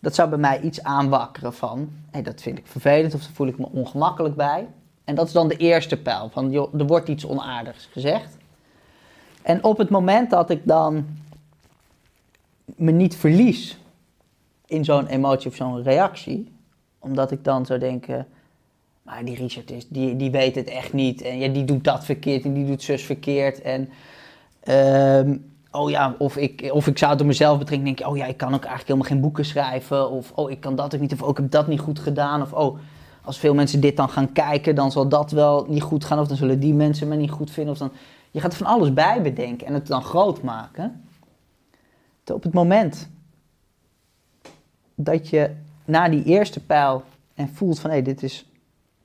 dat 0.00 0.14
zou 0.14 0.28
bij 0.28 0.38
mij 0.38 0.60
iets 0.60 0.82
aanwakkeren 0.82 1.54
van, 1.54 1.90
hey, 2.10 2.22
dat 2.22 2.40
vind 2.40 2.58
ik 2.58 2.66
vervelend 2.66 3.14
of 3.14 3.20
daar 3.20 3.32
voel 3.32 3.46
ik 3.46 3.58
me 3.58 3.68
ongemakkelijk 3.72 4.36
bij. 4.36 4.66
En 5.04 5.14
dat 5.14 5.26
is 5.26 5.32
dan 5.32 5.48
de 5.48 5.56
eerste 5.56 5.96
pijl, 5.96 6.28
van 6.32 6.50
joh, 6.50 6.74
er 6.74 6.86
wordt 6.86 7.08
iets 7.08 7.26
onaardigs 7.26 7.88
gezegd. 7.92 8.36
En 9.42 9.64
op 9.64 9.78
het 9.78 9.90
moment 9.90 10.30
dat 10.30 10.50
ik 10.50 10.60
dan 10.64 11.06
me 12.64 12.90
niet 12.90 13.16
verlies 13.16 13.78
in 14.66 14.84
zo'n 14.84 15.06
emotie 15.06 15.50
of 15.50 15.56
zo'n 15.56 15.82
reactie, 15.82 16.52
omdat 16.98 17.30
ik 17.30 17.44
dan 17.44 17.66
zou 17.66 17.78
denken, 17.78 18.26
maar 19.02 19.24
die 19.24 19.36
Richard 19.36 19.70
is, 19.70 19.88
die, 19.88 20.16
die 20.16 20.30
weet 20.30 20.54
het 20.54 20.68
echt 20.68 20.92
niet. 20.92 21.22
En 21.22 21.38
ja, 21.38 21.48
die 21.48 21.64
doet 21.64 21.84
dat 21.84 22.04
verkeerd 22.04 22.44
en 22.44 22.52
die 22.52 22.66
doet 22.66 22.82
zus 22.82 23.02
verkeerd. 23.02 23.62
En 23.62 23.88
ehm, 24.60 25.36
oh 25.70 25.90
ja, 25.90 26.14
of 26.18 26.36
ik, 26.36 26.70
of 26.72 26.86
ik 26.86 26.98
zou 26.98 27.12
het 27.12 27.20
op 27.20 27.26
mezelf 27.26 27.58
betrekken, 27.58 27.86
denk 27.86 28.00
ik, 28.00 28.06
oh 28.06 28.16
ja, 28.16 28.26
ik 28.26 28.36
kan 28.36 28.48
ook 28.48 28.64
eigenlijk 28.64 28.86
helemaal 28.86 29.08
geen 29.08 29.20
boeken 29.20 29.44
schrijven. 29.44 30.10
Of 30.10 30.32
oh, 30.34 30.50
ik 30.50 30.60
kan 30.60 30.76
dat 30.76 30.94
ook 30.94 31.00
niet, 31.00 31.12
of 31.12 31.22
oh, 31.22 31.28
ik 31.28 31.36
heb 31.36 31.50
dat 31.50 31.66
niet 31.66 31.80
goed 31.80 31.98
gedaan. 31.98 32.42
Of 32.42 32.52
oh, 32.52 32.78
als 33.22 33.38
veel 33.38 33.54
mensen 33.54 33.80
dit 33.80 33.96
dan 33.96 34.08
gaan 34.08 34.32
kijken, 34.32 34.74
dan 34.74 34.92
zal 34.92 35.08
dat 35.08 35.30
wel 35.30 35.66
niet 35.68 35.82
goed 35.82 36.04
gaan. 36.04 36.18
Of 36.18 36.28
dan 36.28 36.36
zullen 36.36 36.60
die 36.60 36.74
mensen 36.74 37.08
me 37.08 37.16
niet 37.16 37.30
goed 37.30 37.50
vinden. 37.50 37.72
Of 37.72 37.78
dan, 37.78 37.92
je 38.30 38.40
gaat 38.40 38.56
van 38.56 38.66
alles 38.66 38.92
bij 38.92 39.22
bedenken 39.22 39.66
en 39.66 39.74
het 39.74 39.86
dan 39.86 40.02
groot 40.02 40.42
maken. 40.42 41.04
Op 42.32 42.42
het 42.42 42.52
moment 42.52 43.08
dat 44.94 45.28
je 45.28 45.50
na 45.84 46.08
die 46.08 46.24
eerste 46.24 46.60
pijl 46.60 47.02
en 47.34 47.48
voelt 47.48 47.80
van 47.80 47.90
hé, 47.90 47.96
hey, 47.96 48.04
dit 48.04 48.22
is 48.22 48.46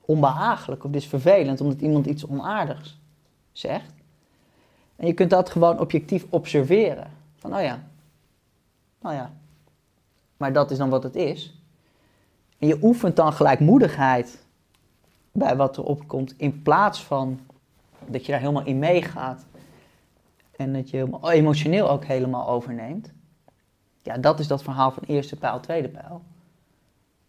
onbehagelijk 0.02 0.84
of 0.84 0.92
dit 0.92 1.02
is 1.02 1.08
vervelend 1.08 1.62
omdat 1.62 1.82
iemand 1.82 2.06
iets 2.06 2.28
onaardigs 2.28 3.00
zegt. 3.52 3.94
En 4.96 5.08
je 5.08 5.14
kunt 5.14 5.30
dat 5.30 5.50
gewoon 5.50 5.80
objectief 5.80 6.26
observeren. 6.30 7.12
Van 7.36 7.56
oh 7.56 7.62
ja, 7.62 7.84
nou 9.02 9.16
ja, 9.16 9.32
maar 10.38 10.54
dat 10.54 10.72
is 10.72 10.78
dan 10.78 10.90
wat 10.90 11.04
het 11.04 11.16
is. 11.16 11.60
En 12.58 12.68
je 12.68 12.80
oefent 12.82 13.16
dan 13.16 13.34
gelijkmoedigheid 13.34 14.46
bij 15.32 15.56
wat 15.56 15.78
er 15.78 15.84
opkomt 15.84 16.34
in 16.38 16.62
plaats 16.62 17.04
van 17.04 17.40
dat 18.08 18.26
je 18.26 18.32
daar 18.32 18.42
helemaal 18.42 18.66
in 18.66 18.80
meegaat 18.80 19.46
en 20.56 20.74
dat 20.74 20.90
je 20.90 21.08
emotioneel 21.22 21.90
ook 21.90 22.06
helemaal 22.06 22.48
overneemt. 22.48 23.14
Ja, 24.02 24.18
dat 24.18 24.40
is 24.40 24.48
dat 24.48 24.64
verhaal 24.64 24.92
van 24.92 25.04
eerste 25.08 25.36
pijl, 25.36 25.60
tweede 25.60 25.90
pijl. 25.90 26.22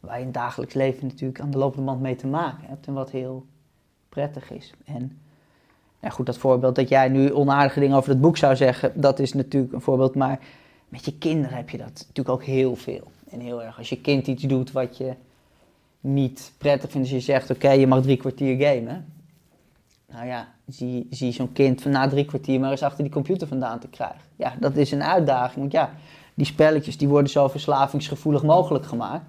Waar 0.00 0.14
je 0.14 0.20
in 0.20 0.26
het 0.26 0.34
dagelijks 0.34 0.74
leven 0.74 1.06
natuurlijk 1.06 1.40
aan 1.40 1.50
de 1.50 1.58
lopende 1.58 1.86
band 1.86 2.00
mee 2.00 2.16
te 2.16 2.26
maken 2.26 2.68
hebt 2.68 2.86
en 2.86 2.94
wat 2.94 3.10
heel 3.10 3.46
prettig 4.08 4.50
is. 4.50 4.72
En 4.84 5.20
ja, 6.06 6.12
goed, 6.12 6.26
dat 6.26 6.38
voorbeeld 6.38 6.74
dat 6.74 6.88
jij 6.88 7.08
nu 7.08 7.32
onaardige 7.32 7.80
dingen 7.80 7.96
over 7.96 8.10
het 8.10 8.20
boek 8.20 8.36
zou 8.36 8.56
zeggen, 8.56 8.92
dat 8.94 9.18
is 9.18 9.32
natuurlijk 9.32 9.72
een 9.72 9.80
voorbeeld. 9.80 10.14
Maar 10.14 10.38
met 10.88 11.04
je 11.04 11.18
kinderen 11.18 11.56
heb 11.56 11.70
je 11.70 11.78
dat 11.78 11.92
natuurlijk 12.08 12.28
ook 12.28 12.44
heel 12.44 12.76
veel. 12.76 13.10
En 13.30 13.40
heel 13.40 13.62
erg. 13.62 13.78
Als 13.78 13.88
je 13.88 14.00
kind 14.00 14.26
iets 14.26 14.42
doet 14.42 14.72
wat 14.72 14.96
je 14.96 15.12
niet 16.00 16.52
prettig 16.58 16.90
vindt, 16.90 17.06
als 17.06 17.16
je 17.16 17.32
zegt: 17.32 17.50
Oké, 17.50 17.70
je 17.70 17.86
mag 17.86 18.02
drie 18.02 18.16
kwartier 18.16 18.66
gamen. 18.66 19.12
Nou 20.12 20.26
ja, 20.26 20.48
zie, 20.66 21.06
zie 21.10 21.32
zo'n 21.32 21.52
kind 21.52 21.82
van 21.82 21.90
na 21.90 22.08
drie 22.08 22.24
kwartier 22.24 22.60
maar 22.60 22.70
eens 22.70 22.82
achter 22.82 23.04
die 23.04 23.12
computer 23.12 23.48
vandaan 23.48 23.78
te 23.78 23.88
krijgen. 23.88 24.20
Ja, 24.36 24.54
dat 24.60 24.76
is 24.76 24.90
een 24.90 25.02
uitdaging. 25.02 25.58
Want 25.58 25.72
ja, 25.72 25.90
die 26.34 26.46
spelletjes 26.46 26.96
die 26.96 27.08
worden 27.08 27.30
zo 27.30 27.48
verslavingsgevoelig 27.48 28.42
mogelijk 28.42 28.86
gemaakt. 28.86 29.24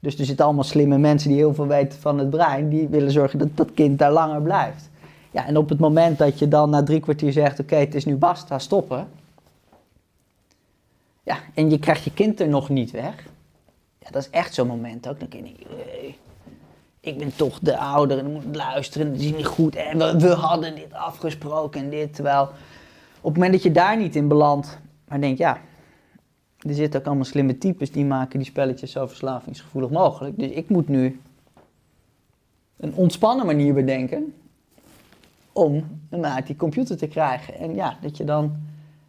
Dus 0.00 0.18
er 0.18 0.24
zitten 0.24 0.44
allemaal 0.44 0.64
slimme 0.64 0.98
mensen 0.98 1.28
die 1.28 1.38
heel 1.38 1.54
veel 1.54 1.66
weten 1.66 2.00
van 2.00 2.18
het 2.18 2.30
brein. 2.30 2.68
Die 2.68 2.88
willen 2.88 3.10
zorgen 3.10 3.38
dat 3.38 3.48
dat 3.54 3.74
kind 3.74 3.98
daar 3.98 4.12
langer 4.12 4.42
blijft. 4.42 4.90
Ja, 5.30 5.46
en 5.46 5.56
op 5.56 5.68
het 5.68 5.78
moment 5.78 6.18
dat 6.18 6.38
je 6.38 6.48
dan 6.48 6.70
na 6.70 6.82
drie 6.82 7.00
kwartier 7.00 7.32
zegt: 7.32 7.60
Oké, 7.60 7.76
het 7.76 7.94
is 7.94 8.04
nu 8.04 8.16
basta, 8.16 8.58
stoppen. 8.58 9.08
Ja, 11.22 11.38
en 11.54 11.70
je 11.70 11.78
krijgt 11.78 12.04
je 12.04 12.12
kind 12.12 12.40
er 12.40 12.48
nog 12.48 12.68
niet 12.68 12.90
weg. 12.90 13.26
Ja, 13.98 14.10
dat 14.10 14.22
is 14.22 14.30
echt 14.30 14.54
zo'n 14.54 14.66
moment 14.66 15.08
ook. 15.08 15.20
Dan 15.20 15.28
denk 15.28 15.46
je: 15.46 16.14
Ik 17.00 17.18
ben 17.18 17.36
toch 17.36 17.58
de 17.58 17.78
ouder 17.78 18.18
en 18.18 18.32
moet 18.32 18.56
luisteren. 18.56 19.12
Dat 19.12 19.20
is 19.20 19.32
niet 19.32 19.46
goed. 19.46 19.76
En 19.76 19.98
we, 19.98 20.18
we, 20.18 20.28
hadden 20.28 20.74
dit 20.74 20.92
afgesproken 20.92 21.80
en 21.80 21.90
dit. 21.90 22.14
Terwijl 22.14 22.42
op 23.20 23.24
het 23.24 23.34
moment 23.34 23.52
dat 23.52 23.62
je 23.62 23.72
daar 23.72 23.96
niet 23.96 24.16
in 24.16 24.28
belandt, 24.28 24.78
maar 25.08 25.20
denk 25.20 25.38
ja, 25.38 25.60
er 26.58 26.74
zitten 26.74 27.00
ook 27.00 27.06
allemaal 27.06 27.24
slimme 27.24 27.58
types 27.58 27.90
die 27.90 28.04
maken 28.04 28.38
die 28.38 28.48
spelletjes 28.48 28.92
zo 28.92 29.06
verslavingsgevoelig 29.06 29.90
mogelijk. 29.90 30.38
Dus 30.38 30.50
ik 30.50 30.68
moet 30.68 30.88
nu 30.88 31.20
een 32.76 32.94
ontspannen 32.94 33.46
manier 33.46 33.74
bedenken 33.74 34.34
om 35.58 36.00
hem 36.10 36.24
uit 36.24 36.46
die 36.46 36.56
computer 36.56 36.96
te 36.96 37.06
krijgen. 37.06 37.54
En 37.54 37.74
ja, 37.74 37.98
dat 38.00 38.16
je 38.16 38.24
dan 38.24 38.56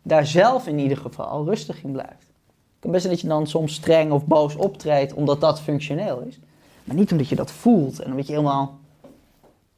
daar 0.01 0.25
zelf 0.25 0.67
in 0.67 0.79
ieder 0.79 0.97
geval 0.97 1.45
rustig 1.45 1.83
in 1.83 1.91
blijft. 1.91 2.27
Het 2.47 2.79
kan 2.79 2.91
best 2.91 3.03
zijn 3.03 3.13
dat 3.13 3.23
je 3.23 3.29
dan 3.29 3.47
soms 3.47 3.73
streng 3.73 4.11
of 4.11 4.25
boos 4.25 4.55
optreedt 4.55 5.13
omdat 5.13 5.41
dat 5.41 5.61
functioneel 5.61 6.19
is. 6.19 6.39
Maar 6.83 6.95
niet 6.95 7.11
omdat 7.11 7.27
je 7.27 7.35
dat 7.35 7.51
voelt 7.51 7.99
en 7.99 8.11
omdat 8.11 8.27
je 8.27 8.33
helemaal 8.33 8.79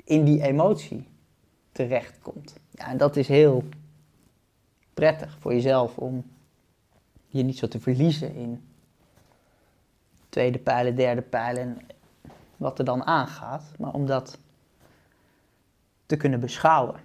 in 0.03 0.23
die 0.23 0.41
emotie 0.41 1.07
terechtkomt. 1.71 2.53
Ja, 2.71 2.87
en 2.87 2.97
dat 2.97 3.15
is 3.15 3.27
heel 3.27 3.63
prettig 4.93 5.37
voor 5.39 5.53
jezelf 5.53 5.97
om 5.97 6.23
je 7.27 7.43
niet 7.43 7.57
zo 7.57 7.67
te 7.67 7.79
verliezen 7.79 8.35
in 8.35 8.63
tweede 10.29 10.59
pijlen, 10.59 10.95
derde 10.95 11.21
pijlen 11.21 11.63
en 11.63 11.77
wat 12.57 12.79
er 12.79 12.85
dan 12.85 13.03
aangaat. 13.03 13.63
Maar 13.77 13.93
om 13.93 14.05
dat 14.05 14.37
te 16.11 16.17
kunnen 16.17 16.39
beschouwen. 16.39 16.99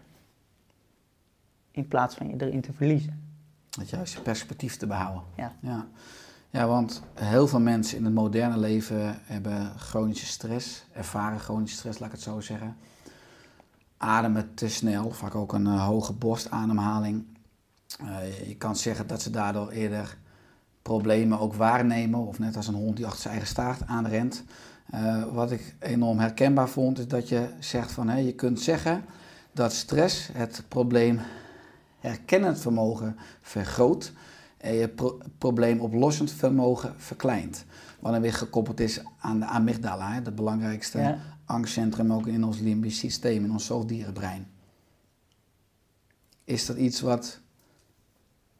In 1.71 1.89
plaats 1.89 2.15
van 2.15 2.29
je 2.29 2.35
erin 2.39 2.61
te 2.61 2.73
verliezen. 2.73 3.23
Het 3.79 3.91
juiste 3.91 4.23
perspectief 4.23 4.77
te 4.77 4.87
behouden. 4.87 5.23
Ja. 5.37 5.53
ja. 5.61 5.87
Ja, 6.51 6.67
want 6.67 7.03
heel 7.15 7.49
veel 7.49 7.61
mensen 7.61 7.99
in 7.99 8.05
het 8.05 8.15
moderne 8.15 8.59
leven 8.59 9.19
hebben 9.23 9.79
chronische 9.79 10.27
stress, 10.27 10.85
ervaren 10.93 11.41
chronische 11.41 11.77
stress, 11.77 11.99
laat 11.99 12.09
ik 12.09 12.15
het 12.15 12.25
zo 12.25 12.41
zeggen. 12.41 12.77
Ademen 13.97 14.55
te 14.55 14.69
snel, 14.69 15.11
vaak 15.11 15.35
ook 15.35 15.53
een 15.53 15.67
uh, 15.67 15.87
hoge 15.87 16.13
borstademhaling. 16.13 17.25
Uh, 18.03 18.49
je 18.49 18.57
kan 18.57 18.77
zeggen 18.77 19.07
dat 19.07 19.23
ze 19.23 19.31
daardoor 19.31 19.71
eerder 19.71 20.17
problemen 20.83 21.39
ook 21.39 21.55
waarnemen, 21.55 22.21
of 22.21 22.39
net 22.39 22.57
als 22.57 22.69
een 22.69 22.75
hond 22.75 22.97
die 22.97 23.07
achter 23.07 23.21
zijn 23.21 23.35
eigen 23.35 23.53
staart 23.53 23.87
aanrent. 23.87 24.45
Uh, 24.95 25.25
wat 25.33 25.51
ik 25.51 25.75
enorm 25.79 26.19
herkenbaar 26.19 26.69
vond, 26.69 26.99
is 26.99 27.09
dat 27.09 27.29
je 27.29 27.49
zegt 27.59 27.93
van 27.93 28.09
hé, 28.09 28.19
je 28.19 28.35
kunt 28.35 28.61
zeggen 28.61 29.05
dat 29.53 29.73
stress 29.73 30.29
het 30.33 30.63
probleem 30.69 31.21
herkennend 31.99 32.61
vermogen 32.61 33.17
vergroot 33.41 34.13
en 34.57 34.75
je 34.75 34.89
pro 34.89 35.19
probleemoplossend 35.39 36.33
vermogen 36.33 36.95
verkleint. 36.97 37.65
Wat 38.01 38.13
dan 38.13 38.21
weer 38.21 38.33
gekoppeld 38.33 38.81
is 38.81 39.01
aan 39.19 39.41
de 39.41 39.47
amygdala, 39.47 40.13
het 40.13 40.35
belangrijkste 40.35 40.99
ja. 40.99 41.19
angstcentrum 41.45 42.13
ook 42.13 42.27
in 42.27 42.45
ons 42.45 42.59
limbisch 42.59 42.99
systeem, 42.99 43.45
in 43.45 43.53
ons 43.53 43.67
zoogdierenbrein. 43.67 44.47
Is 46.45 46.67
dat 46.67 46.77
iets 46.77 47.01
wat 47.01 47.41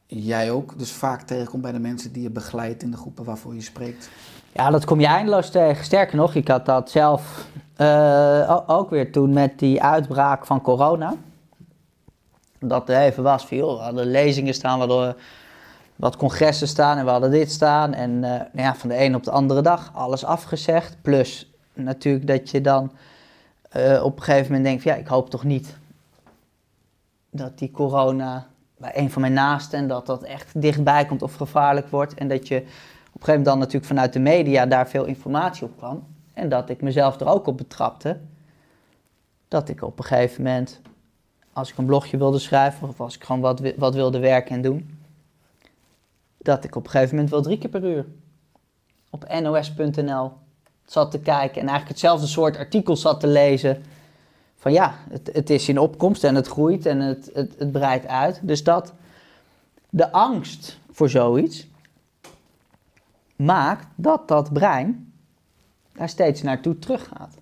jij 0.05 0.51
ook 0.51 0.79
dus 0.79 0.91
vaak 0.91 1.21
tegenkomt 1.21 1.61
bij 1.61 1.71
de 1.71 1.79
mensen 1.79 2.11
die 2.11 2.21
je 2.21 2.29
begeleidt 2.29 2.83
in 2.83 2.91
de 2.91 2.97
groepen 2.97 3.25
waarvoor 3.25 3.55
je 3.55 3.61
spreekt? 3.61 4.09
Ja, 4.57 4.69
dat 4.69 4.85
kom 4.85 4.99
je 4.99 5.05
eindeloos 5.05 5.49
tegen. 5.49 5.85
Sterker 5.85 6.17
nog, 6.17 6.35
ik 6.35 6.47
had 6.47 6.65
dat 6.65 6.91
zelf 6.91 7.47
uh, 7.77 8.59
ook 8.67 8.89
weer 8.89 9.11
toen 9.11 9.33
met 9.33 9.59
die 9.59 9.83
uitbraak 9.83 10.45
van 10.45 10.61
corona. 10.61 11.13
Dat 12.59 12.89
er 12.89 13.01
even 13.01 13.23
was 13.23 13.45
van, 13.45 13.57
joh, 13.57 13.77
we 13.77 13.83
hadden 13.83 14.05
lezingen 14.05 14.53
staan, 14.53 14.79
we 14.79 14.85
hadden 14.85 15.15
wat 15.95 16.17
congressen 16.17 16.67
staan 16.67 16.97
en 16.97 17.05
we 17.05 17.11
hadden 17.11 17.31
dit 17.31 17.51
staan. 17.51 17.93
En 17.93 18.11
uh, 18.11 18.21
nou 18.21 18.47
ja, 18.53 18.75
van 18.75 18.89
de 18.89 19.03
een 19.03 19.15
op 19.15 19.23
de 19.23 19.31
andere 19.31 19.61
dag 19.61 19.91
alles 19.93 20.25
afgezegd. 20.25 20.97
Plus 21.01 21.51
natuurlijk 21.73 22.27
dat 22.27 22.49
je 22.49 22.61
dan 22.61 22.91
uh, 23.75 24.03
op 24.03 24.17
een 24.17 24.23
gegeven 24.23 24.45
moment 24.45 24.63
denkt, 24.63 24.83
van, 24.83 24.91
ja, 24.91 24.97
ik 24.97 25.07
hoop 25.07 25.29
toch 25.29 25.43
niet 25.43 25.75
dat 27.29 27.57
die 27.57 27.71
corona 27.71 28.47
bij 28.77 28.91
een 28.95 29.11
van 29.11 29.21
mijn 29.21 29.33
naasten 29.33 29.79
en 29.79 29.87
dat 29.87 30.05
dat 30.05 30.23
echt 30.23 30.61
dichtbij 30.61 31.05
komt 31.05 31.21
of 31.21 31.35
gevaarlijk 31.35 31.87
wordt. 31.87 32.13
En 32.13 32.27
dat 32.27 32.47
je 32.47 32.65
een 33.19 33.25
gegeven 33.25 33.43
moment 33.43 33.45
dan 33.45 33.57
natuurlijk 33.57 33.85
vanuit 33.85 34.13
de 34.13 34.19
media 34.19 34.65
daar 34.65 34.89
veel 34.89 35.05
informatie 35.05 35.65
op 35.65 35.77
kwam. 35.77 36.03
En 36.33 36.49
dat 36.49 36.69
ik 36.69 36.81
mezelf 36.81 37.19
er 37.19 37.27
ook 37.27 37.47
op 37.47 37.57
betrapte. 37.57 38.19
Dat 39.47 39.69
ik 39.69 39.81
op 39.81 39.99
een 39.99 40.05
gegeven 40.05 40.43
moment, 40.43 40.81
als 41.53 41.71
ik 41.71 41.77
een 41.77 41.85
blogje 41.85 42.17
wilde 42.17 42.39
schrijven 42.39 42.87
of 42.87 42.99
als 42.99 43.15
ik 43.15 43.23
gewoon 43.23 43.41
wat, 43.41 43.61
wat 43.77 43.93
wilde 43.93 44.19
werken 44.19 44.55
en 44.55 44.61
doen, 44.61 44.99
dat 46.37 46.63
ik 46.63 46.75
op 46.75 46.83
een 46.83 46.89
gegeven 46.89 47.15
moment 47.15 47.33
wel 47.33 47.41
drie 47.41 47.57
keer 47.57 47.69
per 47.69 47.83
uur 47.83 48.05
op 49.09 49.27
nos.nl 49.41 50.31
zat 50.85 51.11
te 51.11 51.19
kijken 51.19 51.61
en 51.61 51.67
eigenlijk 51.67 51.87
hetzelfde 51.87 52.27
soort 52.27 52.57
artikels 52.57 53.01
zat 53.01 53.19
te 53.19 53.27
lezen 53.27 53.83
van 54.55 54.71
ja, 54.71 54.95
het, 55.09 55.29
het 55.33 55.49
is 55.49 55.69
in 55.69 55.79
opkomst 55.79 56.23
en 56.23 56.35
het 56.35 56.47
groeit 56.47 56.85
en 56.85 56.99
het, 56.99 57.29
het, 57.33 57.55
het 57.57 57.71
breidt 57.71 58.07
uit. 58.07 58.39
Dus 58.43 58.63
dat 58.63 58.93
de 59.89 60.11
angst 60.11 60.79
voor 60.91 61.09
zoiets 61.09 61.67
maakt 63.37 63.87
dat 63.95 64.27
dat 64.27 64.53
brein 64.53 65.13
daar 65.93 66.09
steeds 66.09 66.41
naartoe 66.41 66.79
teruggaat. 66.79 67.37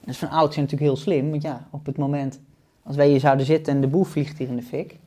Dat 0.00 0.08
is 0.08 0.18
van 0.18 0.28
oudsher 0.28 0.62
natuurlijk 0.62 0.90
heel 0.90 1.00
slim, 1.00 1.30
want 1.30 1.42
ja, 1.42 1.68
op 1.70 1.86
het 1.86 1.96
moment 1.96 2.40
als 2.82 2.96
wij 2.96 3.08
hier 3.08 3.20
zouden 3.20 3.46
zitten 3.46 3.74
en 3.74 3.80
de 3.80 3.86
boef 3.86 4.08
vliegt 4.08 4.38
hier 4.38 4.48
in 4.48 4.56
de 4.56 4.62
fik, 4.62 4.98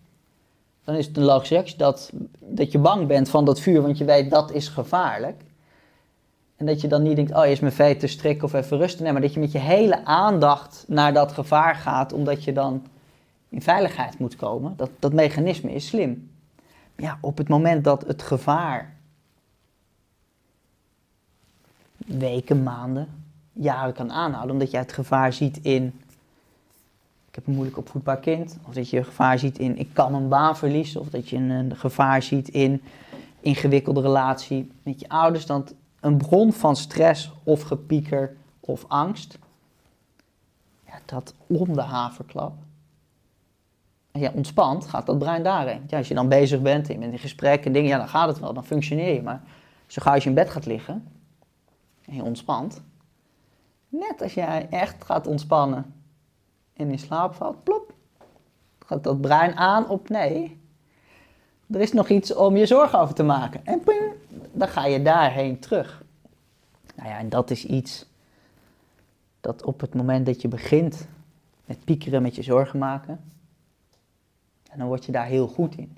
dan 0.84 0.96
is 0.96 1.08
het 1.08 1.18
een 1.18 1.24
logische 1.24 1.78
dat, 1.78 2.12
dat 2.40 2.72
je 2.72 2.80
bang 2.80 3.08
bent 3.08 3.30
van 3.30 3.46
dat 3.46 3.60
vuur, 3.60 3.82
want 3.82 3.98
je 3.98 4.06
weet 4.06 4.30
dat 4.30 4.52
is 4.52 4.68
gevaarlijk. 4.68 5.42
En 6.56 6.66
dat 6.66 6.82
je 6.82 6.88
dan 6.88 7.04
niet 7.04 7.16
denkt, 7.16 7.36
oh, 7.36 7.46
is 7.46 7.60
mijn 7.60 7.74
vee 7.74 7.98
te 7.98 8.08
strik 8.08 8.44
of 8.44 8.54
even 8.54 8.78
rusten. 8.78 9.04
Nee, 9.04 9.12
maar 9.12 9.22
dat 9.22 9.34
je 9.34 9.40
met 9.40 9.52
je 9.52 9.60
hele 9.60 10.06
aandacht 10.06 10.86
naar 10.88 11.14
dat 11.14 11.32
gevaar 11.32 11.76
gaat, 11.76 12.14
omdat 12.14 12.44
je 12.44 12.54
dan 12.54 12.86
in 13.50 13.62
veiligheid 13.62 14.20
moet 14.20 14.36
komen. 14.36 14.74
Dat, 14.78 14.90
dat 15.00 15.14
mechanisme 15.14 15.74
is 15.74 15.88
slim. 15.88 16.30
Maar 16.96 17.06
ja, 17.06 17.18
op 17.22 17.38
het 17.38 17.48
moment 17.48 17.84
dat 17.84 18.08
het 18.08 18.22
gevaar 18.22 18.96
weken, 22.06 22.64
maanden, 22.64 23.08
jaren 23.54 23.94
kan 23.94 24.12
aanhouden, 24.12 24.52
omdat 24.52 24.72
je 24.72 24.78
het 24.78 24.94
gevaar 24.94 25.34
ziet 25.34 25.60
in, 25.62 25.86
ik 27.28 27.36
heb 27.36 27.48
een 27.48 27.54
moeilijk 27.54 27.78
opvoedbaar 27.78 28.20
kind, 28.20 28.58
of 28.68 28.74
dat 28.74 28.90
je 28.90 28.98
een 28.98 29.06
gevaar 29.06 29.40
ziet 29.40 29.60
in, 29.60 29.78
ik 29.78 29.90
kan 29.94 30.14
een 30.14 30.28
baan 30.28 30.58
verliezen, 30.58 31.02
of 31.02 31.10
dat 31.10 31.30
je 31.30 31.36
een, 31.36 31.50
een 31.50 31.76
gevaar 31.76 32.24
ziet 32.24 32.50
in 32.50 32.82
ingewikkelde 33.40 34.02
relatie 34.02 34.72
met 34.84 35.00
je 35.00 35.10
ouders, 35.10 35.46
dan 35.46 35.68
een 36.00 36.18
bron 36.18 36.54
van 36.54 36.76
stress 36.76 37.32
of 37.44 37.62
gepieker 37.62 38.36
of 38.60 38.86
angst, 38.88 39.38
ja, 40.86 40.94
dat 41.06 41.34
om 41.48 41.74
de 41.74 41.82
haverklap. 41.82 42.54
En 44.12 44.22
je 44.22 44.34
ontspant, 44.34 44.86
gaat 44.86 45.06
dat 45.06 45.20
brein 45.20 45.44
daarheen. 45.44 45.82
Ja, 45.88 45.98
als 45.98 46.08
je 46.08 46.14
dan 46.14 46.30
bezig 46.30 46.62
bent 46.62 46.88
en 46.88 46.94
je 46.94 47.00
bent 47.00 47.12
in 47.12 47.20
gesprek 47.20 47.66
en 47.66 47.72
dingen, 47.72 47.90
ja, 47.90 47.98
dan 47.98 48.08
gaat 48.08 48.28
het 48.28 48.40
wel, 48.40 48.54
dan 48.54 48.66
functioneer 48.66 49.14
je. 49.14 49.22
Maar 49.22 49.42
zo 49.88 50.02
gauw 50.02 50.14
als 50.14 50.24
je 50.24 50.30
in 50.30 50.36
bed 50.36 50.50
gaat 50.50 50.66
liggen 50.66 51.04
en 52.12 52.18
je 52.18 52.24
ontspant, 52.24 52.82
net 53.90 54.22
als 54.22 54.34
jij 54.34 54.68
echt 54.70 55.04
gaat 55.04 55.28
ontspannen 55.28 55.94
en 56.74 56.90
in 56.90 57.00
slaap 57.00 57.34
valt, 57.34 57.64
plop, 57.64 57.94
gaat 58.80 59.04
dat 59.04 59.22
brein 59.22 59.56
aan 59.56 59.90
op 59.90 60.10
nee. 60.10 60.60
Er 61.68 61.80
is 61.80 61.94
nog 61.94 62.10
iets 62.10 62.34
om 62.34 62.58
je 62.58 62.66
zorgen 62.66 63.00
over 63.00 63.16
te 63.16 63.24
maken. 63.24 63.66
En 63.66 63.80
ping, 63.80 64.14
dan 64.52 64.68
ga 64.68 64.86
je 64.86 65.02
daarheen 65.02 65.60
terug. 65.60 66.04
Nou 66.96 67.10
ja, 67.10 67.18
en 67.18 67.30
dat 67.30 67.50
is 67.50 67.66
iets 67.66 68.06
dat 69.42 69.64
op 69.64 69.82
het 69.82 69.94
moment 69.94 70.26
dat 70.26 70.42
je 70.42 70.48
begint 70.48 71.08
met 71.66 71.84
piekeren, 71.84 72.22
met 72.22 72.36
je 72.36 72.44
zorgen 72.44 72.80
maken, 72.80 73.34
en 74.72 74.78
dan 74.78 74.88
word 74.88 75.06
je 75.06 75.12
daar 75.12 75.26
heel 75.26 75.48
goed 75.48 75.76
in. 75.76 75.98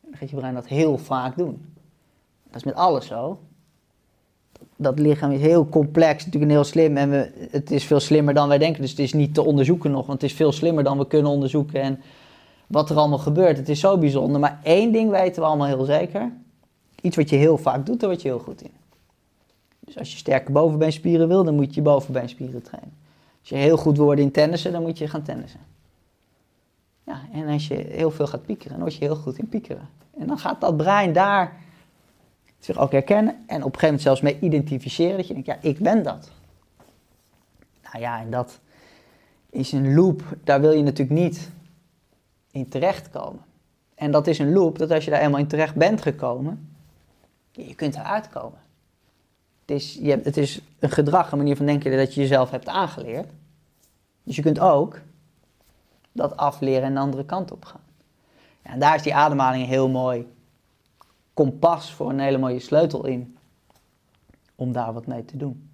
Dan 0.00 0.16
gaat 0.16 0.30
je 0.30 0.36
brein 0.36 0.54
dat 0.54 0.66
heel 0.66 0.98
vaak 0.98 1.36
doen. 1.36 1.74
Dat 2.44 2.56
is 2.56 2.64
met 2.64 2.74
alles 2.74 3.06
zo. 3.06 3.40
Dat 4.82 4.98
lichaam 4.98 5.30
is 5.30 5.40
heel 5.40 5.68
complex, 5.68 6.24
natuurlijk 6.24 6.52
heel 6.52 6.64
slim. 6.64 6.96
En 6.96 7.10
we, 7.10 7.48
het 7.50 7.70
is 7.70 7.84
veel 7.84 8.00
slimmer 8.00 8.34
dan 8.34 8.48
wij 8.48 8.58
denken. 8.58 8.80
Dus 8.80 8.90
het 8.90 8.98
is 8.98 9.12
niet 9.12 9.34
te 9.34 9.42
onderzoeken 9.42 9.90
nog, 9.90 10.06
want 10.06 10.20
het 10.20 10.30
is 10.30 10.36
veel 10.36 10.52
slimmer 10.52 10.84
dan 10.84 10.98
we 10.98 11.06
kunnen 11.06 11.30
onderzoeken. 11.30 11.80
En 11.80 12.00
wat 12.66 12.90
er 12.90 12.96
allemaal 12.96 13.18
gebeurt, 13.18 13.56
het 13.56 13.68
is 13.68 13.80
zo 13.80 13.98
bijzonder. 13.98 14.40
Maar 14.40 14.60
één 14.62 14.92
ding 14.92 15.10
weten 15.10 15.42
we 15.42 15.48
allemaal 15.48 15.66
heel 15.66 15.84
zeker. 15.84 16.32
Iets 17.02 17.16
wat 17.16 17.30
je 17.30 17.36
heel 17.36 17.58
vaak 17.58 17.86
doet, 17.86 18.00
daar 18.00 18.08
word 18.08 18.22
je 18.22 18.28
heel 18.28 18.38
goed 18.38 18.62
in. 18.62 18.70
Dus 19.80 19.98
als 19.98 20.12
je 20.12 20.18
sterke 20.18 20.52
bovenbeenspieren 20.52 21.28
wil, 21.28 21.44
dan 21.44 21.54
moet 21.54 21.74
je 21.74 21.82
bovenbeenspieren 21.82 22.62
trainen. 22.62 22.92
Als 23.40 23.48
je 23.48 23.56
heel 23.56 23.76
goed 23.76 23.96
worden 23.96 24.24
in 24.24 24.30
tennissen, 24.30 24.72
dan 24.72 24.82
moet 24.82 24.98
je 24.98 25.08
gaan 25.08 25.22
tennissen. 25.22 25.60
Ja, 27.06 27.20
en 27.32 27.48
als 27.48 27.68
je 27.68 27.74
heel 27.74 28.10
veel 28.10 28.26
gaat 28.26 28.46
piekeren, 28.46 28.72
dan 28.72 28.80
word 28.80 28.94
je 28.94 29.04
heel 29.04 29.16
goed 29.16 29.38
in 29.38 29.48
piekeren. 29.48 29.88
En 30.18 30.26
dan 30.26 30.38
gaat 30.38 30.60
dat 30.60 30.76
brein 30.76 31.12
daar 31.12 31.56
zich 32.60 32.78
ook 32.78 32.92
herkennen 32.92 33.34
en 33.34 33.38
op 33.40 33.48
een 33.48 33.62
gegeven 33.62 33.84
moment 33.86 34.02
zelfs 34.02 34.20
mee 34.20 34.38
identificeren. 34.40 35.16
Dat 35.16 35.26
je 35.26 35.32
denkt, 35.32 35.48
ja, 35.48 35.58
ik 35.60 35.78
ben 35.78 36.02
dat. 36.02 36.30
Nou 37.82 37.98
ja, 37.98 38.20
en 38.20 38.30
dat 38.30 38.60
is 39.50 39.72
een 39.72 39.94
loop, 39.94 40.22
daar 40.44 40.60
wil 40.60 40.72
je 40.72 40.82
natuurlijk 40.82 41.20
niet 41.20 41.50
in 42.50 42.68
terechtkomen. 42.68 43.40
En 43.94 44.10
dat 44.10 44.26
is 44.26 44.38
een 44.38 44.52
loop, 44.52 44.78
dat 44.78 44.90
als 44.90 45.04
je 45.04 45.10
daar 45.10 45.20
eenmaal 45.20 45.40
in 45.40 45.46
terecht 45.46 45.74
bent 45.74 46.02
gekomen, 46.02 46.74
je 47.50 47.74
kunt 47.74 47.94
eruit 47.94 48.28
komen. 48.28 48.58
Het 49.60 49.70
is, 49.70 49.98
je 50.02 50.10
hebt, 50.10 50.24
het 50.24 50.36
is 50.36 50.60
een 50.78 50.90
gedrag, 50.90 51.32
een 51.32 51.38
manier 51.38 51.56
van 51.56 51.66
denken 51.66 51.96
dat 51.96 52.14
je 52.14 52.20
jezelf 52.20 52.50
hebt 52.50 52.68
aangeleerd. 52.68 53.30
Dus 54.22 54.36
je 54.36 54.42
kunt 54.42 54.60
ook 54.60 55.00
dat 56.12 56.36
afleren 56.36 56.82
en 56.82 56.94
de 56.94 57.00
andere 57.00 57.24
kant 57.24 57.52
op 57.52 57.64
gaan. 57.64 57.80
Ja, 58.64 58.70
en 58.70 58.78
daar 58.78 58.94
is 58.94 59.02
die 59.02 59.14
ademhaling 59.14 59.66
heel 59.66 59.88
mooi 59.88 60.26
kompas 61.40 61.92
voor 61.92 62.10
een 62.10 62.18
hele 62.20 62.38
mooie 62.38 62.60
sleutel 62.60 63.06
in. 63.06 63.36
Om 64.54 64.72
daar 64.72 64.92
wat 64.92 65.06
mee 65.06 65.24
te 65.24 65.36
doen. 65.36 65.68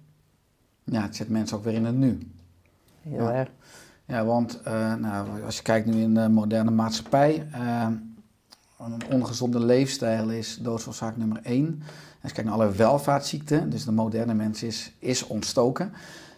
Ja, 0.83 1.01
het 1.01 1.15
zet 1.15 1.29
mensen 1.29 1.57
ook 1.57 1.63
weer 1.63 1.73
in 1.73 1.85
het 1.85 1.95
nu. 1.95 2.31
Heel 3.01 3.23
Ja. 3.23 3.33
erg. 3.33 3.49
Ja, 4.05 4.25
want 4.25 4.61
eh, 4.61 4.95
nou, 4.95 5.43
als 5.43 5.57
je 5.57 5.61
kijkt 5.63 5.85
nu 5.85 6.01
in 6.01 6.13
de 6.13 6.29
moderne 6.29 6.71
maatschappij, 6.71 7.47
eh, 7.51 7.87
een 8.79 9.01
ongezonde 9.11 9.59
leefstijl 9.59 10.29
is 10.29 10.57
doodsoorzaak 10.61 11.17
nummer 11.17 11.39
één. 11.43 11.81
Als 12.21 12.31
je 12.31 12.35
kijkt 12.35 12.43
naar 12.49 12.59
alle 12.59 12.71
welvaartsziekten, 12.71 13.69
dus 13.69 13.85
de 13.85 13.91
moderne 13.91 14.33
mens 14.33 14.63
is, 14.63 14.93
is 14.99 15.27
ontstoken. 15.27 15.93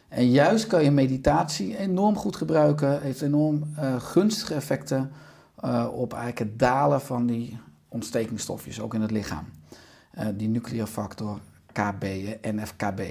En 0.07 0.29
juist 0.31 0.67
kan 0.67 0.83
je 0.83 0.91
meditatie 0.91 1.77
enorm 1.77 2.15
goed 2.15 2.35
gebruiken, 2.35 3.01
heeft 3.01 3.21
enorm 3.21 3.63
eh, 3.75 3.99
gunstige 3.99 4.53
effecten 4.53 5.11
op 5.91 6.13
eigenlijk 6.13 6.39
het 6.39 6.59
dalen 6.59 7.01
van 7.01 7.25
die 7.25 7.57
ontstekingsstofjes, 7.89 8.81
ook 8.81 8.93
in 8.93 9.01
het 9.01 9.11
lichaam. 9.11 9.45
Eh, 10.11 10.27
die 10.33 10.47
nuclear 10.47 10.87
factor 10.87 11.39
KB, 11.71 12.03
eh, 12.03 12.51
NFKB, 12.53 13.01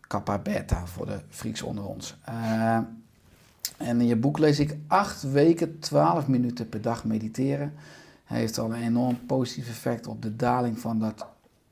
kappa 0.00 0.38
beta 0.38 0.86
voor 0.86 1.06
de 1.06 1.20
freaks 1.28 1.62
onder 1.62 1.84
ons. 1.84 2.16
Eh, 2.24 2.78
en 3.76 4.00
in 4.00 4.06
je 4.06 4.16
boek 4.16 4.38
lees 4.38 4.58
ik 4.58 4.76
acht 4.86 5.22
weken, 5.22 5.78
12 5.78 6.28
minuten 6.28 6.68
per 6.68 6.80
dag 6.80 7.04
mediteren. 7.04 7.72
Heeft 8.24 8.58
al 8.58 8.72
een 8.72 8.82
enorm 8.82 9.26
positief 9.26 9.68
effect 9.68 10.06
op 10.06 10.22
de 10.22 10.36
daling 10.36 10.78
van 10.78 10.98
dat 10.98 11.26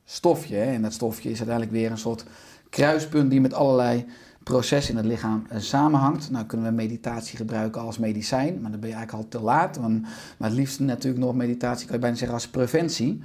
stofje. 0.04 0.56
Hè. 0.56 0.72
En 0.72 0.82
dat 0.82 0.92
stofje 0.92 1.30
is 1.30 1.38
uiteindelijk 1.38 1.76
weer 1.76 1.90
een 1.90 1.98
soort 1.98 2.24
kruispunt 2.70 3.30
die 3.30 3.40
met 3.40 3.54
allerlei 3.54 4.06
processen 4.42 4.94
in 4.94 4.96
het 4.96 5.06
lichaam 5.06 5.46
eh, 5.48 5.60
samenhangt. 5.60 6.30
Nou 6.30 6.46
kunnen 6.46 6.66
we 6.66 6.72
meditatie 6.72 7.36
gebruiken 7.36 7.80
als 7.80 7.98
medicijn, 7.98 8.60
maar 8.60 8.70
dan 8.70 8.80
ben 8.80 8.88
je 8.88 8.94
eigenlijk 8.94 9.24
al 9.24 9.30
te 9.30 9.44
laat. 9.44 9.76
Want, 9.76 10.02
maar 10.36 10.48
het 10.48 10.58
liefst 10.58 10.80
natuurlijk 10.80 11.24
nog 11.24 11.34
meditatie 11.34 11.86
kan 11.86 11.94
je 11.94 12.00
bijna 12.00 12.16
zeggen 12.16 12.36
als 12.36 12.48
preventie. 12.48 13.22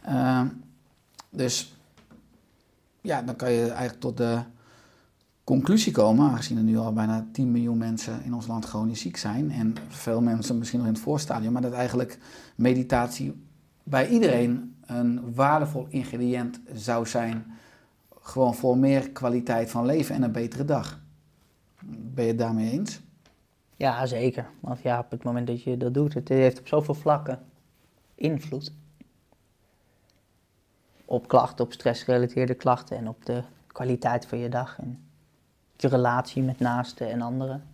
Eh, 0.00 0.42
dus 1.30 1.76
ja, 3.00 3.22
dan 3.22 3.36
kan 3.36 3.52
je 3.52 3.68
eigenlijk 3.68 4.00
tot 4.00 4.16
de 4.16 4.38
conclusie 5.44 5.92
komen, 5.92 6.30
aangezien 6.30 6.56
er 6.56 6.62
nu 6.62 6.78
al 6.78 6.92
bijna 6.92 7.26
10 7.32 7.50
miljoen 7.50 7.78
mensen 7.78 8.24
in 8.24 8.34
ons 8.34 8.46
land 8.46 8.64
chronisch 8.64 9.00
ziek 9.00 9.16
zijn 9.16 9.50
en 9.50 9.74
veel 9.88 10.20
mensen 10.20 10.58
misschien 10.58 10.78
nog 10.78 10.88
in 10.88 10.94
het 10.94 11.02
voorstadium, 11.02 11.52
maar 11.52 11.62
dat 11.62 11.72
eigenlijk 11.72 12.18
meditatie 12.54 13.44
bij 13.82 14.08
iedereen 14.08 14.76
een 14.86 15.34
waardevol 15.34 15.86
ingrediënt 15.88 16.60
zou 16.74 17.06
zijn, 17.06 17.46
gewoon 18.26 18.54
voor 18.54 18.78
meer 18.78 19.10
kwaliteit 19.10 19.70
van 19.70 19.86
leven 19.86 20.14
en 20.14 20.22
een 20.22 20.32
betere 20.32 20.64
dag. 20.64 21.00
Ben 21.84 22.24
je 22.24 22.30
het 22.30 22.38
daarmee 22.38 22.70
eens? 22.70 23.00
Ja, 23.76 24.06
zeker. 24.06 24.46
Want 24.60 24.82
ja, 24.82 24.98
op 24.98 25.10
het 25.10 25.22
moment 25.22 25.46
dat 25.46 25.62
je 25.62 25.76
dat 25.76 25.94
doet, 25.94 26.14
het 26.14 26.28
heeft 26.28 26.58
op 26.58 26.66
zoveel 26.66 26.94
vlakken 26.94 27.42
invloed. 28.14 28.72
Op 31.04 31.28
klachten, 31.28 31.64
op 31.64 31.72
stressgerelateerde 31.72 32.54
klachten 32.54 32.96
en 32.96 33.08
op 33.08 33.26
de 33.26 33.42
kwaliteit 33.66 34.26
van 34.26 34.38
je 34.38 34.48
dag. 34.48 34.78
En 34.78 35.04
je 35.76 35.88
relatie 35.88 36.42
met 36.42 36.58
naasten 36.58 37.10
en 37.10 37.20
anderen. 37.20 37.64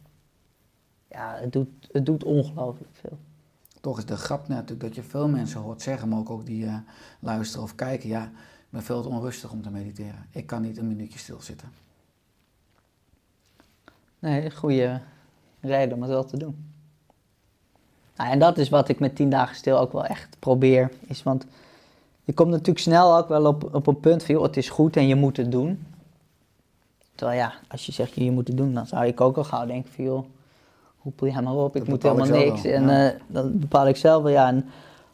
Ja, 1.09 1.36
het 1.40 1.53
doet, 1.53 1.88
het 1.92 2.07
doet 2.07 2.24
ongelooflijk 2.24 2.90
veel. 2.92 3.18
Toch 3.80 3.98
is 3.98 4.07
de 4.07 4.16
grap 4.16 4.48
natuurlijk 4.48 4.80
dat 4.80 4.94
je 4.94 5.03
veel 5.03 5.28
mensen 5.28 5.61
hoort 5.61 5.82
zeggen, 5.82 6.09
maar 6.09 6.18
ook, 6.18 6.30
ook 6.30 6.46
die 6.46 6.66
eh, 6.66 6.76
luisteren 7.20 7.64
of 7.64 7.74
kijken, 7.74 8.09
ja, 8.09 8.30
ik 8.73 8.79
ben 8.79 8.87
veel 8.87 9.03
te 9.03 9.09
onrustig 9.09 9.51
om 9.51 9.62
te 9.62 9.70
mediteren. 9.70 10.27
Ik 10.31 10.47
kan 10.47 10.62
niet 10.62 10.79
een 10.79 10.89
minuutje 10.89 11.18
stilzitten. 11.18 11.68
Nee, 14.18 14.45
een 14.45 14.53
goede 14.53 15.01
reden 15.61 15.95
om 15.95 16.03
het 16.03 16.11
wel 16.11 16.25
te 16.25 16.37
doen. 16.37 16.73
Nou, 18.16 18.31
en 18.31 18.39
dat 18.39 18.59
is 18.59 18.68
wat 18.68 18.89
ik 18.89 19.01
met 19.01 19.16
10 19.16 19.31
dagen 19.31 19.57
stil 19.57 19.79
ook 19.79 19.93
wel 19.93 20.05
echt 20.05 20.37
probeer. 20.39 20.91
Is 21.07 21.23
want 21.23 21.47
je 22.25 22.33
komt 22.33 22.51
natuurlijk 22.51 22.79
snel 22.79 23.16
ook 23.16 23.29
wel 23.29 23.47
op, 23.47 23.75
op 23.75 23.87
een 23.87 24.01
punt 24.01 24.23
van, 24.23 24.35
joh, 24.35 24.45
het 24.45 24.57
is 24.57 24.68
goed 24.68 24.97
en 24.97 25.07
je 25.07 25.14
moet 25.14 25.37
het 25.37 25.53
doen. 25.53 25.87
Terwijl 27.14 27.39
ja, 27.39 27.55
als 27.68 27.87
je 27.87 27.93
zegt 27.93 28.14
je 28.14 28.31
moet 28.31 28.49
het 28.49 28.57
doen, 28.57 28.75
dan 28.75 28.87
zou 28.87 29.07
ik 29.07 29.20
ook 29.20 29.37
al 29.37 29.45
gauw 29.45 29.66
denken 29.66 29.93
van, 29.93 30.05
joh, 30.05 30.25
hoepel 30.99 31.27
jij 31.27 31.43
maar 31.43 31.55
op, 31.55 31.77
ik 31.77 31.81
Dat 31.81 31.89
moet 31.89 32.05
ik 32.05 32.11
helemaal 32.11 32.39
niks. 32.39 32.62
wel, 32.62 32.73
En 32.73 32.89
eh, 32.89 33.20
dat 33.27 33.61
bepaal 33.61 33.89
ik 33.89 33.97
zelf 33.97 34.23
wel, 34.23 34.33
ja. 34.33 34.47
En 34.49 34.68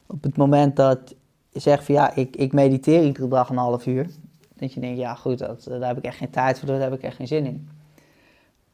op 0.07 0.23
het 0.23 0.37
moment 0.37 0.77
dat 0.77 1.15
je 1.63 1.71
zegt 1.71 1.85
van, 1.85 1.95
ja, 1.95 2.15
ik, 2.15 2.37
ik 2.37 2.53
mediteer 2.53 3.05
iedere 3.05 3.29
dag 3.29 3.49
een 3.49 3.57
half 3.57 3.87
uur. 3.87 4.11
Dat 4.57 4.73
je 4.73 4.81
denkt, 4.81 4.99
ja 4.99 5.15
goed, 5.15 5.39
dat, 5.39 5.67
eh, 5.67 5.79
daar 5.79 5.89
heb 5.89 5.99
ik 5.99 6.05
echt 6.05 6.17
geen 6.17 6.31
tijd 6.31 6.59
voor, 6.59 6.69
daar 6.69 6.81
heb 6.81 6.93
ik 6.93 7.03
echt 7.03 7.17
geen 7.17 7.27
zin 7.27 7.47
in. 7.47 7.69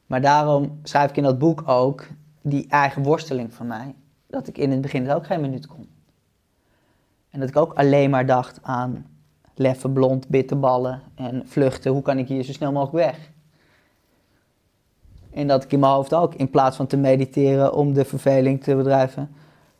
Maar 0.05 0.21
daarom 0.21 0.79
schrijf 0.83 1.09
ik 1.09 1.17
in 1.17 1.23
dat 1.23 1.39
boek 1.39 1.63
ook 1.65 2.07
die 2.41 2.67
eigen 2.67 3.03
worsteling 3.03 3.53
van 3.53 3.67
mij. 3.67 3.95
Dat 4.27 4.47
ik 4.47 4.57
in 4.57 4.71
het 4.71 4.81
begin 4.81 5.11
ook 5.11 5.25
geen 5.25 5.41
minuut 5.41 5.67
kon. 5.67 5.87
En 7.29 7.39
dat 7.39 7.49
ik 7.49 7.55
ook 7.55 7.73
alleen 7.73 8.09
maar 8.09 8.25
dacht 8.25 8.59
aan 8.61 9.05
leffen, 9.55 9.93
blond, 9.93 10.27
bitterballen 10.27 11.01
en 11.15 11.43
vluchten. 11.45 11.91
Hoe 11.91 12.01
kan 12.01 12.17
ik 12.17 12.27
hier 12.27 12.43
zo 12.43 12.51
snel 12.51 12.71
mogelijk 12.71 13.05
weg? 13.05 13.31
En 15.31 15.47
dat 15.47 15.63
ik 15.63 15.71
in 15.71 15.79
mijn 15.79 15.91
hoofd 15.91 16.13
ook, 16.13 16.35
in 16.35 16.49
plaats 16.49 16.75
van 16.75 16.87
te 16.87 16.97
mediteren 16.97 17.73
om 17.73 17.93
de 17.93 18.05
verveling 18.05 18.63
te 18.63 18.75
bedrijven, 18.75 19.29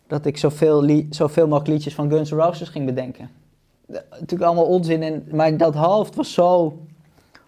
dat 0.08 0.26
ik 0.26 0.38
zoveel, 0.38 1.04
zoveel 1.10 1.48
mogelijk 1.48 1.70
liedjes 1.70 1.96
van 1.96 2.10
Guns 2.10 2.32
N' 2.32 2.36
Roses 2.36 2.70
ging 2.70 2.86
bedenken. 2.86 3.30
natuurlijk 3.88 4.42
allemaal 4.42 4.66
onzin. 4.66 5.04
En, 5.04 5.28
maar 5.32 5.58
dat 5.58 5.76
hoofd 5.76 6.16
was 6.16 6.34
zo 6.34 6.80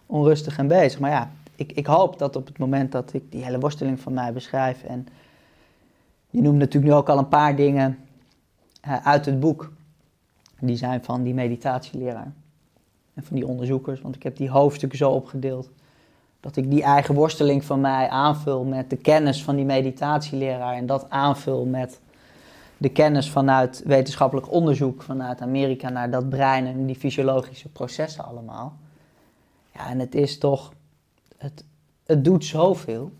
onrustig 0.05 0.58
en 0.58 0.68
bezig. 0.68 0.99
Maar 0.99 1.12
ja, 1.12 1.32
ik, 1.55 1.72
ik 1.72 1.86
hoop 1.86 2.20
dat 2.20 2.36
op 2.36 2.47
het 2.47 2.58
moment 2.58 2.91
dat 2.91 3.14
ik 3.14 3.32
die 3.32 3.43
hele 3.43 3.60
worsteling 3.60 3.99
van 3.99 4.14
mij 4.14 4.34
beschrijf. 4.34 4.84
En 4.84 5.08
je 6.30 6.41
noemt 6.41 6.58
natuurlijk 6.58 6.93
nu 6.93 6.97
ook 6.97 7.10
al 7.10 7.18
een 7.18 7.28
paar 7.28 7.55
dingen 7.55 7.97
eh, 8.82 9.08
uit 9.08 9.26
het 9.26 9.39
boek. 9.39 9.72
Die 10.60 10.76
zijn 10.76 11.03
van 11.03 11.24
die 11.24 11.34
meditatieleraar. 11.34 12.32
En 13.14 13.24
van 13.24 13.36
die 13.36 13.47
onderzoekers. 13.47 14.01
Want 14.01 14.16
ik 14.16 14.24
heb 14.24 14.38
die 14.38 14.49
hoofdstukken 14.49 14.97
zo 14.97 15.12
opgedeeld. 15.12 15.70
Dat 16.39 16.55
ik 16.55 16.70
die 16.70 16.84
eigen 16.84 17.16
worsteling 17.16 17.66
van 17.66 17.82
mij 17.82 18.10
aanvul 18.10 18.64
met 18.64 18.89
de 18.89 18.95
kennis 18.95 19.43
van 19.43 19.55
die 19.55 19.66
meditatieleraar. 19.66 20.74
En 20.74 20.86
dat 20.86 21.10
aanvul 21.10 21.66
met 21.66 21.99
de 22.78 22.89
kennis 22.89 23.32
vanuit 23.32 23.82
wetenschappelijk 23.86 24.51
onderzoek 24.51 25.01
vanuit 25.01 25.41
Amerika 25.41 25.89
naar 25.89 26.11
dat 26.11 26.30
brein 26.30 26.65
en 26.65 26.86
die 26.86 26.95
fysiologische 26.95 27.69
processen 27.69 28.25
allemaal. 28.25 28.78
Ja, 29.73 29.89
en 29.89 29.99
het 29.99 30.15
is 30.15 30.38
toch, 30.38 30.73
het, 31.38 31.63
het 32.05 32.23
doet 32.23 32.45
zoveel. 32.45 33.11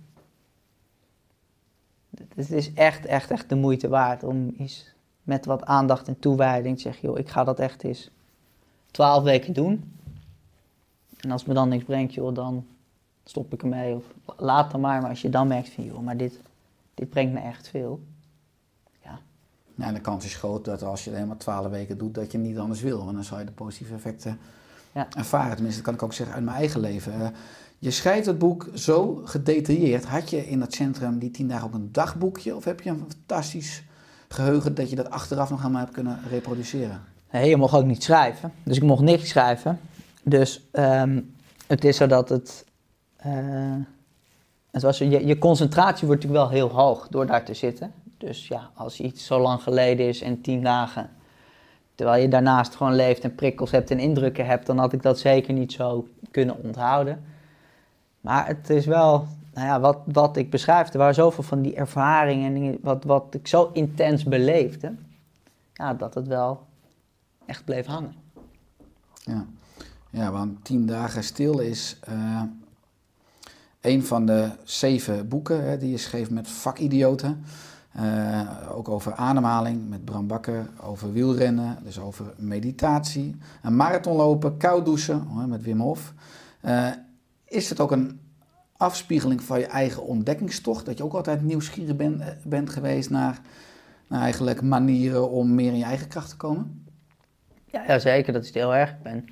Het 2.36 2.52
is 2.52 2.74
echt, 2.74 3.06
echt, 3.06 3.32
echt 3.32 3.50
de 3.50 3.56
moeite 3.56 3.88
waard 3.88 4.24
om 4.24 4.54
eens 4.58 4.94
met 5.24 5.46
wat 5.46 5.66
aandacht 5.66 6.08
en 6.08 6.20
toewijding 6.20 6.76
te 6.76 6.82
zeggen, 6.82 7.08
joh, 7.08 7.18
ik 7.18 7.30
ga 7.30 7.44
dat 7.44 7.60
echt 7.60 7.84
eens 7.84 8.10
twaalf 8.92 9.24
weken 9.24 9.54
doen. 9.54 9.94
En 11.20 11.32
als 11.32 11.46
me 11.46 11.54
dan 11.54 11.70
niks 11.70 11.84
brengt, 11.84 12.14
joh, 12.14 12.36
dan 12.36 12.66
stop 13.24 13.54
ik 13.54 13.62
ermee. 13.62 13.96
Of 13.96 14.04
laat 14.38 14.72
dan 14.72 14.82
maar. 14.82 15.02
Maar 15.02 15.10
als 15.10 15.22
je 15.22 15.30
dan 15.30 15.48
merkt 15.48 15.70
van, 15.70 15.84
joh, 15.84 16.00
maar 16.00 16.18
dit, 16.18 16.40
dit 16.94 17.10
brengt 17.10 17.34
me 17.34 17.40
echt 17.40 17.68
veel. 17.68 18.00
En 19.78 19.94
de 19.94 20.00
kans 20.02 20.26
is 20.26 20.36
groot 20.36 20.66
dat 20.66 20.84
als 20.84 21.00
je 21.04 21.10
het 21.10 21.16
helemaal 21.20 21.38
twaalf 21.40 21.68
weken 21.72 21.98
doet, 21.98 22.14
dat 22.16 22.32
je 22.32 22.38
niet 22.38 22.58
anders 22.58 22.82
wil. 22.82 23.04
Want 23.04 23.14
dan 23.16 23.24
zal 23.24 23.40
je 23.40 23.46
de 23.46 23.52
positieve 23.52 23.94
effecten 23.94 24.40
Ja. 24.92 25.08
ervaren. 25.18 25.54
Tenminste, 25.54 25.82
dat 25.82 25.86
kan 25.86 25.94
ik 25.94 26.04
ook 26.04 26.14
zeggen 26.14 26.36
uit 26.36 26.46
mijn 26.46 26.58
eigen 26.58 26.80
leven. 26.80 27.14
Eh, 27.14 27.28
je 27.80 27.92
schrijft 27.92 28.26
het 28.26 28.38
boek 28.40 28.68
zo 28.74 29.22
gedetailleerd. 29.24 30.06
Had 30.06 30.30
je 30.30 30.48
in 30.50 30.60
dat 30.60 30.74
centrum 30.74 31.20
die 31.20 31.32
tien 31.32 31.48
dagen 31.48 31.68
ook 31.68 31.74
een 31.74 31.92
dagboekje? 31.92 32.56
Of 32.56 32.64
heb 32.64 32.82
je 32.82 32.90
een 32.90 33.06
fantastisch 33.08 33.84
geheugen 34.28 34.76
dat 34.76 34.90
je 34.90 34.96
dat 34.96 35.10
achteraf 35.10 35.50
nog 35.50 35.60
helemaal 35.60 35.82
hebt 35.82 35.94
kunnen 35.94 36.20
reproduceren? 36.30 37.02
Nee, 37.32 37.50
je 37.50 37.58
mocht 37.58 37.74
ook 37.74 37.86
niet 37.86 38.04
schrijven. 38.04 38.52
Dus 38.64 38.78
ik 38.78 38.84
mocht 38.84 39.02
niks 39.02 39.30
schrijven. 39.30 39.80
Dus 40.24 40.68
ehm, 40.72 41.22
het 41.68 41.84
is 41.86 41.98
zo 41.98 42.08
dat 42.08 42.30
het. 42.30 42.66
eh, 43.18 43.34
het 44.72 44.82
was, 44.82 44.98
je, 44.98 45.26
je 45.26 45.38
concentratie 45.38 46.08
wordt 46.08 46.24
natuurlijk 46.24 46.52
wel 46.52 46.60
heel 46.60 46.70
hoog 46.84 47.08
door 47.08 47.26
daar 47.28 47.46
te 47.46 47.54
zitten. 47.54 47.92
Dus 48.18 48.48
ja, 48.48 48.70
als 48.74 49.00
iets 49.00 49.26
zo 49.26 49.40
lang 49.40 49.62
geleden 49.62 50.08
is 50.08 50.22
en 50.22 50.42
tien 50.42 50.64
dagen. 50.64 51.10
Terwijl 51.96 52.22
je 52.22 52.28
daarnaast 52.28 52.76
gewoon 52.76 52.96
leeft 52.96 53.24
en 53.24 53.36
prikkels 53.36 53.72
hebt 53.72 53.92
en 53.92 54.00
indrukken 54.00 54.46
hebt, 54.46 54.66
dan 54.66 54.78
had 54.78 54.94
ik 54.94 55.02
dat 55.02 55.20
zeker 55.20 55.54
niet 55.54 55.72
zo 55.72 56.08
kunnen 56.32 56.64
onthouden. 56.64 57.24
Maar 58.22 58.48
het 58.48 58.70
is 58.70 58.86
wel, 58.86 59.28
nou 59.54 59.68
ja, 59.68 59.80
wat, 59.80 59.98
wat 60.06 60.38
ik 60.38 60.50
beschrijf, 60.50 60.92
er 60.92 60.98
waren 60.98 61.14
zoveel 61.14 61.44
van 61.44 61.62
die 61.62 61.76
ervaringen 61.76 62.56
en 62.56 62.78
wat, 62.82 63.04
wat 63.04 63.34
ik 63.34 63.48
zo 63.48 63.70
intens 63.74 64.24
beleefde, 64.24 64.96
ja, 65.74 65.94
dat 65.94 66.14
het 66.14 66.28
wel 66.28 66.66
echt 67.46 67.66
bleef 67.66 67.86
hangen. 67.86 68.16
Ja, 69.24 69.46
ja 70.10 70.32
want 70.32 70.66
tien 70.66 70.86
dagen 70.86 71.24
stil 71.24 71.60
is 71.60 71.98
eh, 72.02 72.42
een 73.82 74.04
van 74.04 74.26
de 74.26 74.50
zeven 74.64 75.28
boeken 75.28 75.64
hè, 75.64 75.78
die 75.78 75.92
je 75.92 75.98
schreef 75.98 76.30
met 76.30 76.48
vakidioten. 76.48 77.46
Eh, 77.98 78.48
ook 78.72 78.90
over 78.90 79.14
ademhaling 79.14 79.90
met 79.90 80.06
Bram 80.06 80.28
Bakker, 80.28 80.70
over 80.82 81.14
wielrennen, 81.14 81.78
dus 81.84 82.00
over 82.00 82.34
meditatie, 82.36 83.36
een 83.64 83.76
marathonlopen, 83.76 84.58
koud 84.58 84.86
douchen 84.86 85.28
met 85.48 85.64
Wim 85.64 85.80
Hof. 85.80 86.14
Eh, 86.62 86.90
is 87.46 87.70
het 87.70 87.80
ook 87.80 87.92
een 87.92 88.20
afspiegeling 88.78 89.44
van 89.44 89.60
je 89.60 89.66
eigen 89.66 90.04
ontdekkingstocht? 90.04 90.86
Dat 90.86 90.98
je 90.98 91.04
ook 91.04 91.14
altijd 91.14 91.42
nieuwsgierig 91.42 91.96
eh, 91.96 92.28
bent 92.44 92.70
geweest 92.70 93.10
naar, 93.10 93.42
naar 94.08 94.22
eigenlijk 94.22 94.62
manieren 94.62 95.30
om 95.30 95.56
meer 95.56 95.72
in 95.72 95.78
je 95.78 95.84
eigen 95.84 96.08
kracht 96.08 96.30
te 96.30 96.38
komen? 96.38 96.86
Ja, 97.66 97.84
ja, 97.88 98.00
zeker, 98.00 98.34
dat 98.34 98.42
is 98.42 98.48
het 98.48 98.58
heel 98.58 98.76
erg. 98.76 98.90
Ik 98.90 99.04
ben 99.04 99.26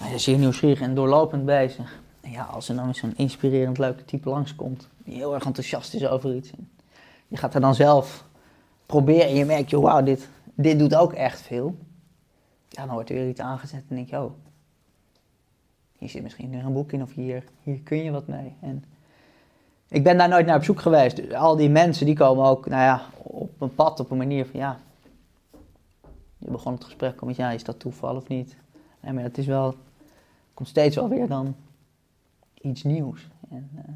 nou 0.00 0.18
zeer 0.18 0.38
nieuwsgierig 0.38 0.80
en 0.80 0.94
doorlopend 0.94 1.44
bezig. 1.44 2.00
Ja, 2.20 2.42
als 2.42 2.68
er 2.68 2.74
dan 2.74 2.84
weer 2.84 2.94
zo'n 2.94 3.16
inspirerend 3.16 3.78
leuke 3.78 4.04
type 4.04 4.28
langskomt, 4.28 4.88
die 5.04 5.14
heel 5.14 5.34
erg 5.34 5.44
enthousiast 5.44 5.94
is 5.94 6.06
over 6.06 6.34
iets. 6.34 6.52
Je 7.30 7.36
gaat 7.36 7.54
er 7.54 7.60
dan 7.60 7.74
zelf 7.74 8.24
proberen 8.86 9.26
en 9.26 9.34
je 9.34 9.44
merkt, 9.44 9.70
joh, 9.70 9.82
wauw, 9.82 10.02
dit, 10.02 10.28
dit 10.54 10.78
doet 10.78 10.94
ook 10.94 11.12
echt 11.12 11.40
veel. 11.40 11.76
Ja, 12.68 12.84
dan 12.84 12.94
wordt 12.94 13.08
er 13.08 13.14
weer 13.14 13.28
iets 13.28 13.40
aangezet 13.40 13.82
en 13.88 13.96
denk 13.96 14.10
je, 14.10 14.16
oh, 14.16 14.32
hier 15.98 16.08
zit 16.08 16.22
misschien 16.22 16.50
weer 16.50 16.64
een 16.64 16.72
boek 16.72 16.92
in 16.92 17.02
of 17.02 17.14
hier, 17.14 17.44
hier 17.62 17.80
kun 17.80 18.02
je 18.02 18.10
wat 18.10 18.26
mee. 18.26 18.54
En 18.60 18.84
ik 19.88 20.02
ben 20.04 20.18
daar 20.18 20.28
nooit 20.28 20.46
naar 20.46 20.56
op 20.56 20.64
zoek 20.64 20.80
geweest. 20.80 21.16
Dus 21.16 21.32
al 21.32 21.56
die 21.56 21.70
mensen 21.70 22.06
die 22.06 22.16
komen 22.16 22.44
ook, 22.44 22.66
nou 22.66 22.82
ja, 22.82 23.06
op 23.22 23.60
een 23.60 23.74
pad, 23.74 24.00
op 24.00 24.10
een 24.10 24.16
manier 24.16 24.46
van, 24.46 24.60
ja, 24.60 24.78
je 26.38 26.50
begon 26.50 26.72
het 26.72 26.84
gesprek 26.84 27.22
met, 27.22 27.36
ja, 27.36 27.50
is 27.50 27.64
dat 27.64 27.78
toeval 27.78 28.16
of 28.16 28.28
niet? 28.28 28.56
Nee, 29.00 29.12
maar 29.12 29.22
het 29.22 29.38
is 29.38 29.46
wel, 29.46 29.74
komt 30.54 30.68
steeds 30.68 30.96
wel 30.96 31.08
weer 31.08 31.28
dan 31.28 31.56
iets 32.60 32.82
nieuws. 32.82 33.28
En, 33.50 33.70
eh, 33.76 33.94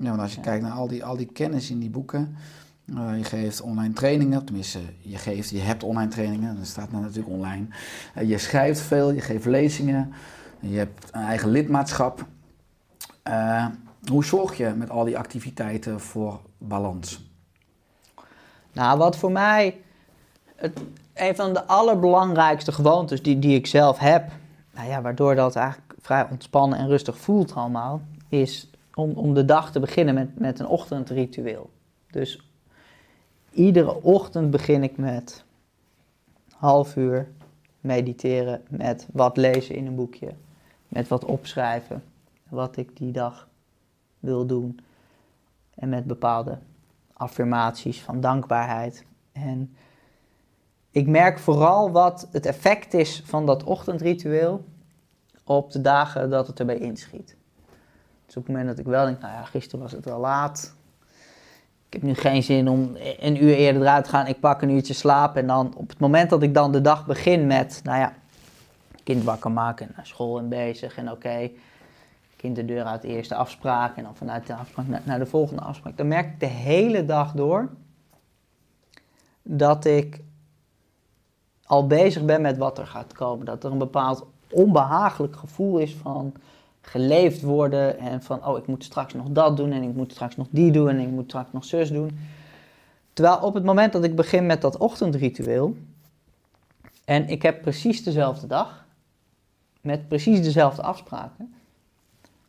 Ja, 0.00 0.08
want 0.08 0.20
als 0.20 0.34
je 0.34 0.40
kijkt 0.40 0.62
naar 0.62 0.72
al 0.72 0.88
die, 0.88 1.04
al 1.04 1.16
die 1.16 1.26
kennis 1.26 1.70
in 1.70 1.78
die 1.78 1.90
boeken. 1.90 2.36
eh, 2.96 3.16
je 3.16 3.24
geeft 3.24 3.60
online 3.60 3.94
trainingen, 3.94 4.44
tenminste, 4.44 4.80
je, 4.98 5.16
geeft, 5.16 5.50
je 5.50 5.60
hebt 5.60 5.82
online 5.82 6.10
trainingen, 6.10 6.56
dat 6.56 6.66
staat 6.66 6.92
natuurlijk 6.92 7.28
online. 7.28 7.66
Eh, 8.14 8.28
je 8.28 8.38
schrijft 8.38 8.80
veel, 8.80 9.12
je 9.12 9.20
geeft 9.20 9.44
lezingen, 9.44 10.12
je 10.60 10.78
hebt 10.78 11.08
een 11.12 11.22
eigen 11.22 11.50
lidmaatschap. 11.50 12.26
Eh, 13.22 13.66
hoe 14.10 14.24
zorg 14.24 14.56
je 14.56 14.72
met 14.76 14.90
al 14.90 15.04
die 15.04 15.18
activiteiten 15.18 16.00
voor 16.00 16.40
balans? 16.58 17.30
Nou, 18.72 18.98
wat 18.98 19.16
voor 19.16 19.32
mij 19.32 19.80
het, 20.56 20.80
een 21.14 21.36
van 21.36 21.52
de 21.52 21.66
allerbelangrijkste 21.66 22.72
gewoontes 22.72 23.22
die, 23.22 23.38
die 23.38 23.56
ik 23.56 23.66
zelf 23.66 23.98
heb, 23.98 24.30
nou 24.74 24.88
ja, 24.88 25.02
waardoor 25.02 25.34
dat 25.34 25.56
eigenlijk 25.56 25.94
vrij 26.00 26.26
ontspannen 26.30 26.78
en 26.78 26.88
rustig 26.88 27.18
voelt 27.18 27.54
allemaal, 27.54 28.00
is 28.28 28.70
om, 28.96 29.12
om 29.12 29.34
de 29.34 29.44
dag 29.44 29.72
te 29.72 29.80
beginnen 29.80 30.14
met, 30.14 30.38
met 30.38 30.58
een 30.58 30.66
ochtendritueel. 30.66 31.70
Dus 32.10 32.50
iedere 33.50 34.02
ochtend 34.02 34.50
begin 34.50 34.82
ik 34.82 34.96
met 34.96 35.44
half 36.52 36.96
uur 36.96 37.28
mediteren, 37.80 38.62
met 38.68 39.08
wat 39.12 39.36
lezen 39.36 39.74
in 39.74 39.86
een 39.86 39.94
boekje, 39.94 40.34
met 40.88 41.08
wat 41.08 41.24
opschrijven, 41.24 42.02
wat 42.48 42.76
ik 42.76 42.96
die 42.96 43.12
dag 43.12 43.48
wil 44.20 44.46
doen 44.46 44.80
en 45.74 45.88
met 45.88 46.04
bepaalde 46.04 46.58
affirmaties 47.12 48.02
van 48.02 48.20
dankbaarheid. 48.20 49.04
En 49.32 49.76
ik 50.90 51.06
merk 51.06 51.38
vooral 51.38 51.90
wat 51.90 52.28
het 52.32 52.46
effect 52.46 52.94
is 52.94 53.22
van 53.24 53.46
dat 53.46 53.64
ochtendritueel 53.64 54.64
op 55.44 55.72
de 55.72 55.80
dagen 55.80 56.30
dat 56.30 56.46
het 56.46 56.58
erbij 56.58 56.78
inschiet. 56.78 57.36
Dus 58.26 58.36
op 58.36 58.46
het 58.46 58.52
moment 58.52 58.66
dat 58.66 58.78
ik 58.78 58.92
wel 58.92 59.04
denk, 59.04 59.20
nou 59.20 59.32
ja, 59.32 59.44
gisteren 59.44 59.80
was 59.80 59.92
het 59.92 60.04
wel 60.04 60.18
laat. 60.18 60.74
Ik 61.86 61.92
heb 61.92 62.02
nu 62.02 62.14
geen 62.14 62.42
zin 62.42 62.68
om 62.68 62.96
een 63.18 63.44
uur 63.44 63.54
eerder 63.54 63.82
eruit 63.82 64.04
te 64.04 64.10
gaan. 64.10 64.26
Ik 64.26 64.40
pak 64.40 64.62
een 64.62 64.70
uurtje 64.70 64.94
slaap. 64.94 65.36
En 65.36 65.46
dan 65.46 65.74
op 65.76 65.88
het 65.88 65.98
moment 65.98 66.30
dat 66.30 66.42
ik 66.42 66.54
dan 66.54 66.72
de 66.72 66.80
dag 66.80 67.06
begin 67.06 67.46
met, 67.46 67.80
nou 67.84 67.98
ja, 67.98 68.14
kind 69.04 69.24
wakker 69.24 69.50
maken, 69.50 69.92
naar 69.96 70.06
school 70.06 70.38
en 70.38 70.48
bezig. 70.48 70.96
En 70.96 71.10
oké, 71.10 71.50
kind 72.36 72.56
de 72.56 72.64
deur 72.64 72.84
uit 72.84 73.02
de 73.02 73.08
eerste 73.08 73.34
afspraak. 73.34 73.96
En 73.96 74.02
dan 74.02 74.16
vanuit 74.16 74.46
de 74.46 74.54
afspraak 74.54 74.86
naar, 74.86 75.02
naar 75.04 75.18
de 75.18 75.26
volgende 75.26 75.62
afspraak. 75.62 75.96
Dan 75.96 76.08
merk 76.08 76.26
ik 76.26 76.40
de 76.40 76.46
hele 76.46 77.04
dag 77.04 77.32
door 77.32 77.68
dat 79.42 79.84
ik 79.84 80.20
al 81.64 81.86
bezig 81.86 82.24
ben 82.24 82.40
met 82.40 82.56
wat 82.56 82.78
er 82.78 82.86
gaat 82.86 83.12
komen. 83.12 83.46
Dat 83.46 83.64
er 83.64 83.72
een 83.72 83.78
bepaald 83.78 84.26
onbehagelijk 84.50 85.36
gevoel 85.36 85.78
is 85.78 85.94
van 85.94 86.34
geleefd 86.86 87.42
worden 87.42 87.98
en 87.98 88.22
van, 88.22 88.46
oh, 88.46 88.58
ik 88.58 88.66
moet 88.66 88.84
straks 88.84 89.14
nog 89.14 89.26
dat 89.28 89.56
doen 89.56 89.72
en 89.72 89.82
ik 89.82 89.94
moet 89.94 90.12
straks 90.12 90.36
nog 90.36 90.46
die 90.50 90.72
doen 90.72 90.88
en 90.88 90.98
ik 90.98 91.08
moet 91.08 91.24
straks 91.24 91.52
nog 91.52 91.64
zus 91.64 91.90
doen. 91.90 92.18
Terwijl 93.12 93.38
op 93.38 93.54
het 93.54 93.64
moment 93.64 93.92
dat 93.92 94.04
ik 94.04 94.16
begin 94.16 94.46
met 94.46 94.60
dat 94.60 94.76
ochtendritueel 94.76 95.76
en 97.04 97.28
ik 97.28 97.42
heb 97.42 97.62
precies 97.62 98.04
dezelfde 98.04 98.46
dag, 98.46 98.84
met 99.80 100.08
precies 100.08 100.42
dezelfde 100.42 100.82
afspraken, 100.82 101.54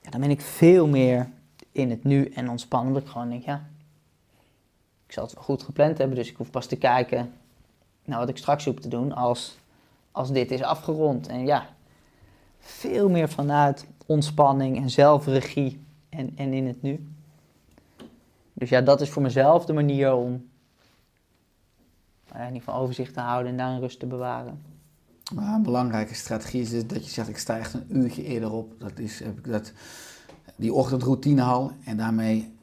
ja, 0.02 0.10
dan 0.10 0.22
ben 0.22 0.30
ik 0.30 0.42
veel 0.42 0.88
meer 0.88 1.30
in 1.72 1.90
het 1.90 2.04
nu 2.04 2.26
en 2.26 2.50
ontspannen. 2.50 2.94
Dat 2.94 3.02
ik 3.02 3.10
gewoon 3.10 3.30
denk, 3.30 3.44
ja, 3.44 3.68
ik 5.06 5.14
zal 5.14 5.24
het 5.24 5.36
goed 5.38 5.64
gepland 5.64 5.98
hebben, 5.98 6.16
dus 6.16 6.30
ik 6.30 6.38
hoef 6.38 6.50
pas 6.50 6.66
te 6.66 6.76
kijken 6.76 7.34
naar 8.06 8.20
wat 8.20 8.30
ik 8.30 8.38
straks 8.38 8.66
hoef 8.66 8.76
te 8.76 8.88
doen 8.88 9.14
als, 9.14 9.58
als 10.12 10.32
dit 10.32 10.52
is 10.52 10.62
afgerond. 10.62 11.28
En 11.28 11.46
ja, 11.46 11.70
veel 12.60 13.10
meer 13.10 13.30
vanuit 13.30 13.86
ontspanning 14.08 14.78
en 14.78 14.90
zelfregie 14.90 15.80
en, 16.10 16.32
en 16.36 16.54
in 16.54 16.68
het 16.68 16.82
nu. 16.82 17.08
Dus 18.54 18.70
ja, 18.70 18.82
dat 18.82 19.02
is 19.02 19.10
voor 19.10 19.22
mezelf 19.22 19.66
de 19.66 19.74
manier 19.74 20.14
om 20.14 20.50
nou 22.32 22.40
in 22.42 22.54
ieder 22.54 22.64
geval 22.64 22.82
overzicht 22.82 23.14
te 23.14 23.20
houden 23.20 23.52
en 23.52 23.58
daar 23.58 23.72
een 23.72 23.80
rust 23.80 24.00
te 24.00 24.06
bewaren. 24.06 24.62
Maar 25.34 25.54
een 25.54 25.64
belangrijke 25.64 26.14
strategie 26.16 26.62
is 26.62 26.70
dus 26.70 26.88
dat 26.88 27.06
je 27.06 27.12
zegt, 27.12 27.30
ik 27.30 27.38
sta 27.38 27.58
echt 27.58 27.74
een 27.74 27.86
uurtje 27.98 28.24
eerder 28.24 28.52
op. 28.52 28.74
Dat 28.80 29.00
is, 29.00 29.20
heb 29.20 29.38
ik 29.38 29.52
dat, 29.52 29.72
die 30.56 30.74
ochtendroutine 30.74 31.42
al. 31.42 31.72
En 31.86 31.98
daarmee 31.98 32.54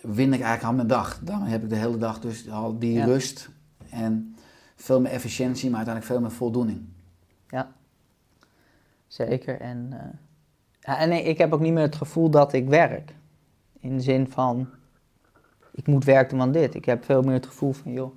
win 0.00 0.32
ik 0.32 0.40
eigenlijk 0.40 0.62
aan 0.62 0.74
mijn 0.76 0.86
dag. 0.88 1.18
Daarmee 1.22 1.50
heb 1.50 1.62
ik 1.62 1.68
de 1.68 1.76
hele 1.76 1.98
dag 1.98 2.20
dus 2.20 2.50
al 2.50 2.78
die 2.78 2.92
Ja. 2.92 3.04
rust 3.04 3.48
en 3.90 4.36
veel 4.76 5.00
meer 5.00 5.12
efficiëntie, 5.12 5.70
maar 5.70 5.76
uiteindelijk 5.76 6.14
veel 6.14 6.22
meer 6.28 6.36
voldoening. 6.36 6.80
Ja, 7.48 7.72
zeker. 9.06 9.60
En, 9.60 9.88
eh, 9.90 10.06
en 10.80 11.26
ik 11.26 11.38
heb 11.38 11.52
ook 11.52 11.60
niet 11.60 11.72
meer 11.72 11.82
het 11.82 11.96
gevoel 11.96 12.30
dat 12.30 12.52
ik 12.52 12.68
werk. 12.68 13.14
In 13.80 13.96
de 13.96 14.02
zin 14.02 14.28
van, 14.30 14.68
ik 15.72 15.86
moet 15.86 16.04
werk 16.04 16.30
doen 16.30 16.40
aan 16.40 16.52
dit. 16.52 16.74
Ik 16.74 16.84
heb 16.84 17.04
veel 17.04 17.22
meer 17.22 17.34
het 17.34 17.46
gevoel 17.46 17.72
van, 17.72 17.92
joh, 17.92 18.12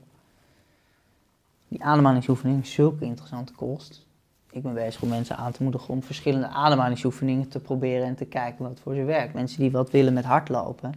die 1.67 1.83
ademhalingsoefening 1.83 2.61
is 2.61 2.73
zulke 2.73 3.05
interessante 3.05 3.53
kost. 3.53 4.05
Ik 4.51 4.61
ben 4.61 4.73
bezig 4.73 5.01
om 5.01 5.09
mensen 5.09 5.37
aan 5.37 5.51
te 5.51 5.63
moedigen 5.63 5.93
om 5.93 6.03
verschillende 6.03 6.47
ademhalingsoefeningen 6.47 7.47
te 7.47 7.59
proberen 7.59 8.07
en 8.07 8.15
te 8.15 8.25
kijken 8.25 8.63
wat 8.63 8.79
voor 8.79 8.95
ze 8.95 9.03
werkt. 9.03 9.33
Mensen 9.33 9.59
die 9.59 9.71
wat 9.71 9.91
willen 9.91 10.13
met 10.13 10.25
hardlopen, 10.25 10.93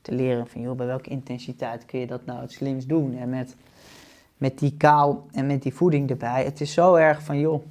te 0.00 0.12
leren 0.12 0.46
van, 0.46 0.60
joh, 0.60 0.76
bij 0.76 0.86
welke 0.86 1.10
intensiteit 1.10 1.84
kun 1.84 1.98
je 1.98 2.06
dat 2.06 2.24
nou 2.24 2.40
het 2.40 2.52
slimst 2.52 2.88
doen? 2.88 3.16
En 3.16 3.28
met, 3.30 3.56
met 4.36 4.58
die 4.58 4.76
kou 4.76 5.16
en 5.32 5.46
met 5.46 5.62
die 5.62 5.74
voeding 5.74 6.10
erbij, 6.10 6.44
het 6.44 6.60
is 6.60 6.72
zo 6.72 6.94
erg 6.94 7.22
van, 7.22 7.38
joh, 7.38 7.62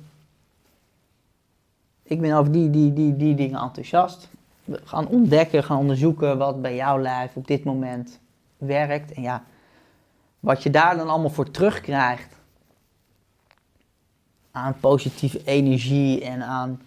ik 2.03 2.21
ben 2.21 2.33
over 2.33 2.51
die, 2.51 2.69
die, 2.69 2.93
die, 2.93 3.15
die 3.15 3.35
dingen 3.35 3.59
enthousiast. 3.59 4.29
We 4.63 4.79
gaan 4.83 5.07
ontdekken, 5.07 5.63
gaan 5.63 5.77
onderzoeken 5.77 6.37
wat 6.37 6.61
bij 6.61 6.75
jouw 6.75 6.99
lijf 6.99 7.35
op 7.35 7.47
dit 7.47 7.63
moment 7.63 8.19
werkt. 8.57 9.13
En 9.13 9.21
ja, 9.21 9.43
wat 10.39 10.63
je 10.63 10.69
daar 10.69 10.97
dan 10.97 11.09
allemaal 11.09 11.29
voor 11.29 11.51
terugkrijgt. 11.51 12.35
Aan 14.51 14.75
positieve 14.79 15.41
energie 15.43 16.23
en 16.23 16.43
aan, 16.43 16.81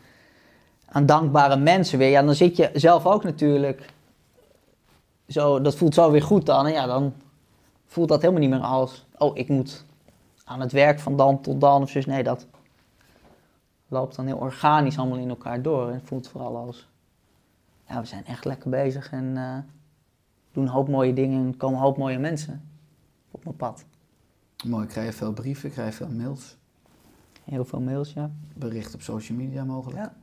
aan 0.88 1.06
dankbare 1.06 1.56
mensen 1.56 1.98
weer. 1.98 2.10
Ja, 2.10 2.22
dan 2.22 2.34
zit 2.34 2.56
je 2.56 2.70
zelf 2.74 3.06
ook 3.06 3.24
natuurlijk. 3.24 3.92
Zo, 5.28 5.60
dat 5.60 5.76
voelt 5.76 5.94
zo 5.94 6.10
weer 6.10 6.22
goed 6.22 6.46
dan. 6.46 6.66
En 6.66 6.72
ja, 6.72 6.86
dan 6.86 7.14
voelt 7.86 8.08
dat 8.08 8.20
helemaal 8.20 8.42
niet 8.42 8.50
meer 8.50 8.60
als. 8.60 9.04
Oh, 9.18 9.36
ik 9.36 9.48
moet 9.48 9.84
aan 10.44 10.60
het 10.60 10.72
werk 10.72 11.00
van 11.00 11.16
dan 11.16 11.40
tot 11.40 11.60
dan 11.60 11.82
of 11.82 11.90
zo. 11.90 12.00
Nee, 12.06 12.22
dat 12.22 12.46
loopt 13.88 14.16
dan 14.16 14.26
heel 14.26 14.36
organisch 14.36 14.98
allemaal 14.98 15.18
in 15.18 15.28
elkaar 15.28 15.62
door. 15.62 15.88
En 15.88 15.94
het 15.94 16.06
voelt 16.06 16.28
vooral 16.28 16.56
als, 16.56 16.88
ja, 17.88 18.00
we 18.00 18.06
zijn 18.06 18.24
echt 18.24 18.44
lekker 18.44 18.70
bezig 18.70 19.12
en 19.12 19.36
eh, 19.36 19.58
doen 20.52 20.64
een 20.64 20.70
hoop 20.70 20.88
mooie 20.88 21.12
dingen 21.12 21.46
en 21.46 21.56
komen 21.56 21.76
een 21.76 21.84
hoop 21.84 21.96
mooie 21.96 22.18
mensen 22.18 22.68
op 23.30 23.44
mijn 23.44 23.56
pad. 23.56 23.84
Mooi, 24.64 24.86
krijg 24.86 25.06
je 25.06 25.12
veel 25.12 25.32
brieven, 25.32 25.70
krijg 25.70 25.98
je 25.98 26.04
veel 26.04 26.14
mails, 26.14 26.56
Heel 27.44 27.64
veel 27.64 27.80
mails, 27.80 28.12
ja. 28.12 28.30
berichten 28.54 28.94
op 28.94 29.00
social 29.00 29.38
media 29.38 29.64
mogelijk. 29.64 29.98
Ja. 29.98 30.14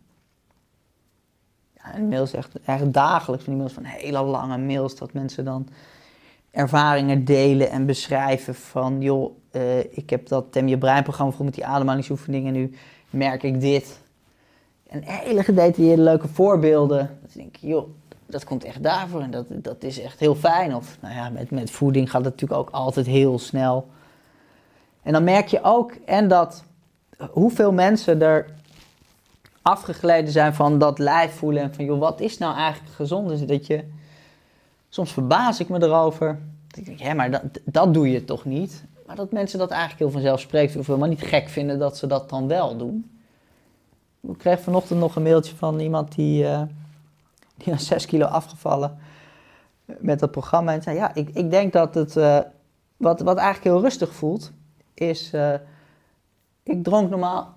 Ja, 1.76 1.93
en 1.93 2.07
mails 2.07 2.34
echt, 2.34 2.59
echt 2.59 2.93
dagelijks 2.93 3.43
van 3.43 3.53
die 3.53 3.61
mails 3.61 3.76
van 3.76 3.84
hele 3.84 4.22
lange 4.22 4.57
mails 4.57 4.95
dat 4.95 5.14
mensen 5.14 5.45
dan 5.45 5.68
ervaringen 6.51 7.26
delen 7.26 7.70
en 7.70 7.86
beschrijven 7.86 8.55
van 8.55 9.01
joh, 9.01 9.38
eh, 9.51 9.80
ik 9.80 10.09
heb 10.09 10.28
dat 10.28 10.51
Tem 10.51 10.68
je 10.68 10.78
breinprogramma 10.78 11.34
voor 11.34 11.45
met 11.45 11.53
die 11.53 11.66
ademhalingsoefeningen 11.66 12.47
en 12.47 12.59
nu 12.59 12.74
merk 13.14 13.43
ik 13.43 13.61
dit. 13.61 13.99
En 14.88 15.01
hele 15.03 15.43
gedetailleerde 15.43 16.01
leuke 16.01 16.28
voorbeelden. 16.28 17.20
Dat 17.22 17.34
denk 17.34 17.55
ik, 17.55 17.61
joh, 17.61 17.88
dat 18.26 18.43
komt 18.43 18.64
echt 18.64 18.84
daarvoor 18.84 19.22
en 19.22 19.32
dat, 19.32 19.45
dat 19.49 19.84
is 19.84 19.99
echt 19.99 20.20
heel 20.20 20.36
fijn. 20.36 20.76
Of 20.76 20.97
nou 21.01 21.16
ja, 21.16 21.30
met, 21.30 21.51
met 21.51 21.72
voeding 21.72 22.09
gaat 22.11 22.26
het 22.26 22.34
natuurlijk 22.34 22.59
ook 22.59 22.70
altijd 22.70 23.05
heel 23.05 23.39
snel. 23.39 23.88
En 25.01 25.14
dan 25.14 25.24
merk 25.24 25.47
je 25.47 25.64
ook 25.64 25.91
en 26.05 26.28
dat 26.28 26.64
hoeveel 27.32 27.72
mensen 27.72 28.22
er 28.22 28.45
afgegleden 29.61 30.32
zijn 30.32 30.53
van 30.53 30.80
dat 30.80 30.99
lijf 30.99 31.34
voelen 31.34 31.64
en 31.64 31.74
van 31.74 31.86
joh, 31.86 31.99
wat 31.99 32.22
is 32.22 32.38
nou 32.38 32.55
eigenlijk 32.55 32.95
gezond? 32.95 33.30
Dus 33.30 33.45
dat 33.45 33.68
je, 33.68 33.84
soms 34.89 35.14
verbaas 35.14 35.59
ik 35.59 35.70
me 35.70 35.84
erover. 35.84 36.39
Ik 36.76 36.86
denk, 36.86 36.99
hè, 36.99 37.14
maar 37.14 37.32
dat, 37.32 37.41
dat 37.66 37.93
doe 37.93 38.11
je 38.11 38.26
toch 38.26 38.45
niet? 38.45 38.84
Maar 39.06 39.16
dat 39.16 39.32
mensen 39.32 39.60
dat 39.60 39.72
eigenlijk 39.72 39.99
heel 39.99 40.12
vanzelfsprekend 40.12 40.80
of 40.80 40.88
helemaal 40.88 41.10
niet 41.10 41.22
gek 41.22 41.49
vinden 41.49 41.80
dat 41.80 41.97
ze 41.97 42.08
dat 42.08 42.30
dan 42.30 42.47
wel 42.47 42.78
doen. 42.78 43.12
Ik 44.22 44.38
kreeg 44.38 44.60
vanochtend 44.60 44.99
nog 44.99 45.16
een 45.16 45.24
mailtje 45.24 45.56
van 45.56 45.80
iemand 45.80 46.16
die, 46.16 46.47
eh 46.47 46.62
die 47.58 47.74
was 47.74 47.86
6 47.86 48.06
kilo 48.06 48.26
afgevallen 48.26 48.97
met 49.86 50.20
dat 50.20 50.32
programma. 50.32 50.74
En 50.74 50.82
zei, 50.82 50.95
ja, 50.95 51.16
ik, 51.16 51.30
ik 51.34 51.49
denk 51.49 51.74
dat 51.74 51.95
het, 51.95 52.18
eh, 52.18 52.39
wat, 52.97 53.20
wat 53.22 53.38
eigenlijk 53.38 53.76
heel 53.76 53.82
rustig 53.84 54.14
voelt, 54.14 54.51
is, 54.93 55.34
eh, 55.34 55.54
ik 56.64 56.84
dronk 56.84 57.10
normaal 57.10 57.54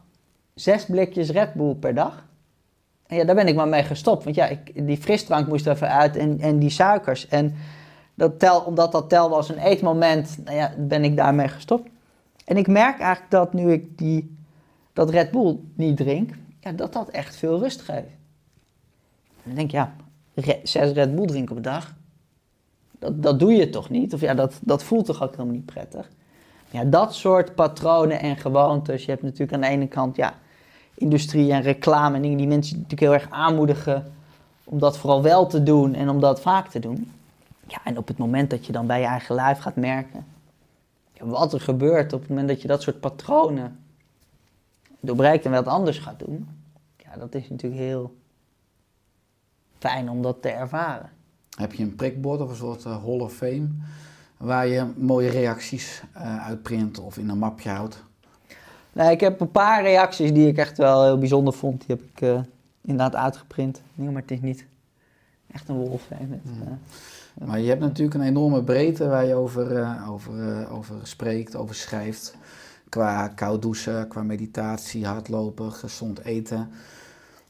zes 0.54 0.86
blikjes 0.86 1.30
Red 1.30 1.54
Bull 1.54 1.74
per 1.74 1.94
dag. 1.94 2.24
En 3.06 3.16
ja, 3.16 3.24
daar 3.24 3.34
ben 3.34 3.48
ik 3.48 3.54
maar 3.54 3.68
mee 3.68 3.82
gestopt. 3.82 4.24
Want 4.24 4.36
ja, 4.36 4.46
ik, 4.46 4.86
die 4.86 4.96
frisdrank 4.96 5.46
moest 5.46 5.66
er 5.66 5.72
even 5.72 5.90
uit 5.90 6.16
en, 6.16 6.40
en 6.40 6.58
die 6.58 6.70
suikers. 6.70 7.28
En 7.28 7.54
dat 8.16 8.38
tel, 8.38 8.60
omdat 8.60 8.92
dat 8.92 9.08
tel 9.08 9.30
was 9.30 9.48
een 9.48 9.58
eetmoment, 9.58 10.38
nou 10.44 10.56
ja, 10.56 10.74
ben 10.78 11.04
ik 11.04 11.16
daarmee 11.16 11.48
gestopt. 11.48 11.90
En 12.44 12.56
ik 12.56 12.66
merk 12.66 12.98
eigenlijk 12.98 13.30
dat 13.30 13.52
nu 13.52 13.72
ik 13.72 13.98
die, 13.98 14.36
dat 14.92 15.10
Red 15.10 15.30
Bull 15.30 15.58
niet 15.74 15.96
drink, 15.96 16.30
ja, 16.60 16.72
dat 16.72 16.92
dat 16.92 17.08
echt 17.08 17.36
veel 17.36 17.58
rust 17.58 17.80
geeft. 17.80 18.08
En 19.42 19.54
dan 19.54 19.54
denk 19.54 19.68
ik, 19.68 19.74
ja, 19.74 19.94
zes 20.62 20.92
Red 20.92 21.14
Bull 21.14 21.26
drinken 21.26 21.50
op 21.50 21.56
een 21.56 21.62
dag, 21.62 21.94
dat, 22.98 23.22
dat 23.22 23.38
doe 23.38 23.52
je 23.52 23.70
toch 23.70 23.90
niet? 23.90 24.14
Of 24.14 24.20
ja, 24.20 24.34
dat, 24.34 24.58
dat 24.62 24.82
voelt 24.82 25.06
toch 25.06 25.22
ook 25.22 25.30
helemaal 25.30 25.54
niet 25.54 25.66
prettig? 25.66 26.10
Ja, 26.70 26.84
dat 26.84 27.14
soort 27.14 27.54
patronen 27.54 28.20
en 28.20 28.36
gewoontes. 28.36 29.04
Je 29.04 29.10
hebt 29.10 29.22
natuurlijk 29.22 29.52
aan 29.52 29.60
de 29.60 29.66
ene 29.66 29.88
kant 29.88 30.16
ja, 30.16 30.34
industrie 30.94 31.52
en 31.52 31.62
reclame 31.62 32.16
en 32.16 32.22
dingen 32.22 32.38
die 32.38 32.46
mensen 32.46 32.74
natuurlijk 32.74 33.00
heel 33.00 33.14
erg 33.14 33.30
aanmoedigen 33.30 34.12
om 34.64 34.78
dat 34.78 34.98
vooral 34.98 35.22
wel 35.22 35.46
te 35.46 35.62
doen 35.62 35.94
en 35.94 36.08
om 36.08 36.20
dat 36.20 36.40
vaak 36.40 36.68
te 36.68 36.78
doen. 36.78 37.12
Ja, 37.66 37.80
en 37.84 37.98
op 37.98 38.08
het 38.08 38.18
moment 38.18 38.50
dat 38.50 38.66
je 38.66 38.72
dan 38.72 38.86
bij 38.86 39.00
je 39.00 39.06
eigen 39.06 39.34
lijf 39.34 39.58
gaat 39.58 39.76
merken 39.76 40.24
wat 41.24 41.52
er 41.52 41.60
gebeurt 41.60 42.12
op 42.12 42.20
het 42.20 42.28
moment 42.28 42.48
dat 42.48 42.62
je 42.62 42.68
dat 42.68 42.82
soort 42.82 43.00
patronen 43.00 43.78
doorbreekt 45.00 45.44
en 45.44 45.50
wat 45.50 45.66
anders 45.66 45.98
gaat 45.98 46.18
doen, 46.18 46.48
ja, 46.96 47.16
dat 47.16 47.34
is 47.34 47.48
natuurlijk 47.48 47.82
heel 47.82 48.14
fijn 49.78 50.10
om 50.10 50.22
dat 50.22 50.42
te 50.42 50.48
ervaren. 50.48 51.10
Heb 51.56 51.72
je 51.72 51.82
een 51.82 51.94
prikbord 51.94 52.40
of 52.40 52.50
een 52.50 52.56
soort 52.56 52.84
eh, 52.84 53.04
Hall 53.04 53.20
of 53.20 53.32
Fame 53.32 53.68
waar 54.36 54.66
je 54.66 54.92
mooie 54.96 55.30
reacties 55.30 56.02
eh, 56.12 56.46
uitprint 56.46 56.98
of 56.98 57.18
in 57.18 57.28
een 57.28 57.38
mapje 57.38 57.70
houdt? 57.70 58.04
Nee, 58.92 59.10
ik 59.10 59.20
heb 59.20 59.40
een 59.40 59.50
paar 59.50 59.82
reacties 59.82 60.32
die 60.32 60.48
ik 60.48 60.56
echt 60.56 60.78
wel 60.78 61.04
heel 61.04 61.18
bijzonder 61.18 61.54
vond. 61.54 61.86
Die 61.86 61.96
heb 61.96 62.04
ik 62.04 62.20
eh, 62.20 62.40
inderdaad 62.80 63.14
uitgeprint. 63.14 63.82
Nee, 63.94 64.10
maar 64.10 64.22
het 64.22 64.30
is 64.30 64.40
niet 64.40 64.66
echt 65.52 65.68
een 65.68 65.76
wolf. 65.76 66.08
hè, 66.08 66.26
met, 66.26 66.40
eh, 66.44 66.72
Maar 67.44 67.60
je 67.60 67.68
hebt 67.68 67.80
natuurlijk 67.80 68.14
een 68.14 68.26
enorme 68.26 68.62
breedte 68.62 69.08
waar 69.08 69.26
je 69.26 69.34
over, 69.34 69.76
eh, 69.76 70.10
over, 70.10 70.48
eh, 70.48 70.74
over 70.74 70.96
spreekt, 71.02 71.56
over 71.56 71.74
schrijft. 71.74 72.36
Qua 72.88 73.28
koud 73.28 73.62
douchen, 73.62 74.08
qua 74.08 74.22
meditatie, 74.22 75.06
hardlopen, 75.06 75.72
gezond 75.72 76.24
eten. 76.24 76.68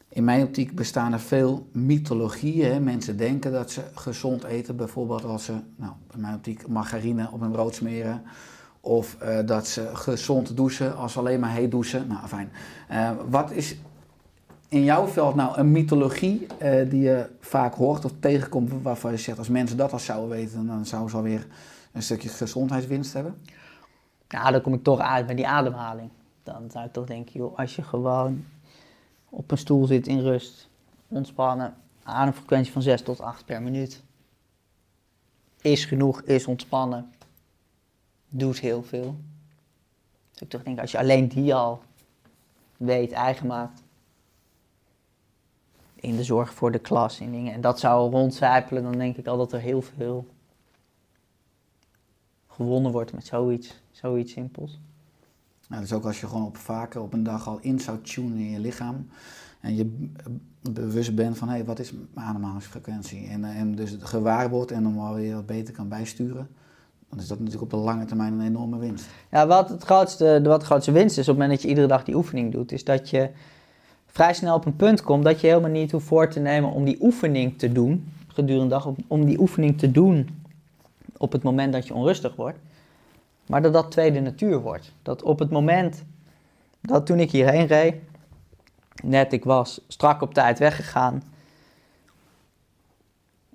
In 0.09 0.23
mijn 0.23 0.43
optiek 0.43 0.75
bestaan 0.75 1.13
er 1.13 1.19
veel 1.19 1.67
mythologieën. 1.71 2.83
Mensen 2.83 3.17
denken 3.17 3.51
dat 3.51 3.71
ze 3.71 3.81
gezond 3.93 4.43
eten, 4.43 4.75
bijvoorbeeld 4.75 5.23
als 5.23 5.45
ze, 5.45 5.53
nou, 5.75 5.93
in 6.13 6.21
mijn 6.21 6.35
optiek, 6.35 6.67
margarine 6.67 7.29
op 7.31 7.39
hun 7.39 7.51
brood 7.51 7.75
smeren. 7.75 8.21
Of 8.79 9.15
eh, 9.19 9.45
dat 9.45 9.67
ze 9.67 9.89
gezond 9.93 10.55
douchen 10.55 10.95
als 10.97 11.17
alleen 11.17 11.39
maar 11.39 11.53
heet 11.53 11.71
douchen. 11.71 12.07
Nou, 12.07 12.27
fijn. 12.27 12.49
Wat 13.29 13.51
is 13.51 13.77
in 14.67 14.83
jouw 14.83 15.07
veld 15.07 15.35
nou 15.35 15.57
een 15.57 15.71
mythologie 15.71 16.47
eh, 16.57 16.89
die 16.89 17.01
je 17.01 17.29
vaak 17.39 17.73
hoort 17.73 18.05
of 18.05 18.11
tegenkomt, 18.19 18.71
waarvan 18.81 19.11
je 19.11 19.17
zegt 19.17 19.37
als 19.37 19.49
mensen 19.49 19.77
dat 19.77 19.93
al 19.93 19.99
zouden 19.99 20.29
weten, 20.29 20.67
dan 20.67 20.85
zouden 20.85 21.11
ze 21.11 21.17
alweer 21.17 21.47
een 21.91 22.03
stukje 22.03 22.29
gezondheidswinst 22.29 23.13
hebben? 23.13 23.41
Nou, 24.27 24.51
dan 24.51 24.61
kom 24.61 24.73
ik 24.73 24.83
toch 24.83 24.99
uit 24.99 25.25
bij 25.25 25.35
die 25.35 25.47
ademhaling. 25.47 26.09
Dan 26.43 26.71
zou 26.71 26.85
ik 26.85 26.93
toch 26.93 27.05
denken, 27.05 27.33
joh, 27.33 27.57
als 27.57 27.75
je 27.75 27.83
gewoon 27.83 28.45
op 29.29 29.51
een 29.51 29.57
stoel 29.57 29.85
zit 29.85 30.07
in 30.07 30.19
rust, 30.19 30.69
ontspannen, 31.07 31.75
ademfrequentie 32.03 32.71
van 32.71 32.81
6 32.81 33.01
tot 33.01 33.21
8 33.21 33.45
per 33.45 33.61
minuut. 33.61 34.03
Is 35.61 35.85
genoeg, 35.85 36.21
is 36.21 36.45
ontspannen. 36.45 37.11
Doet 38.29 38.59
heel 38.59 38.83
veel. 38.83 39.15
Dus 40.31 40.41
ik 40.41 40.49
toch 40.49 40.63
denk, 40.63 40.79
als 40.79 40.91
je 40.91 40.97
alleen 40.97 41.27
die 41.27 41.55
al 41.55 41.81
weet, 42.77 43.11
eigen 43.11 43.47
maakt. 43.47 43.83
In 45.99 46.15
de 46.15 46.23
zorg 46.23 46.53
voor 46.53 46.71
de 46.71 46.79
klas 46.79 47.19
en 47.19 47.31
dingen. 47.31 47.53
En 47.53 47.61
dat 47.61 47.79
zou 47.79 48.11
rondcijpelen, 48.11 48.83
dan 48.83 48.97
denk 48.97 49.17
ik 49.17 49.27
al 49.27 49.37
dat 49.37 49.53
er 49.53 49.59
heel 49.59 49.81
veel 49.81 50.27
gewonnen 52.47 52.91
wordt 52.91 53.13
met 53.13 53.25
zoiets, 53.25 53.81
zoiets 53.91 54.31
simpels. 54.31 54.79
Nou, 55.67 55.81
dus 55.81 55.93
ook 55.93 56.05
als 56.05 56.19
je 56.19 56.27
gewoon 56.27 56.45
op 56.45 56.57
vaker 56.57 57.01
op 57.01 57.13
een 57.13 57.23
dag 57.23 57.47
al 57.47 57.59
in 57.61 57.79
zou 57.79 58.01
tunen 58.01 58.37
in 58.37 58.49
je 58.49 58.59
lichaam. 58.59 59.07
En 59.59 59.75
je 59.75 60.09
bewust 60.61 61.15
bent 61.15 61.37
van 61.37 61.49
hé, 61.49 61.63
wat 61.63 61.79
is 61.79 61.91
mijn 61.91 62.27
ademhalingsfrequentie? 62.27 63.27
En, 63.27 63.43
eh, 63.43 63.59
en 63.59 63.75
dus 63.75 63.91
het 63.91 64.03
gewaar 64.03 64.49
wordt 64.49 64.71
en 64.71 64.83
dan 64.83 65.13
weer 65.13 65.35
wat 65.35 65.45
beter 65.45 65.73
kan 65.73 65.89
bijsturen. 65.89 66.47
dan 67.09 67.19
is 67.19 67.27
dat 67.27 67.37
natuurlijk 67.37 67.63
op 67.63 67.79
de 67.79 67.85
lange 67.85 68.05
termijn 68.05 68.33
een 68.33 68.45
enorme 68.45 68.77
winst. 68.77 69.05
Ja, 69.31 69.47
wat 69.47 69.69
het 69.69 69.83
grootste, 69.83 70.41
wat 70.43 70.59
de 70.59 70.65
grootste 70.65 70.91
winst 70.91 71.17
is 71.17 71.29
op 71.29 71.35
het 71.35 71.37
moment 71.37 71.51
dat 71.51 71.61
je 71.61 71.67
iedere 71.67 71.87
dag 71.87 72.03
die 72.03 72.15
oefening 72.15 72.51
doet, 72.51 72.71
is 72.71 72.83
dat 72.83 73.09
je 73.09 73.29
vrij 74.17 74.33
snel 74.33 74.55
op 74.55 74.65
een 74.65 74.75
punt 74.75 75.01
komt 75.01 75.23
dat 75.23 75.41
je 75.41 75.47
helemaal 75.47 75.69
niet 75.69 75.91
hoeft 75.91 76.05
voor 76.05 76.29
te 76.29 76.39
nemen 76.39 76.71
om 76.71 76.85
die 76.85 76.97
oefening 77.01 77.57
te 77.57 77.71
doen, 77.71 78.11
gedurende 78.27 78.63
de 78.67 78.69
dag, 78.69 78.85
om- 78.85 78.95
om 79.07 79.25
die 79.25 79.39
oefening 79.39 79.77
te 79.77 79.91
doen 79.91 80.41
op 81.17 81.31
het 81.31 81.43
moment 81.43 81.73
dat 81.73 81.87
je 81.87 81.93
onrustig 81.93 82.35
wordt. 82.35 82.57
Maar 83.47 83.61
dat 83.61 83.73
dat 83.73 83.91
tweede 83.91 84.19
natuur 84.19 84.59
wordt. 84.59 84.93
Dat 85.01 85.23
op 85.23 85.39
het 85.39 85.49
moment 85.49 86.03
dat 86.81 87.05
toen 87.05 87.19
ik 87.19 87.31
hierheen 87.31 87.65
reed, 87.65 87.95
net 89.03 89.33
ik 89.33 89.43
was 89.43 89.81
strak 89.87 90.21
op 90.21 90.33
tijd 90.33 90.59
weggegaan 90.59 91.23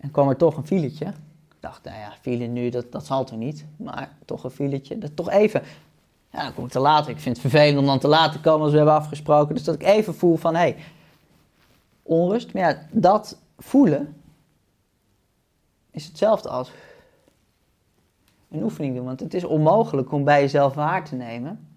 en 0.00 0.10
kwam 0.10 0.28
er 0.28 0.36
toch 0.36 0.56
een 0.56 0.66
filetje. 0.66 1.06
Ik 1.06 1.60
dacht, 1.60 1.84
nou 1.84 1.98
ja, 1.98 2.12
file 2.20 2.46
nu, 2.46 2.68
dat, 2.68 2.92
dat 2.92 3.06
zal 3.06 3.24
toch 3.24 3.38
niet. 3.38 3.64
Maar 3.76 4.10
toch 4.24 4.44
een 4.44 4.50
filetje, 4.50 4.98
dat 4.98 5.16
toch 5.16 5.30
even. 5.30 5.62
Ja, 6.32 6.42
dan 6.42 6.54
kom 6.54 6.64
ik 6.64 6.70
te 6.70 6.78
laat. 6.78 7.08
Ik 7.08 7.18
vind 7.18 7.36
het 7.36 7.50
vervelend 7.50 7.78
om 7.78 7.86
dan 7.86 7.98
te 7.98 8.08
laat 8.08 8.32
te 8.32 8.40
komen 8.40 8.60
als 8.62 8.70
we 8.70 8.76
hebben 8.76 8.94
afgesproken. 8.94 9.54
Dus 9.54 9.64
dat 9.64 9.74
ik 9.74 9.82
even 9.82 10.14
voel 10.14 10.36
van, 10.36 10.54
hé, 10.54 10.60
hey, 10.60 10.76
onrust. 12.02 12.52
Maar 12.52 12.62
ja, 12.62 12.86
dat 12.90 13.38
voelen 13.58 14.16
is 15.90 16.06
hetzelfde 16.06 16.48
als 16.48 16.72
een 18.50 18.62
oefening 18.62 18.94
doen. 18.96 19.04
Want 19.04 19.20
het 19.20 19.34
is 19.34 19.44
onmogelijk 19.44 20.12
om 20.12 20.24
bij 20.24 20.40
jezelf 20.40 20.74
waar 20.74 21.04
te 21.04 21.14
nemen. 21.14 21.68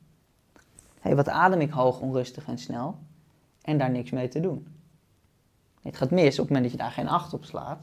Hé, 0.53 0.61
hey, 1.01 1.15
wat 1.15 1.29
adem 1.29 1.61
ik 1.61 1.71
hoog, 1.71 1.99
onrustig 1.99 2.47
en 2.47 2.57
snel? 2.57 2.97
En 3.61 3.77
daar 3.77 3.91
niks 3.91 4.11
mee 4.11 4.27
te 4.27 4.39
doen. 4.39 4.67
Het 5.81 5.97
gaat 5.97 6.11
mis 6.11 6.39
op 6.39 6.47
het 6.47 6.47
moment 6.47 6.63
dat 6.63 6.71
je 6.71 6.77
daar 6.77 6.91
geen 6.91 7.07
acht 7.07 7.33
op 7.33 7.45
slaat. 7.45 7.79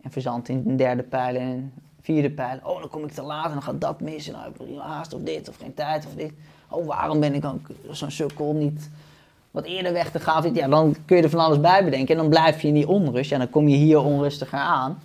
En 0.00 0.10
verzandt 0.10 0.48
in 0.48 0.62
een 0.66 0.76
derde 0.76 1.02
pijl 1.02 1.36
en 1.36 1.48
een 1.48 1.72
vierde 2.06 2.30
pijl. 2.30 2.58
Oh, 2.62 2.80
dan 2.80 2.88
kom 2.88 3.04
ik 3.04 3.12
te 3.12 3.22
laat 3.22 3.46
en 3.46 3.52
dan 3.52 3.62
gaat 3.62 3.80
dat 3.80 4.00
mis. 4.00 4.28
En 4.28 4.34
heb 4.42 4.60
ik 4.60 4.78
haast 4.78 5.14
of 5.14 5.20
dit 5.20 5.48
of 5.48 5.56
geen 5.56 5.74
tijd 5.74 6.06
of 6.06 6.14
dit. 6.14 6.32
Oh, 6.68 6.86
waarom 6.86 7.20
ben 7.20 7.34
ik 7.34 7.42
dan 7.42 7.60
zo'n 7.90 8.10
sukkel 8.10 8.52
niet 8.52 8.90
wat 9.50 9.64
eerder 9.64 9.92
weg 9.92 10.10
te 10.10 10.20
gaan? 10.20 10.54
Ja, 10.54 10.68
dan 10.68 10.96
kun 11.04 11.16
je 11.16 11.22
er 11.22 11.30
van 11.30 11.40
alles 11.40 11.60
bij 11.60 11.84
bedenken. 11.84 12.14
En 12.14 12.20
dan 12.20 12.30
blijf 12.30 12.62
je 12.62 12.68
in 12.68 12.74
die 12.74 12.88
onrust. 12.88 13.30
Ja, 13.30 13.38
dan 13.38 13.50
kom 13.50 13.68
je 13.68 13.76
hier 13.76 13.98
onrustiger 13.98 14.58
aan. 14.58 15.02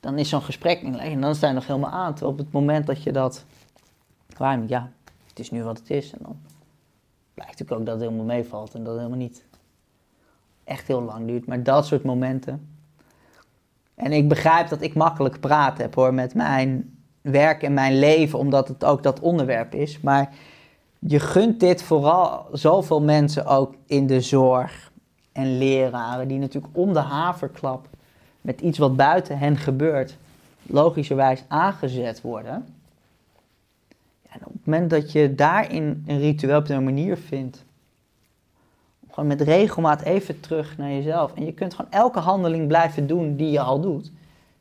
Dan 0.00 0.18
is 0.18 0.28
zo'n 0.28 0.42
gesprek 0.42 0.82
niet 0.82 0.94
leeg. 0.94 1.12
En 1.12 1.20
dan 1.20 1.34
sta 1.34 1.48
je 1.48 1.54
nog 1.54 1.66
helemaal 1.66 1.90
aan. 1.90 2.14
Terwijl 2.14 2.32
op 2.32 2.38
het 2.38 2.52
moment 2.52 2.86
dat 2.86 3.02
je 3.02 3.12
dat 3.12 3.44
waarneemt, 4.36 4.68
ja, 4.68 4.90
het 5.28 5.38
is 5.38 5.50
nu 5.50 5.62
wat 5.62 5.78
het 5.78 5.90
is. 5.90 6.12
En 6.12 6.18
dan 6.22 6.38
blijkt 7.34 7.58
natuurlijk 7.58 7.80
ook 7.80 7.86
dat 7.86 7.94
het 7.94 8.04
helemaal 8.04 8.36
meevalt. 8.36 8.74
En 8.74 8.84
dat 8.84 8.92
het 8.92 9.02
helemaal 9.02 9.26
niet 9.26 9.44
echt 10.64 10.86
heel 10.86 11.02
lang 11.02 11.26
duurt. 11.26 11.46
Maar 11.46 11.62
dat 11.62 11.86
soort 11.86 12.04
momenten. 12.04 12.75
En 13.96 14.12
ik 14.12 14.28
begrijp 14.28 14.68
dat 14.68 14.82
ik 14.82 14.94
makkelijk 14.94 15.40
praat 15.40 15.78
heb 15.78 15.94
hoor, 15.94 16.14
met 16.14 16.34
mijn 16.34 16.98
werk 17.20 17.62
en 17.62 17.74
mijn 17.74 17.98
leven, 17.98 18.38
omdat 18.38 18.68
het 18.68 18.84
ook 18.84 19.02
dat 19.02 19.20
onderwerp 19.20 19.74
is. 19.74 20.00
Maar 20.00 20.34
je 20.98 21.20
gunt 21.20 21.60
dit 21.60 21.82
vooral 21.82 22.46
zoveel 22.52 23.02
mensen 23.02 23.46
ook 23.46 23.74
in 23.86 24.06
de 24.06 24.20
zorg 24.20 24.92
en 25.32 25.58
leraren, 25.58 26.28
die 26.28 26.38
natuurlijk 26.38 26.76
om 26.76 26.92
de 26.92 26.98
haverklap 26.98 27.88
met 28.40 28.60
iets 28.60 28.78
wat 28.78 28.96
buiten 28.96 29.38
hen 29.38 29.56
gebeurt, 29.56 30.16
logischerwijs 30.62 31.44
aangezet 31.48 32.20
worden. 32.20 32.66
En 34.28 34.40
op 34.44 34.52
het 34.52 34.66
moment 34.66 34.90
dat 34.90 35.12
je 35.12 35.34
daarin 35.34 36.04
een 36.06 36.18
ritueel 36.18 36.58
op 36.58 36.68
een 36.68 36.84
manier 36.84 37.16
vindt, 37.16 37.64
gewoon 39.16 39.36
met 39.36 39.40
regelmaat 39.40 40.02
even 40.02 40.40
terug 40.40 40.78
naar 40.78 40.90
jezelf. 40.90 41.34
En 41.34 41.44
je 41.44 41.52
kunt 41.52 41.74
gewoon 41.74 41.90
elke 41.90 42.18
handeling 42.18 42.66
blijven 42.66 43.06
doen 43.06 43.36
die 43.36 43.50
je 43.50 43.60
al 43.60 43.80
doet. 43.80 44.10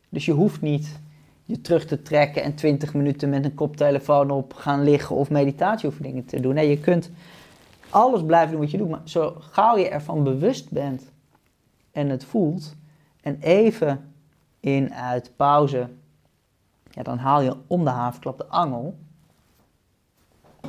Dus 0.09 0.25
je 0.25 0.31
hoeft 0.31 0.61
niet 0.61 0.99
je 1.43 1.61
terug 1.61 1.85
te 1.85 2.01
trekken 2.01 2.43
en 2.43 2.55
20 2.55 2.93
minuten 2.93 3.29
met 3.29 3.45
een 3.45 3.53
koptelefoon 3.53 4.31
op 4.31 4.53
gaan 4.53 4.83
liggen 4.83 5.15
of 5.15 5.29
meditatieoefeningen 5.29 6.25
te 6.25 6.39
doen. 6.39 6.53
Nee, 6.53 6.69
je 6.69 6.79
kunt 6.79 7.11
alles 7.89 8.23
blijven 8.23 8.51
doen 8.51 8.59
wat 8.59 8.71
je 8.71 8.77
doet. 8.77 8.89
Maar 8.89 9.01
zo 9.03 9.35
gauw 9.39 9.77
je 9.77 9.89
ervan 9.89 10.23
bewust 10.23 10.69
bent 10.69 11.03
en 11.91 12.09
het 12.09 12.23
voelt 12.23 12.75
en 13.21 13.37
even 13.39 14.13
in, 14.59 14.93
uit, 14.93 15.31
pauze, 15.35 15.89
ja, 16.91 17.03
dan 17.03 17.17
haal 17.17 17.41
je 17.41 17.55
om 17.67 17.83
de 17.83 17.89
havenklap 17.89 18.37
de 18.37 18.47
angel 18.47 18.97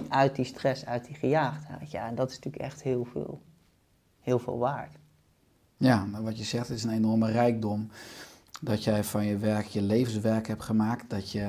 uit 0.09 0.37
die 0.37 0.45
stress, 0.45 0.87
uit 0.87 1.05
die 1.05 1.17
gejaagdheid. 1.17 1.91
Ja, 1.91 2.07
en 2.07 2.15
dat 2.15 2.31
is 2.31 2.35
natuurlijk 2.35 2.65
echt 2.65 2.83
heel 2.83 3.05
veel 3.13 3.41
heel 4.27 4.39
veel 4.39 4.59
waard. 4.59 4.97
Ja, 5.77 6.05
maar 6.05 6.23
wat 6.23 6.39
je 6.39 6.45
zegt 6.45 6.71
is 6.71 6.85
een 6.85 6.91
enorme 6.91 7.31
rijkdom. 7.31 7.89
Dat 8.61 8.85
jij 8.85 9.05
van 9.05 9.27
je 9.27 9.37
werk 9.37 9.67
je 9.67 9.83
levenswerk 9.83 10.47
hebt 10.49 10.63
gemaakt. 10.63 11.11
Dat 11.11 11.31
je 11.31 11.49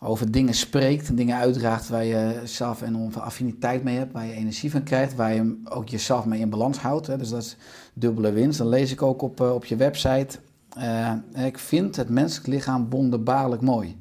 over 0.00 0.30
dingen 0.30 0.54
spreekt 0.54 1.08
en 1.08 1.14
dingen 1.14 1.36
uitdraagt 1.36 1.88
waar 1.88 2.04
je 2.04 2.40
zelf 2.44 2.78
veel 2.78 3.20
affiniteit 3.20 3.82
mee 3.82 3.96
hebt. 3.96 4.12
Waar 4.12 4.26
je 4.26 4.32
energie 4.32 4.70
van 4.70 4.82
krijgt. 4.82 5.14
Waar 5.14 5.34
je 5.34 5.60
ook 5.64 5.88
jezelf 5.88 6.24
mee 6.24 6.40
in 6.40 6.50
balans 6.50 6.78
houdt. 6.78 7.06
Hè. 7.06 7.18
Dus 7.18 7.28
dat 7.28 7.42
is 7.42 7.56
dubbele 7.94 8.32
winst. 8.32 8.58
Dan 8.58 8.68
lees 8.68 8.92
ik 8.92 9.02
ook 9.02 9.22
op, 9.22 9.40
uh, 9.40 9.54
op 9.54 9.64
je 9.64 9.76
website. 9.76 10.38
Uh, 10.78 11.12
ik 11.44 11.58
vind 11.58 11.96
het 11.96 12.08
menselijk 12.08 12.46
lichaam 12.46 12.90
wonderbaarlijk 12.90 13.62
mooi. 13.62 13.98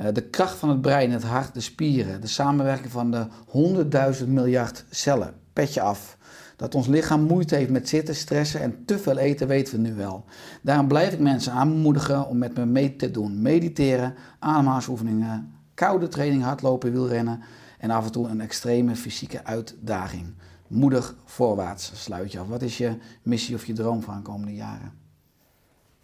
Uh, 0.00 0.06
de 0.12 0.22
kracht 0.22 0.56
van 0.56 0.68
het 0.68 0.80
brein, 0.80 1.10
het 1.10 1.24
hart, 1.24 1.54
de 1.54 1.60
spieren. 1.60 2.20
De 2.20 2.26
samenwerking 2.26 2.92
van 2.92 3.10
de 3.10 3.26
honderdduizend 3.46 4.28
miljard 4.28 4.84
cellen. 4.90 5.34
Af. 5.80 6.18
Dat 6.56 6.74
ons 6.74 6.86
lichaam 6.86 7.22
moeite 7.22 7.54
heeft 7.54 7.70
met 7.70 7.88
zitten, 7.88 8.14
stressen 8.14 8.60
en 8.60 8.84
te 8.84 8.98
veel 8.98 9.18
eten, 9.18 9.48
weten 9.48 9.74
we 9.74 9.88
nu 9.88 9.94
wel. 9.94 10.24
Daarom 10.62 10.88
blijf 10.88 11.12
ik 11.12 11.18
mensen 11.18 11.52
aanmoedigen 11.52 12.26
om 12.26 12.38
met 12.38 12.56
me 12.56 12.66
mee 12.66 12.96
te 12.96 13.10
doen. 13.10 13.42
Mediteren, 13.42 14.14
ademhalingsoefeningen, 14.38 15.54
koude 15.74 16.08
training, 16.08 16.42
hardlopen, 16.42 16.92
wielrennen 16.92 17.40
en 17.78 17.90
af 17.90 18.04
en 18.04 18.12
toe 18.12 18.28
een 18.28 18.40
extreme 18.40 18.96
fysieke 18.96 19.44
uitdaging. 19.44 20.34
Moedig 20.66 21.14
voorwaarts 21.24 22.02
sluit 22.02 22.32
je 22.32 22.38
af. 22.38 22.48
Wat 22.48 22.62
is 22.62 22.78
je 22.78 22.96
missie 23.22 23.54
of 23.54 23.64
je 23.64 23.72
droom 23.72 24.02
van 24.02 24.16
de 24.16 24.22
komende 24.22 24.54
jaren? 24.54 24.92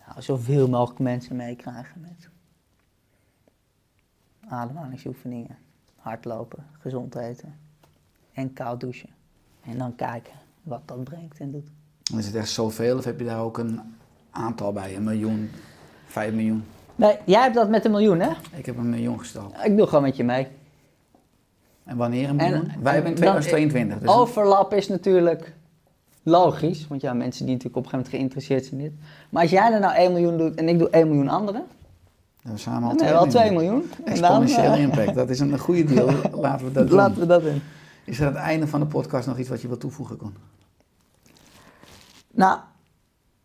Nou, 0.07 0.23
zoveel 0.23 0.69
mogelijk 0.69 1.01
mensen 1.01 1.37
meekrijgen 1.37 2.01
met 2.01 2.29
ademhalingsoefeningen, 4.49 5.59
hardlopen, 5.97 6.67
gezond 6.79 7.15
eten 7.15 7.59
en 8.33 8.53
koud 8.53 8.81
douchen. 8.81 9.16
En 9.71 9.79
dan 9.79 9.95
kijken 9.95 10.33
wat 10.63 10.81
dat 10.85 11.05
brengt 11.05 11.39
en 11.41 11.51
doet. 11.51 11.69
Is 12.19 12.27
het 12.27 12.35
echt 12.35 12.49
zoveel 12.49 12.97
of 12.97 13.05
heb 13.05 13.19
je 13.19 13.25
daar 13.25 13.41
ook 13.41 13.59
een 13.59 13.81
aantal 14.31 14.73
bij? 14.73 14.97
Een 14.97 15.05
miljoen, 15.05 15.51
vijf 16.07 16.33
miljoen? 16.33 16.65
Nee, 16.97 17.17
jij 17.25 17.41
hebt 17.43 17.55
dat 17.55 17.69
met 17.69 17.85
een 17.85 17.91
miljoen, 17.91 18.21
hè? 18.21 18.31
Ik 18.57 18.67
heb 18.67 18.77
een 18.77 18.91
miljoen 18.91 19.19
gesteld. 19.19 19.55
Ik 19.65 19.77
doe 19.77 19.87
gewoon 19.87 20.03
met 20.03 20.17
je 20.17 20.25
mee. 20.25 20.47
En 21.85 21.97
wanneer 21.97 22.29
een 22.29 22.37
miljoen? 22.37 22.69
En- 22.69 22.83
Wij 22.83 22.93
hebben 22.95 23.15
in 23.15 23.21
dan- 23.21 23.41
2022. 23.41 23.99
Dus 23.99 24.09
Overlap 24.09 24.73
is 24.73 24.89
natuurlijk 24.89 25.53
logisch, 26.23 26.87
want 26.89 27.01
ja, 27.01 27.13
mensen 27.13 27.45
die 27.47 27.55
natuurlijk 27.55 27.87
op 27.87 27.93
een 27.93 28.01
gegeven 28.01 28.19
moment 28.21 28.35
geïnteresseerd 28.39 28.65
zijn 28.67 28.81
in 28.81 28.87
dit. 28.87 29.07
Maar 29.31 29.43
als 29.43 29.51
jij 29.51 29.73
er 29.73 29.81
nou 29.81 29.95
1 29.97 30.13
miljoen 30.13 30.39
doet 30.39 30.55
en 30.55 30.69
ik 30.69 30.79
doe 30.79 30.89
1 30.91 31.09
miljoen 31.09 31.29
anderen, 31.29 31.65
we 32.43 32.57
samen 32.59 32.83
al 32.83 32.89
dan 32.89 32.97
twee 32.97 33.09
hebben 33.11 33.29
we 33.33 33.39
al 33.39 33.43
2 33.45 33.53
miljoen. 33.53 33.73
miljoen. 33.79 33.91
En 34.15 34.21
dan, 34.21 34.43
Exponentiële 34.43 34.75
eh, 34.77 34.83
impact. 34.83 35.15
Dat 35.15 35.31
is 35.31 35.41
een 35.41 35.59
goede 35.59 35.85
deal. 35.85 36.07
Laten 36.41 36.67
we 36.67 36.73
dat 36.73 36.89
doen. 36.89 36.97
laten 36.97 37.19
we 37.21 37.27
dat 37.27 37.43
doen. 37.43 37.63
Is 38.07 38.21
er 38.21 38.27
aan 38.27 38.33
het 38.33 38.43
einde 38.43 38.67
van 38.67 38.81
de 38.81 38.87
podcast 38.87 39.27
nog 39.27 39.39
iets 39.39 39.49
wat 39.49 39.61
je 39.61 39.69
wilt 39.69 39.81
toevoegen? 39.81 40.19
Nou, 42.31 42.59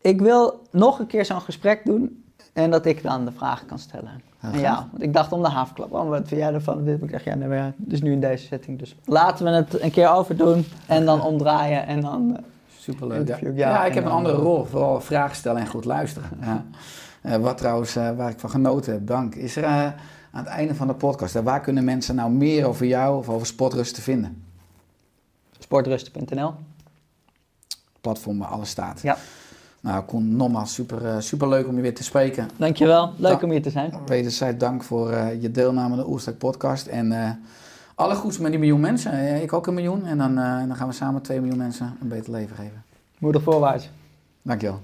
ik 0.01 0.21
wil 0.21 0.61
nog 0.71 0.99
een 0.99 1.07
keer 1.07 1.25
zo'n 1.25 1.41
gesprek 1.41 1.85
doen 1.85 2.23
en 2.53 2.71
dat 2.71 2.85
ik 2.85 3.03
dan 3.03 3.25
de 3.25 3.31
vragen 3.31 3.67
kan 3.67 3.79
stellen. 3.79 4.21
Ja, 4.53 4.87
want 4.91 5.03
ik 5.03 5.13
dacht 5.13 5.31
om 5.31 5.41
de 5.41 5.49
havenklap, 5.49 5.93
oh, 5.93 6.09
wat 6.09 6.27
vind 6.27 6.41
jij 6.41 6.53
ervan? 6.53 6.87
Ik 6.87 7.11
dacht, 7.11 7.23
ja, 7.23 7.35
nee, 7.35 7.47
maar 7.47 7.57
ja, 7.57 7.73
dus 7.77 8.01
nu 8.01 8.11
in 8.11 8.19
deze 8.19 8.45
setting. 8.45 8.79
Dus 8.79 8.95
laten 9.05 9.45
we 9.45 9.51
het 9.51 9.81
een 9.81 9.91
keer 9.91 10.09
overdoen 10.09 10.65
en 10.87 11.05
dan 11.05 11.21
omdraaien 11.21 11.85
en 11.85 12.01
dan... 12.01 12.35
eh, 12.35 12.43
Superleuk. 12.77 13.27
Ja, 13.27 13.37
ja, 13.41 13.51
ja, 13.53 13.85
ik 13.85 13.93
heb 13.93 14.05
een 14.05 14.11
andere 14.11 14.35
rol. 14.35 14.65
Vooral 14.65 15.01
vragen 15.01 15.35
stellen 15.35 15.61
en 15.61 15.67
goed 15.67 15.85
luisteren. 15.85 16.29
Ja. 16.41 16.65
Eh, 17.21 17.35
wat 17.35 17.57
trouwens, 17.57 17.95
eh, 17.95 18.11
waar 18.11 18.29
ik 18.29 18.39
van 18.39 18.49
genoten 18.49 18.93
heb, 18.93 19.07
dank. 19.07 19.35
Is 19.35 19.55
er 19.55 19.65
aan 19.65 19.93
het 20.31 20.45
einde 20.45 20.75
van 20.75 20.87
de 20.87 20.93
podcast, 20.93 21.41
waar 21.41 21.61
kunnen 21.61 21.83
mensen 21.83 22.15
nou 22.15 22.31
meer 22.31 22.65
over 22.65 22.85
jou 22.85 23.17
of 23.17 23.29
over 23.29 23.47
sportrust 23.47 23.95
te 23.95 24.01
vinden? 24.01 24.43
Sportrusten.nl. 25.71 26.53
Platform 28.01 28.39
waar 28.39 28.47
alles 28.47 28.69
staat. 28.69 29.01
Ja, 29.01 29.17
Nou, 29.79 30.03
Koen, 30.03 30.35
nogmaals 30.35 30.73
super, 30.73 31.05
eh, 31.05 31.19
super 31.19 31.49
leuk 31.49 31.67
om 31.67 31.75
je 31.75 31.81
weer 31.81 31.95
te 31.95 32.03
spreken. 32.03 32.49
dankjewel. 32.57 33.13
Leuk 33.17 33.41
om 33.41 33.49
hier 33.51 33.61
te 33.61 33.69
zijn. 33.69 33.93
Wederzijds 34.05 34.57
dank 34.57 34.83
voor 34.83 35.11
eh, 35.11 35.41
je 35.41 35.51
deelname 35.51 35.91
aan 35.91 35.99
de 35.99 36.07
Oerstak 36.07 36.37
podcast. 36.37 36.87
En 36.87 37.11
eh, 37.11 37.29
alle 37.95 38.15
goeds 38.15 38.37
met 38.37 38.51
die 38.51 38.59
miljoen 38.59 38.79
mensen. 38.79 39.41
Ik 39.41 39.53
ook 39.53 39.67
een 39.67 39.73
miljoen. 39.73 40.05
En 40.05 40.17
dan, 40.17 40.35
dan 40.35 40.75
gaan 40.75 40.87
we 40.87 40.93
samen 40.93 41.21
twee 41.21 41.39
miljoen 41.39 41.57
mensen 41.57 41.97
een 42.01 42.07
beter 42.07 42.31
leven 42.31 42.55
geven. 42.55 42.83
Moedig 43.17 43.41
voorwaarts. 43.43 43.89
Dankjewel. 44.41 44.81